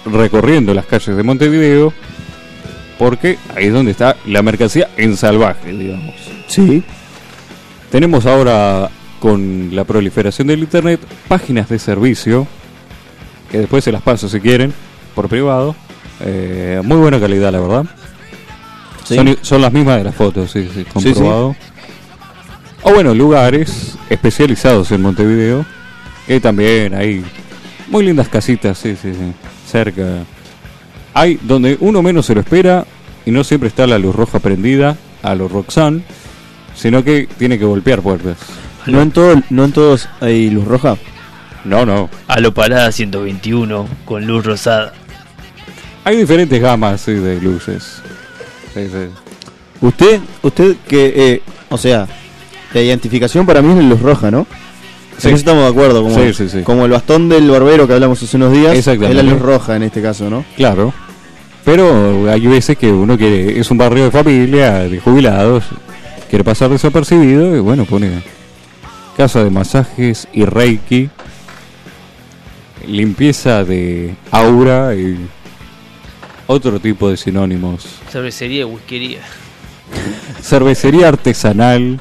recorriendo 0.05 0.73
las 0.73 0.85
calles 0.85 1.15
de 1.15 1.23
Montevideo, 1.23 1.93
porque 2.97 3.37
ahí 3.55 3.65
es 3.65 3.73
donde 3.73 3.91
está 3.91 4.15
la 4.25 4.41
mercancía 4.41 4.89
en 4.97 5.17
salvaje, 5.17 5.71
digamos. 5.71 6.15
Sí. 6.47 6.83
Tenemos 7.91 8.25
ahora, 8.25 8.89
con 9.19 9.69
la 9.73 9.83
proliferación 9.83 10.47
del 10.47 10.59
Internet, 10.59 10.99
páginas 11.27 11.69
de 11.69 11.79
servicio, 11.79 12.47
que 13.51 13.59
después 13.59 13.83
se 13.83 13.91
las 13.91 14.01
paso 14.01 14.29
si 14.29 14.39
quieren, 14.39 14.73
por 15.15 15.27
privado. 15.27 15.75
Eh, 16.21 16.81
muy 16.83 16.97
buena 16.97 17.19
calidad, 17.19 17.51
la 17.51 17.59
verdad. 17.59 17.85
Sí. 19.05 19.15
Son, 19.15 19.37
son 19.41 19.61
las 19.61 19.73
mismas 19.73 19.97
de 19.97 20.03
las 20.03 20.15
fotos, 20.15 20.51
sí, 20.51 20.69
sí, 20.73 20.83
comprobado. 20.85 21.55
O 22.83 22.93
bueno, 22.93 23.13
lugares 23.13 23.97
especializados 24.09 24.91
en 24.91 25.01
Montevideo, 25.01 25.65
que 26.27 26.39
también 26.39 26.93
hay 26.93 27.25
muy 27.89 28.05
lindas 28.05 28.29
casitas, 28.29 28.77
sí, 28.77 28.95
sí, 29.01 29.13
sí, 29.13 29.33
cerca. 29.67 30.23
Hay 31.13 31.39
donde 31.41 31.77
uno 31.79 32.01
menos 32.01 32.25
se 32.25 32.35
lo 32.35 32.41
espera 32.41 32.85
y 33.25 33.31
no 33.31 33.43
siempre 33.43 33.69
está 33.69 33.87
la 33.87 33.97
luz 33.97 34.15
roja 34.15 34.39
prendida 34.39 34.97
a 35.23 35.35
los 35.35 35.51
Roxanne, 35.51 36.03
sino 36.75 37.03
que 37.03 37.27
tiene 37.37 37.59
que 37.59 37.65
golpear 37.65 38.01
puertas. 38.01 38.37
No 38.85 39.01
en, 39.01 39.11
todo, 39.11 39.41
no 39.49 39.65
en 39.65 39.71
todos 39.71 40.07
hay 40.21 40.49
luz 40.49 40.65
roja. 40.65 40.97
No, 41.65 41.85
no. 41.85 42.09
A 42.27 42.39
lo 42.39 42.53
parada 42.53 42.91
121 42.91 43.87
con 44.05 44.25
luz 44.25 44.45
rosada. 44.45 44.93
Hay 46.03 46.17
diferentes 46.17 46.59
gamas 46.61 47.01
sí, 47.01 47.13
de 47.13 47.41
luces. 47.41 48.01
Sí, 48.73 48.87
sí. 48.87 49.09
Usted, 49.81 50.21
usted 50.41 50.75
que, 50.87 51.13
eh, 51.15 51.41
o 51.69 51.77
sea, 51.77 52.07
la 52.73 52.81
identificación 52.81 53.45
para 53.45 53.61
mí 53.61 53.71
es 53.71 53.77
la 53.77 53.89
luz 53.89 54.01
roja, 54.01 54.31
¿no? 54.31 54.47
Sí. 55.19 55.27
En 55.27 55.33
eso 55.35 55.39
estamos 55.41 55.63
de 55.63 55.69
acuerdo, 55.69 56.01
como, 56.03 56.15
Sí, 56.15 56.33
sí, 56.33 56.49
sí. 56.49 56.61
como 56.63 56.85
el 56.85 56.91
bastón 56.91 57.29
del 57.29 57.49
barbero 57.49 57.87
que 57.87 57.93
hablamos 57.93 58.21
hace 58.23 58.37
unos 58.37 58.51
días, 58.53 58.75
es 58.75 58.87
la 58.87 59.23
luz 59.23 59.39
roja 59.39 59.75
en 59.75 59.83
este 59.83 60.01
caso, 60.01 60.29
¿no? 60.29 60.45
Claro. 60.55 60.93
Pero 61.65 62.31
hay 62.31 62.47
veces 62.47 62.77
que 62.77 62.91
uno 62.91 63.17
quiere, 63.17 63.59
es 63.59 63.69
un 63.69 63.77
barrio 63.77 64.05
de 64.05 64.11
familia, 64.11 64.79
de 64.89 64.99
jubilados, 64.99 65.65
quiere 66.29 66.43
pasar 66.43 66.69
desapercibido 66.69 67.55
y 67.55 67.59
bueno, 67.59 67.85
pone 67.85 68.23
casa 69.17 69.43
de 69.43 69.49
masajes 69.49 70.27
y 70.33 70.45
reiki, 70.45 71.09
limpieza 72.87 73.63
de 73.65 74.15
aura 74.31 74.95
y 74.95 75.17
otro 76.47 76.79
tipo 76.79 77.09
de 77.09 77.17
sinónimos. 77.17 77.85
Cervecería, 78.09 78.65
whiskería. 78.65 79.19
Cervecería 80.41 81.09
artesanal, 81.09 81.99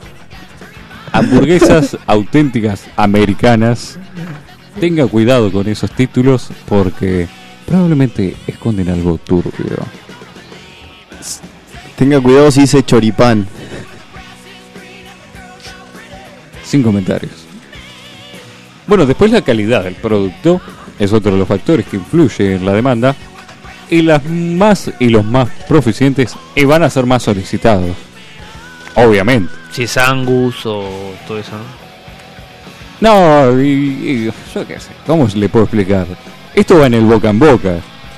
hamburguesas 1.12 1.96
auténticas 2.06 2.84
americanas. 2.96 3.98
Tenga 4.80 5.06
cuidado 5.06 5.50
con 5.50 5.66
esos 5.68 5.90
títulos 5.90 6.48
porque 6.68 7.26
probablemente 7.66 8.36
esconden 8.46 8.88
algo 8.88 9.18
turbio. 9.18 9.78
Tenga 11.96 12.20
cuidado 12.20 12.50
si 12.50 12.60
dice 12.62 12.84
choripán. 12.84 13.46
Sin 16.64 16.82
comentarios. 16.82 17.32
Bueno, 18.86 19.04
después 19.04 19.30
la 19.30 19.42
calidad 19.42 19.84
del 19.84 19.94
producto 19.94 20.60
es 20.98 21.12
otro 21.12 21.32
de 21.32 21.38
los 21.38 21.48
factores 21.48 21.86
que 21.86 21.96
influye 21.96 22.54
en 22.56 22.64
la 22.64 22.72
demanda 22.72 23.14
y 23.90 24.02
las 24.02 24.24
más 24.24 24.90
y 24.98 25.08
los 25.08 25.24
más 25.24 25.48
proficientes 25.68 26.34
van 26.66 26.82
a 26.82 26.90
ser 26.90 27.06
más 27.06 27.22
solicitados. 27.22 28.07
Obviamente. 28.94 29.52
Si 29.72 29.84
es 29.84 29.96
Angus 29.96 30.66
o 30.66 30.84
todo 31.26 31.38
eso, 31.38 31.52
¿no? 31.52 31.88
No, 33.00 33.60
y, 33.60 33.66
y 33.66 34.24
yo 34.54 34.66
qué 34.66 34.80
sé, 34.80 34.90
¿cómo 35.06 35.28
le 35.32 35.48
puedo 35.48 35.64
explicar? 35.66 36.06
Esto 36.54 36.78
va 36.78 36.86
en 36.88 36.94
el 36.94 37.04
boca 37.04 37.30
en 37.30 37.38
boca. 37.38 37.76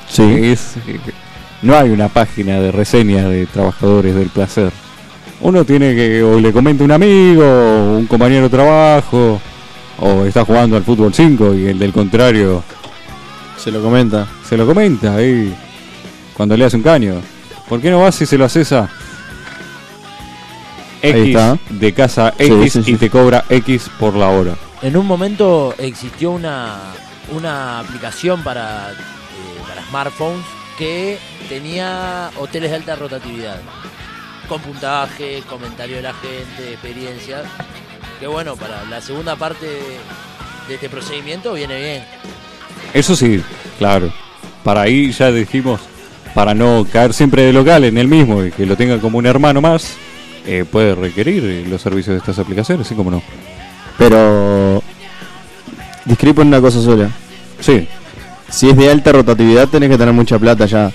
Sí. 0.09 0.23
Es, 0.23 0.75
no 1.63 1.77
hay 1.77 1.91
una 1.91 2.09
página 2.09 2.59
de 2.61 2.73
reseña 2.73 3.29
de 3.29 3.47
trabajadores 3.47 4.15
del 4.15 4.29
placer. 4.31 4.73
Uno 5.43 5.65
tiene 5.65 5.95
que, 5.95 6.23
o 6.23 6.41
le 6.41 6.53
comenta 6.53 6.85
un 6.85 6.93
amigo, 6.93 7.45
o 7.45 7.99
un 7.99 8.07
compañero 8.07 8.45
de 8.45 8.49
trabajo, 8.49 9.41
o 9.99 10.25
está 10.25 10.45
jugando 10.45 10.77
al 10.77 10.85
fútbol 10.85 11.13
5 11.13 11.55
y 11.55 11.67
el 11.67 11.79
del 11.79 11.93
contrario 11.93 12.63
Se 13.59 13.71
lo 13.71 13.83
comenta. 13.83 14.27
se 14.49 14.57
lo 14.57 14.67
comenta 14.67 15.15
ahí 15.17 15.55
cuando 16.35 16.57
le 16.57 16.65
hace 16.65 16.77
un 16.77 16.83
caño. 16.83 17.17
¿Por 17.69 17.81
qué 17.81 17.91
no 17.91 18.01
vas 18.01 18.21
y 18.23 18.27
se 18.27 18.39
lo 18.39 18.47
haces 18.47 18.73
a 18.73 18.89
X 21.03 21.37
de 21.71 21.93
casa 21.93 22.35
X 22.39 22.73
sí, 22.73 22.83
sí. 22.83 22.93
y 22.93 22.97
te 22.97 23.11
cobra 23.11 23.45
X 23.49 23.91
por 23.99 24.15
la 24.15 24.29
hora? 24.29 24.57
En 24.83 24.97
un 24.97 25.07
momento 25.07 25.75
existió 25.79 26.31
una, 26.31 26.79
una 27.31 27.81
aplicación 27.81 28.43
para, 28.43 28.93
eh, 28.93 29.69
para 29.69 29.85
smartphones 29.87 30.45
que 30.79 31.19
tenía 31.49 32.31
hoteles 32.39 32.71
de 32.71 32.77
alta 32.77 32.97
rotatividad. 32.97 33.61
Con 34.49 34.61
puntaje, 34.63 35.43
comentario 35.49 35.97
de 35.97 36.03
la 36.03 36.15
gente, 36.15 36.73
experiencias. 36.73 37.45
Que 38.19 38.27
bueno, 38.27 38.57
para 38.57 38.85
la 38.85 39.01
segunda 39.01 39.37
parte 39.37 39.67
de, 39.67 39.99
de 40.69 40.75
este 40.75 40.89
procedimiento 40.89 41.53
viene 41.55 41.81
bien. 41.81 42.05
Eso 42.95 43.15
sí, 43.15 43.43
claro. 43.79 44.13
Para 44.65 44.83
ahí 44.83 45.13
ya 45.13 45.31
dijimos, 45.31 45.81
para 46.35 46.55
no 46.55 46.87
caer 46.91 47.13
siempre 47.13 47.43
de 47.43 47.53
local 47.53 47.85
en 47.85 47.99
el 47.99 48.09
mismo 48.09 48.45
y 48.45 48.51
que 48.51 48.67
lo 48.67 48.77
tenga 48.77 48.99
como 48.99 49.19
un 49.19 49.27
hermano 49.27 49.61
más, 49.61 49.95
eh, 50.47 50.65
puede 50.71 50.95
requerir 50.95 51.67
los 51.69 51.81
servicios 51.83 52.15
de 52.15 52.19
estas 52.19 52.39
aplicaciones, 52.39 52.87
sí 52.87 52.95
como 52.95 53.11
no. 53.11 53.23
Pero. 53.99 54.83
Discrepo 56.05 56.43
en 56.43 56.49
una 56.49 56.61
cosa 56.61 56.81
sola. 56.83 57.11
Sí, 57.61 57.87
Si 58.49 58.69
es 58.69 58.77
de 58.77 58.91
alta 58.91 59.13
rotatividad, 59.13 59.69
tenés 59.69 59.91
que 59.91 59.99
tener 59.99 60.15
mucha 60.15 60.39
plata 60.39 60.67
ya. 60.67 60.91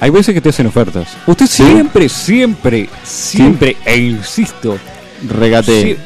hay 0.00 0.10
veces 0.10 0.32
que 0.34 0.40
te 0.40 0.48
hacen 0.50 0.66
ofertas. 0.66 1.08
Usted 1.26 1.46
Sí. 1.46 1.62
siempre, 1.64 2.08
siempre, 2.08 2.88
siempre, 3.04 3.76
e 3.84 3.96
insisto, 3.96 4.78
Regate. 5.28 5.98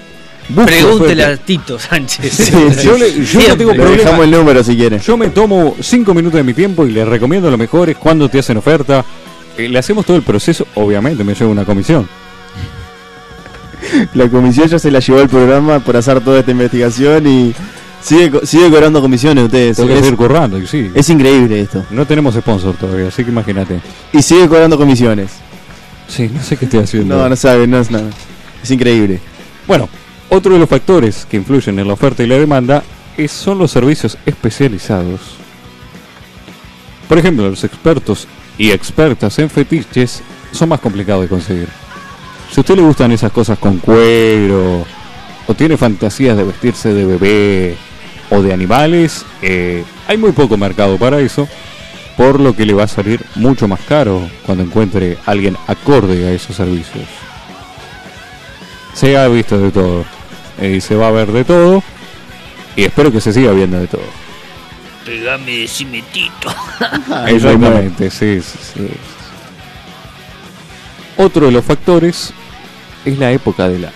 Pregúntele 0.64 1.24
a. 1.24 1.36
Tito 1.36 1.78
Sánchez. 1.78 2.32
Sí. 2.32 2.52
Yo, 2.82 2.96
le- 2.96 3.24
yo 3.24 3.40
no 3.48 3.56
tengo 3.56 3.72
Le 3.72 3.76
problema. 3.78 4.02
dejamos 4.02 4.24
el 4.24 4.30
número 4.30 4.64
si 4.64 4.74
quieres. 4.76 5.04
Yo 5.06 5.16
me 5.18 5.28
tomo 5.28 5.76
5 5.80 6.14
minutos 6.14 6.38
de 6.38 6.42
mi 6.42 6.54
tiempo 6.54 6.86
y 6.86 6.92
les 6.92 7.06
recomiendo 7.06 7.50
lo 7.50 7.58
mejor 7.58 7.90
es 7.90 7.96
cuando 7.98 8.28
te 8.30 8.38
hacen 8.38 8.56
oferta. 8.56 9.04
Eh, 9.58 9.68
le 9.68 9.78
hacemos 9.78 10.04
todo 10.06 10.16
el 10.16 10.22
proceso, 10.22 10.66
obviamente 10.74 11.24
me 11.24 11.34
lleva 11.34 11.50
una 11.50 11.64
comisión. 11.64 12.08
La 14.14 14.28
comisión 14.28 14.68
ya 14.68 14.78
se 14.78 14.90
la 14.90 15.00
llevó 15.00 15.20
el 15.20 15.28
programa 15.28 15.80
por 15.80 15.96
hacer 15.96 16.20
toda 16.20 16.38
esta 16.40 16.50
investigación 16.52 17.26
y 17.26 17.52
sigue, 18.00 18.46
sigue 18.46 18.70
cobrando 18.70 19.00
comisiones 19.02 19.44
ustedes. 19.44 19.76
Tengo 19.76 19.88
que 19.88 19.94
Es, 19.94 20.00
seguir 20.00 20.16
currando, 20.16 20.66
sí. 20.66 20.90
es 20.94 21.08
increíble 21.10 21.60
esto. 21.60 21.84
No 21.90 22.06
tenemos 22.06 22.34
sponsor 22.34 22.74
todavía, 22.76 23.08
así 23.08 23.24
que 23.24 23.30
imagínate. 23.30 23.80
Y 24.12 24.22
sigue 24.22 24.48
cobrando 24.48 24.78
comisiones. 24.78 25.32
Sí, 26.08 26.30
no 26.32 26.42
sé 26.42 26.56
qué 26.56 26.64
estoy 26.66 26.80
haciendo. 26.80 27.16
No, 27.18 27.28
no 27.28 27.36
sabe, 27.36 27.66
no 27.66 27.78
es 27.78 27.90
nada. 27.90 28.08
Es 28.62 28.70
increíble. 28.70 29.20
Bueno, 29.66 29.88
otro 30.30 30.52
de 30.54 30.58
los 30.60 30.68
factores 30.68 31.26
que 31.28 31.36
influyen 31.36 31.78
en 31.78 31.86
la 31.88 31.94
oferta 31.94 32.22
y 32.22 32.26
la 32.26 32.36
demanda 32.38 32.82
es- 33.16 33.32
son 33.32 33.58
los 33.58 33.70
servicios 33.70 34.16
especializados. 34.24 35.20
Por 37.08 37.18
ejemplo, 37.18 37.48
los 37.50 37.64
expertos 37.64 38.26
y 38.62 38.70
expertas 38.70 39.40
en 39.40 39.50
fetiches 39.50 40.22
son 40.52 40.68
más 40.68 40.78
complicados 40.78 41.22
de 41.22 41.28
conseguir. 41.28 41.68
Si 42.48 42.60
a 42.60 42.62
usted 42.62 42.76
le 42.76 42.82
gustan 42.82 43.10
esas 43.10 43.32
cosas 43.32 43.58
con 43.58 43.78
cuero, 43.78 44.86
o 45.48 45.54
tiene 45.54 45.76
fantasías 45.76 46.36
de 46.36 46.44
vestirse 46.44 46.94
de 46.94 47.04
bebé 47.04 47.76
o 48.30 48.40
de 48.40 48.52
animales, 48.52 49.26
eh, 49.42 49.82
hay 50.06 50.16
muy 50.16 50.30
poco 50.30 50.56
mercado 50.56 50.96
para 50.96 51.18
eso, 51.18 51.48
por 52.16 52.38
lo 52.38 52.54
que 52.54 52.64
le 52.64 52.72
va 52.72 52.84
a 52.84 52.88
salir 52.88 53.26
mucho 53.34 53.66
más 53.66 53.80
caro 53.80 54.30
cuando 54.46 54.62
encuentre 54.62 55.18
alguien 55.26 55.56
acorde 55.66 56.24
a 56.28 56.30
esos 56.30 56.54
servicios. 56.54 57.08
Se 58.94 59.16
ha 59.16 59.26
visto 59.26 59.58
de 59.58 59.72
todo, 59.72 60.04
y 60.62 60.80
se 60.80 60.94
va 60.94 61.08
a 61.08 61.10
ver 61.10 61.32
de 61.32 61.42
todo, 61.42 61.82
y 62.76 62.84
espero 62.84 63.10
que 63.10 63.20
se 63.20 63.32
siga 63.32 63.50
viendo 63.50 63.80
de 63.80 63.88
todo. 63.88 64.21
Pegame, 65.04 65.58
decime 65.58 66.02
Tito. 66.12 66.54
Ay, 67.10 67.34
Exactamente, 67.36 68.10
sí, 68.10 68.40
sí, 68.40 68.58
sí. 68.74 68.88
Otro 71.16 71.46
de 71.46 71.52
los 71.52 71.64
factores 71.64 72.32
es 73.04 73.18
la 73.18 73.32
época 73.32 73.68
del 73.68 73.84
año. 73.84 73.94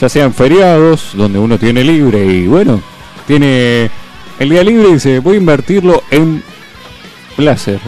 Ya 0.00 0.08
sean 0.08 0.34
feriados, 0.34 1.10
donde 1.14 1.38
uno 1.38 1.58
tiene 1.58 1.82
libre 1.82 2.24
y 2.24 2.46
bueno, 2.46 2.82
tiene 3.26 3.90
el 4.38 4.50
día 4.50 4.62
libre 4.62 4.90
y 4.90 4.92
dice, 4.94 5.18
voy 5.20 5.36
a 5.36 5.38
invertirlo 5.38 6.02
en 6.10 6.42
placer. 7.34 7.80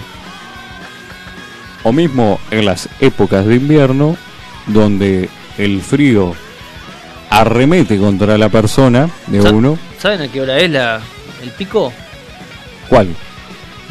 O 1.84 1.92
mismo 1.92 2.40
en 2.50 2.64
las 2.64 2.88
épocas 3.00 3.46
de 3.46 3.56
invierno, 3.56 4.16
donde 4.66 5.28
el 5.58 5.80
frío 5.80 6.34
arremete 7.30 7.98
contra 7.98 8.38
la 8.38 8.48
persona 8.48 9.08
de 9.26 9.40
uno. 9.40 9.78
¿Saben 10.00 10.20
a 10.22 10.28
qué 10.28 10.40
hora 10.40 10.58
es 10.58 10.70
la, 10.70 11.00
el 11.42 11.50
pico? 11.50 11.92
¿Cuál? 12.88 13.08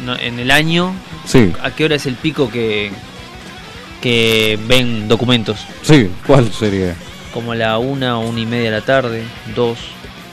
No, 0.04 0.16
en 0.16 0.38
el 0.38 0.50
año, 0.50 0.92
Sí, 1.26 1.52
¿a 1.62 1.70
qué 1.72 1.84
hora 1.84 1.96
es 1.96 2.06
el 2.06 2.14
pico 2.14 2.48
que, 2.50 2.90
que 4.00 4.58
ven 4.66 5.08
documentos? 5.08 5.58
sí, 5.82 6.08
¿cuál 6.26 6.52
sería? 6.52 6.94
Como 7.32 7.52
a 7.52 7.56
la 7.56 7.78
una 7.78 8.18
o 8.18 8.26
una 8.28 8.40
y 8.40 8.46
media 8.46 8.70
de 8.70 8.76
la 8.78 8.84
tarde, 8.84 9.22
dos. 9.54 9.78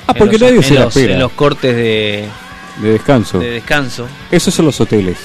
Ah, 0.07 0.13
porque 0.13 0.37
los- 0.37 0.49
nadie 0.49 0.63
se 0.63 0.75
la 0.75 0.85
los, 0.85 0.95
espera. 0.95 1.13
En 1.15 1.19
los 1.19 1.31
cortes 1.33 1.75
de, 1.75 2.25
De 2.77 2.89
descanso. 2.91 3.39
de 3.39 3.49
descanso, 3.51 4.07
Esos 4.31 4.53
son 4.53 4.65
los 4.65 4.79
hoteles, 4.79 5.17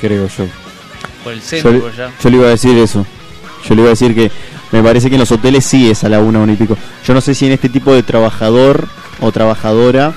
creo 0.00 0.28
yo. 0.28 0.46
por 1.24 1.32
el 1.32 1.40
Yo, 1.40 1.46
centro, 1.46 1.72
le- 1.72 1.78
por 1.80 1.92
allá. 1.92 2.10
yo 2.22 2.30
le 2.30 2.36
iba 2.36 2.46
a 2.46 2.50
decir 2.50 2.76
eso. 2.78 3.06
Yo 3.68 3.74
le 3.74 3.80
iba 3.82 3.88
a 3.88 3.90
decir 3.90 4.14
que 4.14 4.30
me 4.72 4.82
parece 4.82 5.08
que 5.08 5.14
en 5.16 5.20
los 5.20 5.32
hoteles 5.32 5.64
sí 5.64 5.90
es 5.90 6.04
a 6.04 6.08
la 6.08 6.20
una, 6.20 6.40
una 6.40 6.52
y 6.52 6.56
pico. 6.56 6.76
Yo 7.06 7.14
no 7.14 7.20
sé 7.20 7.34
si 7.34 7.46
en 7.46 7.52
este 7.52 7.68
tipo 7.68 7.92
de 7.94 8.02
trabajador 8.02 8.88
o 9.20 9.32
trabajadora. 9.32 10.12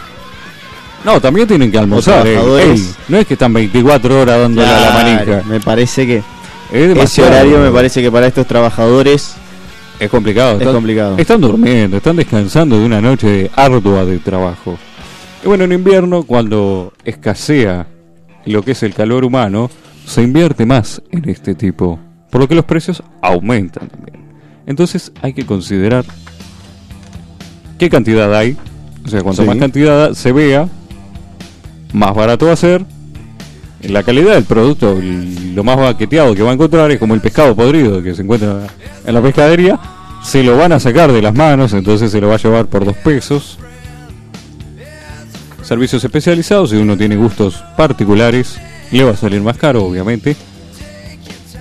No, 1.04 1.20
también 1.20 1.48
tienen 1.48 1.72
que 1.72 1.78
almorzar. 1.80 2.26
eh. 2.28 2.38
Ey, 2.74 2.90
no 3.08 3.18
es 3.18 3.26
que 3.26 3.34
están 3.34 3.54
24 3.54 4.22
horas 4.22 4.40
dándole 4.40 4.68
a 4.68 4.80
la 4.80 4.92
manija. 4.92 5.44
Me 5.48 5.60
parece 5.60 6.06
que 6.06 6.18
Es 6.72 6.98
ese 6.98 7.24
horario 7.24 7.60
me 7.60 7.72
parece 7.72 8.02
que 8.02 8.12
para 8.12 8.28
estos 8.28 8.46
trabajadores 8.46 9.34
Es 10.00 10.10
complicado. 10.10 10.54
es 10.54 10.60
están, 10.62 10.74
complicado. 10.74 11.18
están 11.18 11.42
durmiendo, 11.42 11.98
están 11.98 12.16
descansando 12.16 12.78
de 12.80 12.86
una 12.86 13.02
noche 13.02 13.50
ardua 13.56 14.06
de 14.06 14.20
trabajo. 14.20 14.78
Y 15.44 15.48
bueno, 15.48 15.64
en 15.64 15.72
invierno, 15.72 16.22
cuando 16.24 16.94
escasea 17.04 17.88
lo 18.46 18.62
que 18.64 18.72
es 18.74 18.84
el 18.84 18.94
calor 18.94 19.26
humano, 19.26 19.72
se 20.06 20.22
invierte 20.22 20.66
más 20.68 21.02
en 21.12 21.28
este 21.30 21.56
tipo. 21.56 22.00
Por 22.30 22.42
lo 22.42 22.48
que 22.48 22.54
los 22.56 22.66
precios 22.66 23.02
aumentan 23.24 23.88
también. 23.90 24.22
Entonces 24.68 25.12
hay 25.24 25.34
que 25.34 25.46
considerar 25.48 26.06
qué 27.80 27.90
cantidad 27.90 28.34
hay. 28.36 28.56
O 29.06 29.10
sea, 29.10 29.22
cuanto 29.22 29.42
Sí. 29.42 29.48
más 29.48 29.58
cantidad 29.58 30.14
se 30.14 30.32
vea, 30.32 30.68
más 31.94 32.14
barato 32.16 32.46
va 32.48 32.54
a 32.54 32.58
ser. 32.58 32.86
La 33.84 34.04
calidad 34.04 34.36
del 34.36 34.44
producto, 34.44 35.00
lo 35.02 35.64
más 35.64 35.76
baqueteado 35.78 36.36
que 36.36 36.44
va 36.44 36.52
a 36.52 36.54
encontrar 36.54 36.92
es 36.92 37.00
como 37.00 37.16
el 37.16 37.22
pescado 37.22 37.56
podrido 37.56 38.04
que 38.04 38.14
se 38.14 38.22
encuentra 38.22 38.68
en 39.06 39.14
la 39.14 39.22
pescadería. 39.22 39.80
Se 40.24 40.44
lo 40.44 40.56
van 40.56 40.72
a 40.72 40.80
sacar 40.80 41.12
de 41.12 41.20
las 41.22 41.34
manos, 41.34 41.74
entonces 41.74 42.12
se 42.12 42.22
lo 42.22 42.28
va 42.28 42.36
a 42.36 42.38
llevar 42.38 42.68
por 42.68 42.86
dos 42.86 42.96
pesos. 42.98 43.58
servicios 45.64 46.04
especializados, 46.04 46.72
si 46.72 46.76
uno 46.76 46.98
tiene 46.98 47.16
gustos 47.16 47.64
particulares, 47.78 48.58
le 48.92 49.04
va 49.04 49.12
a 49.12 49.16
salir 49.16 49.42
más 49.42 49.58
caro, 49.58 49.86
obviamente. 49.86 50.36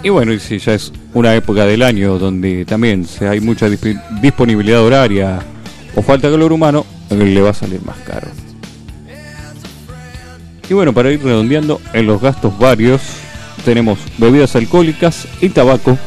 Y 0.03 0.09
bueno, 0.09 0.33
y 0.33 0.41
si 0.41 0.59
ya 0.59 0.75
es 0.75 0.93
una 1.15 1.35
época 1.37 1.65
del 1.67 1.83
año 1.83 2.19
donde 2.19 2.65
también 2.65 3.05
se 3.07 3.29
hay 3.29 3.41
mucha 3.41 3.69
disp- 3.69 4.21
disponibilidad 4.21 4.83
horaria 4.83 5.39
o 5.95 6.03
falta 6.03 6.31
calor 6.31 6.53
humano, 6.53 6.87
le 7.11 7.41
va 7.41 7.51
a 7.51 7.55
salir 7.55 7.83
más 7.85 7.97
caro. 7.99 8.29
Y 10.69 10.75
bueno, 10.75 10.93
para 10.93 11.11
ir 11.11 11.23
redondeando, 11.23 11.81
en 11.93 12.07
los 12.07 12.21
gastos 12.21 12.57
varios 12.59 13.01
tenemos 13.65 13.99
bebidas 14.19 14.55
alcohólicas 14.57 15.27
y 15.41 15.49
tabaco 15.49 15.99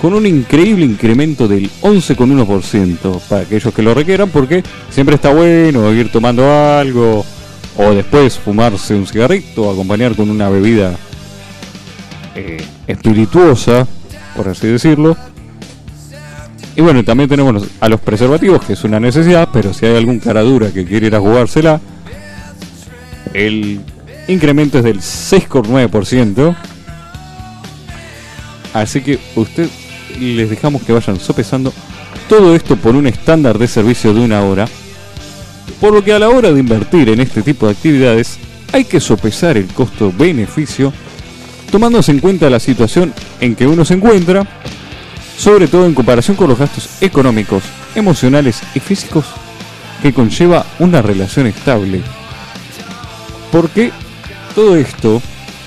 con 0.00 0.14
un 0.14 0.26
increíble 0.26 0.84
incremento 0.84 1.48
del 1.48 1.70
11,1% 1.82 3.20
para 3.28 3.42
aquellos 3.42 3.74
que 3.74 3.82
lo 3.82 3.94
requieran 3.94 4.28
porque 4.30 4.62
siempre 4.90 5.16
está 5.16 5.32
bueno 5.32 5.92
ir 5.92 6.10
tomando 6.12 6.50
algo 6.52 7.24
o 7.76 7.90
después 7.90 8.38
fumarse 8.38 8.94
un 8.94 9.06
cigarrito 9.06 9.70
acompañar 9.70 10.14
con 10.14 10.30
una 10.30 10.48
bebida 10.48 10.96
eh, 12.34 12.64
espirituosa, 12.86 13.86
por 14.36 14.48
así 14.48 14.66
decirlo. 14.66 15.16
Y 16.78 16.80
bueno, 16.80 17.02
también 17.02 17.28
tenemos 17.28 17.64
a 17.80 17.88
los 17.88 18.00
preservativos, 18.00 18.64
que 18.64 18.74
es 18.74 18.84
una 18.84 19.00
necesidad, 19.00 19.48
pero 19.52 19.74
si 19.74 19.84
hay 19.84 19.96
algún 19.96 20.20
cara 20.20 20.42
dura 20.42 20.70
que 20.70 20.84
quiere 20.84 21.08
ir 21.08 21.14
a 21.16 21.18
jugársela, 21.18 21.80
el 23.34 23.80
incremento 24.28 24.78
es 24.78 24.84
del 24.84 25.00
6,9%. 25.00 26.54
Así 28.74 29.00
que 29.00 29.18
usted 29.34 29.68
les 30.20 30.48
dejamos 30.48 30.82
que 30.82 30.92
vayan 30.92 31.18
sopesando 31.18 31.72
todo 32.28 32.54
esto 32.54 32.76
por 32.76 32.94
un 32.94 33.08
estándar 33.08 33.58
de 33.58 33.66
servicio 33.66 34.14
de 34.14 34.20
una 34.20 34.44
hora. 34.44 34.68
Por 35.80 35.92
lo 35.92 36.04
que 36.04 36.12
a 36.12 36.20
la 36.20 36.28
hora 36.28 36.52
de 36.52 36.60
invertir 36.60 37.08
en 37.08 37.18
este 37.18 37.42
tipo 37.42 37.66
de 37.66 37.72
actividades 37.72 38.38
hay 38.72 38.84
que 38.84 39.00
sopesar 39.00 39.56
el 39.56 39.66
costo-beneficio 39.66 40.92
tomándose 41.72 42.12
en 42.12 42.20
cuenta 42.20 42.48
la 42.48 42.60
situación 42.60 43.12
en 43.40 43.56
que 43.56 43.66
uno 43.66 43.84
se 43.84 43.94
encuentra, 43.94 44.46
sobre 45.38 45.68
todo 45.68 45.86
en 45.86 45.94
comparación 45.94 46.36
con 46.36 46.48
los 46.48 46.58
gastos 46.58 47.00
económicos, 47.00 47.62
emocionales 47.94 48.60
y 48.74 48.80
físicos 48.80 49.24
que 50.02 50.12
conlleva 50.12 50.66
una 50.80 51.00
relación 51.00 51.46
estable. 51.46 52.02
Porque 53.52 53.92
todo 54.54 54.76
esto, 54.76 55.22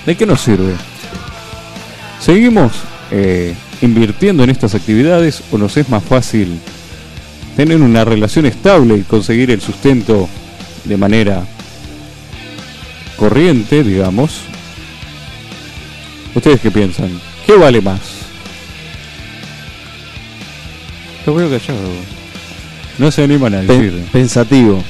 ¿de 0.06 0.16
qué 0.16 0.26
nos 0.26 0.42
sirve? 0.42 0.76
¿Seguimos 2.20 2.74
eh, 3.12 3.56
invirtiendo 3.82 4.44
en 4.44 4.50
estas 4.50 4.76
actividades 4.76 5.42
o 5.52 5.58
nos 5.58 5.78
es 5.78 5.88
más 5.90 6.04
fácil 6.04 6.60
tener 7.56 7.82
una 7.82 8.04
relación 8.04 8.46
estable 8.46 8.98
y 8.98 9.04
conseguir 9.04 9.52
el 9.52 9.62
sustento 9.62 10.28
de 10.84 10.98
manera 10.98 11.44
corriente, 13.16 13.84
digamos? 13.84 14.42
¿Ustedes 16.36 16.60
qué 16.60 16.72
piensan? 16.72 17.10
¿Qué 17.46 17.54
vale 17.54 17.82
más? 17.82 18.21
Los 21.26 21.36
veo 21.36 21.50
callados. 21.50 21.90
No 22.98 23.12
se 23.12 23.24
animan 23.24 23.54
a 23.56 23.60
Pen- 23.62 23.68
decir. 23.68 24.04
pensativo. 24.12 24.84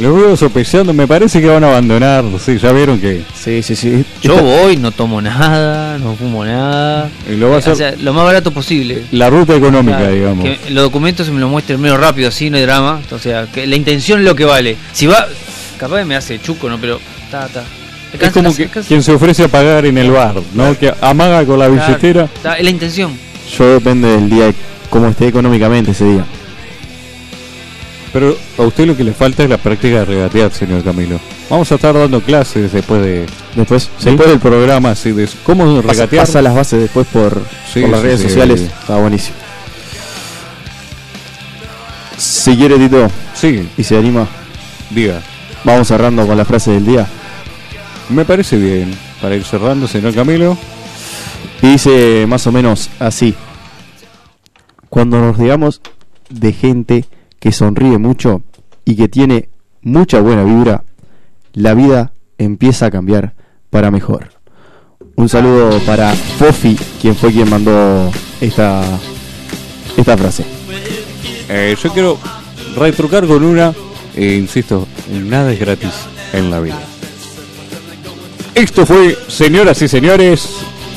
Los 0.00 0.14
veo 0.14 0.36
sopesando, 0.36 0.92
me 0.92 1.06
parece 1.08 1.40
que 1.40 1.48
van 1.48 1.64
a 1.64 1.66
abandonar. 1.66 2.24
Sí, 2.44 2.58
ya 2.58 2.70
vieron 2.72 3.00
que 3.00 3.22
Sí, 3.34 3.60
sí, 3.62 3.74
sí. 3.74 4.04
Yo 4.22 4.34
Esta- 4.36 4.42
voy, 4.42 4.76
no 4.76 4.92
tomo 4.92 5.20
nada, 5.20 5.98
no 5.98 6.14
fumo 6.14 6.44
nada. 6.44 7.10
y 7.28 7.34
lo 7.36 7.50
va 7.50 7.56
a 7.56 7.58
hacer 7.58 7.72
O 7.72 7.76
sea, 7.76 7.94
lo 8.00 8.12
más 8.12 8.24
barato 8.24 8.52
posible. 8.52 9.02
la 9.10 9.28
ruta 9.28 9.56
económica, 9.56 9.98
Claro, 9.98 10.12
digamos. 10.14 10.44
Que 10.44 10.58
los 10.70 10.84
documentos 10.84 11.26
se 11.26 11.32
me 11.32 11.40
los 11.40 11.50
muestren 11.50 11.80
medio 11.80 11.96
rápido, 11.96 12.28
así, 12.28 12.50
no 12.50 12.56
hay 12.56 12.62
drama. 12.62 13.00
O 13.10 13.18
sea, 13.18 13.46
que 13.52 13.66
la 13.66 13.74
intención 13.76 14.20
es 14.20 14.24
lo 14.24 14.36
que 14.36 14.44
vale. 14.44 14.76
Si 14.92 15.06
va, 15.08 15.26
capaz 15.76 15.98
que 15.98 16.04
me 16.04 16.14
hace 16.16 16.40
chuco, 16.40 16.68
¿no? 16.70 16.78
Pero, 16.80 17.00
ta, 17.30 17.48
ta. 17.48 17.64
Es 18.12 18.18
como 18.30 18.48
alcanza, 18.48 18.56
que 18.58 18.62
alcanza. 18.64 18.88
quien 18.88 19.02
se 19.02 19.12
ofrece 19.12 19.44
a 19.44 19.48
pagar 19.48 19.86
en 19.86 19.98
el 19.98 20.10
bar, 20.12 20.34
¿no? 20.54 20.76
Que 20.78 20.94
amaga 21.00 21.44
con 21.44 21.58
la 21.58 21.66
Claro, 21.68 21.86
billetera. 21.88 22.28
es 22.58 22.64
la 22.64 22.70
intención. 22.70 23.12
Yo 23.58 23.72
depende 23.74 24.08
del 24.08 24.30
día, 24.30 24.52
cómo 24.90 25.06
esté 25.06 25.28
económicamente 25.28 25.92
ese 25.92 26.04
día. 26.04 26.24
Pero 28.12 28.36
a 28.58 28.62
usted 28.62 28.86
lo 28.86 28.96
que 28.96 29.04
le 29.04 29.12
falta 29.12 29.44
es 29.44 29.48
la 29.48 29.56
práctica 29.56 30.00
de 30.00 30.04
regatear, 30.04 30.52
señor 30.52 30.82
Camilo. 30.82 31.20
Vamos 31.48 31.70
a 31.70 31.76
estar 31.76 31.94
dando 31.94 32.20
clases 32.20 32.72
después 32.72 33.02
de 33.02 33.26
Después, 33.54 33.88
después 34.02 34.28
del 34.28 34.38
programa, 34.40 34.90
así 34.90 35.12
de 35.12 35.28
cómo 35.44 35.64
pasa, 35.76 35.92
regatear. 35.92 36.26
pasa 36.26 36.42
las 36.42 36.54
bases 36.54 36.80
después 36.80 37.06
por, 37.06 37.40
Sí, 37.72 37.80
por 37.82 37.90
las 37.90 38.00
sí, 38.00 38.06
redes 38.06 38.22
sociales. 38.22 38.60
Está 38.62 38.96
buenísimo. 38.96 39.36
Si 42.18 42.56
quiere, 42.56 42.76
Tito, 42.78 43.08
Sí, 43.34 43.66
y 43.78 43.82
se 43.84 43.96
anima, 43.96 44.26
diga. 44.90 45.20
vamos 45.64 45.88
cerrando 45.88 46.26
con 46.26 46.36
la 46.36 46.44
frase 46.44 46.72
del 46.72 46.84
día. 46.84 47.06
Me 48.10 48.24
parece 48.24 48.56
bien. 48.56 48.92
Para 49.22 49.36
ir 49.36 49.44
cerrando, 49.44 49.86
señor 49.86 50.14
Camilo. 50.14 50.56
Y 51.62 51.68
dice 51.68 52.26
más 52.28 52.46
o 52.46 52.52
menos 52.52 52.90
así. 52.98 53.34
Cuando 54.90 55.20
nos 55.20 55.38
digamos 55.38 55.80
de 56.28 56.52
gente 56.52 57.04
que 57.38 57.52
sonríe 57.52 57.96
mucho 57.98 58.42
y 58.84 58.96
que 58.96 59.08
tiene 59.08 59.48
mucha 59.82 60.20
buena 60.20 60.42
vibra, 60.42 60.82
la 61.52 61.74
vida 61.74 62.12
empieza 62.38 62.86
a 62.86 62.90
cambiar 62.90 63.34
para 63.70 63.92
mejor. 63.92 64.30
Un 65.14 65.28
saludo 65.28 65.78
para 65.86 66.12
Fofi, 66.12 66.76
quien 67.00 67.14
fue 67.14 67.30
quien 67.32 67.48
mandó 67.48 68.10
esta, 68.40 68.82
esta 69.96 70.16
frase. 70.16 70.44
Eh, 71.48 71.76
yo 71.80 71.92
quiero 71.92 72.18
retrucar 72.76 73.26
con 73.26 73.44
una, 73.44 73.72
eh, 74.16 74.36
insisto, 74.40 74.88
nada 75.08 75.52
es 75.52 75.60
gratis 75.60 75.92
en 76.32 76.50
la 76.50 76.60
vida. 76.60 76.80
Esto 78.56 78.84
fue, 78.84 79.16
señoras 79.28 79.80
y 79.82 79.88
señores. 79.88 80.48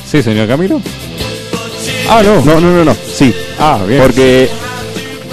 Sí, 0.04 0.20
señor 0.20 0.48
Camilo. 0.48 0.80
Ah, 2.08 2.22
no. 2.22 2.42
No, 2.44 2.60
no, 2.60 2.70
no, 2.70 2.84
no, 2.84 2.96
sí. 3.16 3.34
Ah, 3.58 3.78
bien. 3.86 4.02
Porque 4.02 4.48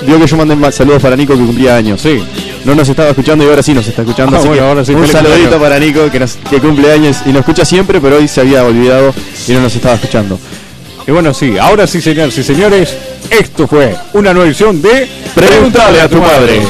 vio 0.05 0.19
que 0.19 0.27
yo 0.27 0.37
mandé 0.37 0.55
ma- 0.55 0.71
saludos 0.71 1.01
para 1.01 1.15
Nico 1.15 1.33
que 1.33 1.39
cumplía 1.45 1.75
años. 1.75 2.01
Sí. 2.01 2.23
No 2.65 2.75
nos 2.75 2.87
estaba 2.87 3.09
escuchando 3.09 3.43
y 3.43 3.47
ahora 3.49 3.63
sí 3.63 3.73
nos 3.73 3.87
está 3.87 4.01
escuchando. 4.03 4.35
Ah, 4.35 4.39
así 4.39 4.47
bueno, 4.47 4.63
que 4.63 4.69
ahora 4.69 4.85
sí, 4.85 4.93
un 4.93 5.07
saludito 5.07 5.59
para 5.59 5.79
Nico 5.79 6.09
que, 6.11 6.19
nos- 6.19 6.37
que 6.49 6.59
cumple 6.59 6.91
años 6.91 7.17
y 7.25 7.29
nos 7.29 7.39
escucha 7.39 7.65
siempre, 7.65 7.99
pero 7.99 8.17
hoy 8.17 8.27
se 8.27 8.41
había 8.41 8.63
olvidado 8.63 9.13
y 9.47 9.51
no 9.53 9.61
nos 9.61 9.75
estaba 9.75 9.95
escuchando. 9.95 10.39
Y 11.07 11.11
bueno, 11.11 11.33
sí, 11.33 11.57
ahora 11.57 11.87
sí, 11.87 11.99
señores 12.01 12.37
y 12.37 12.43
señores, 12.43 12.95
esto 13.29 13.67
fue 13.67 13.95
una 14.13 14.33
nueva 14.33 14.47
edición 14.47 14.79
de 14.81 15.09
Pregúntale 15.33 16.01
a 16.01 16.07
tu 16.07 16.17
madre. 16.17 16.61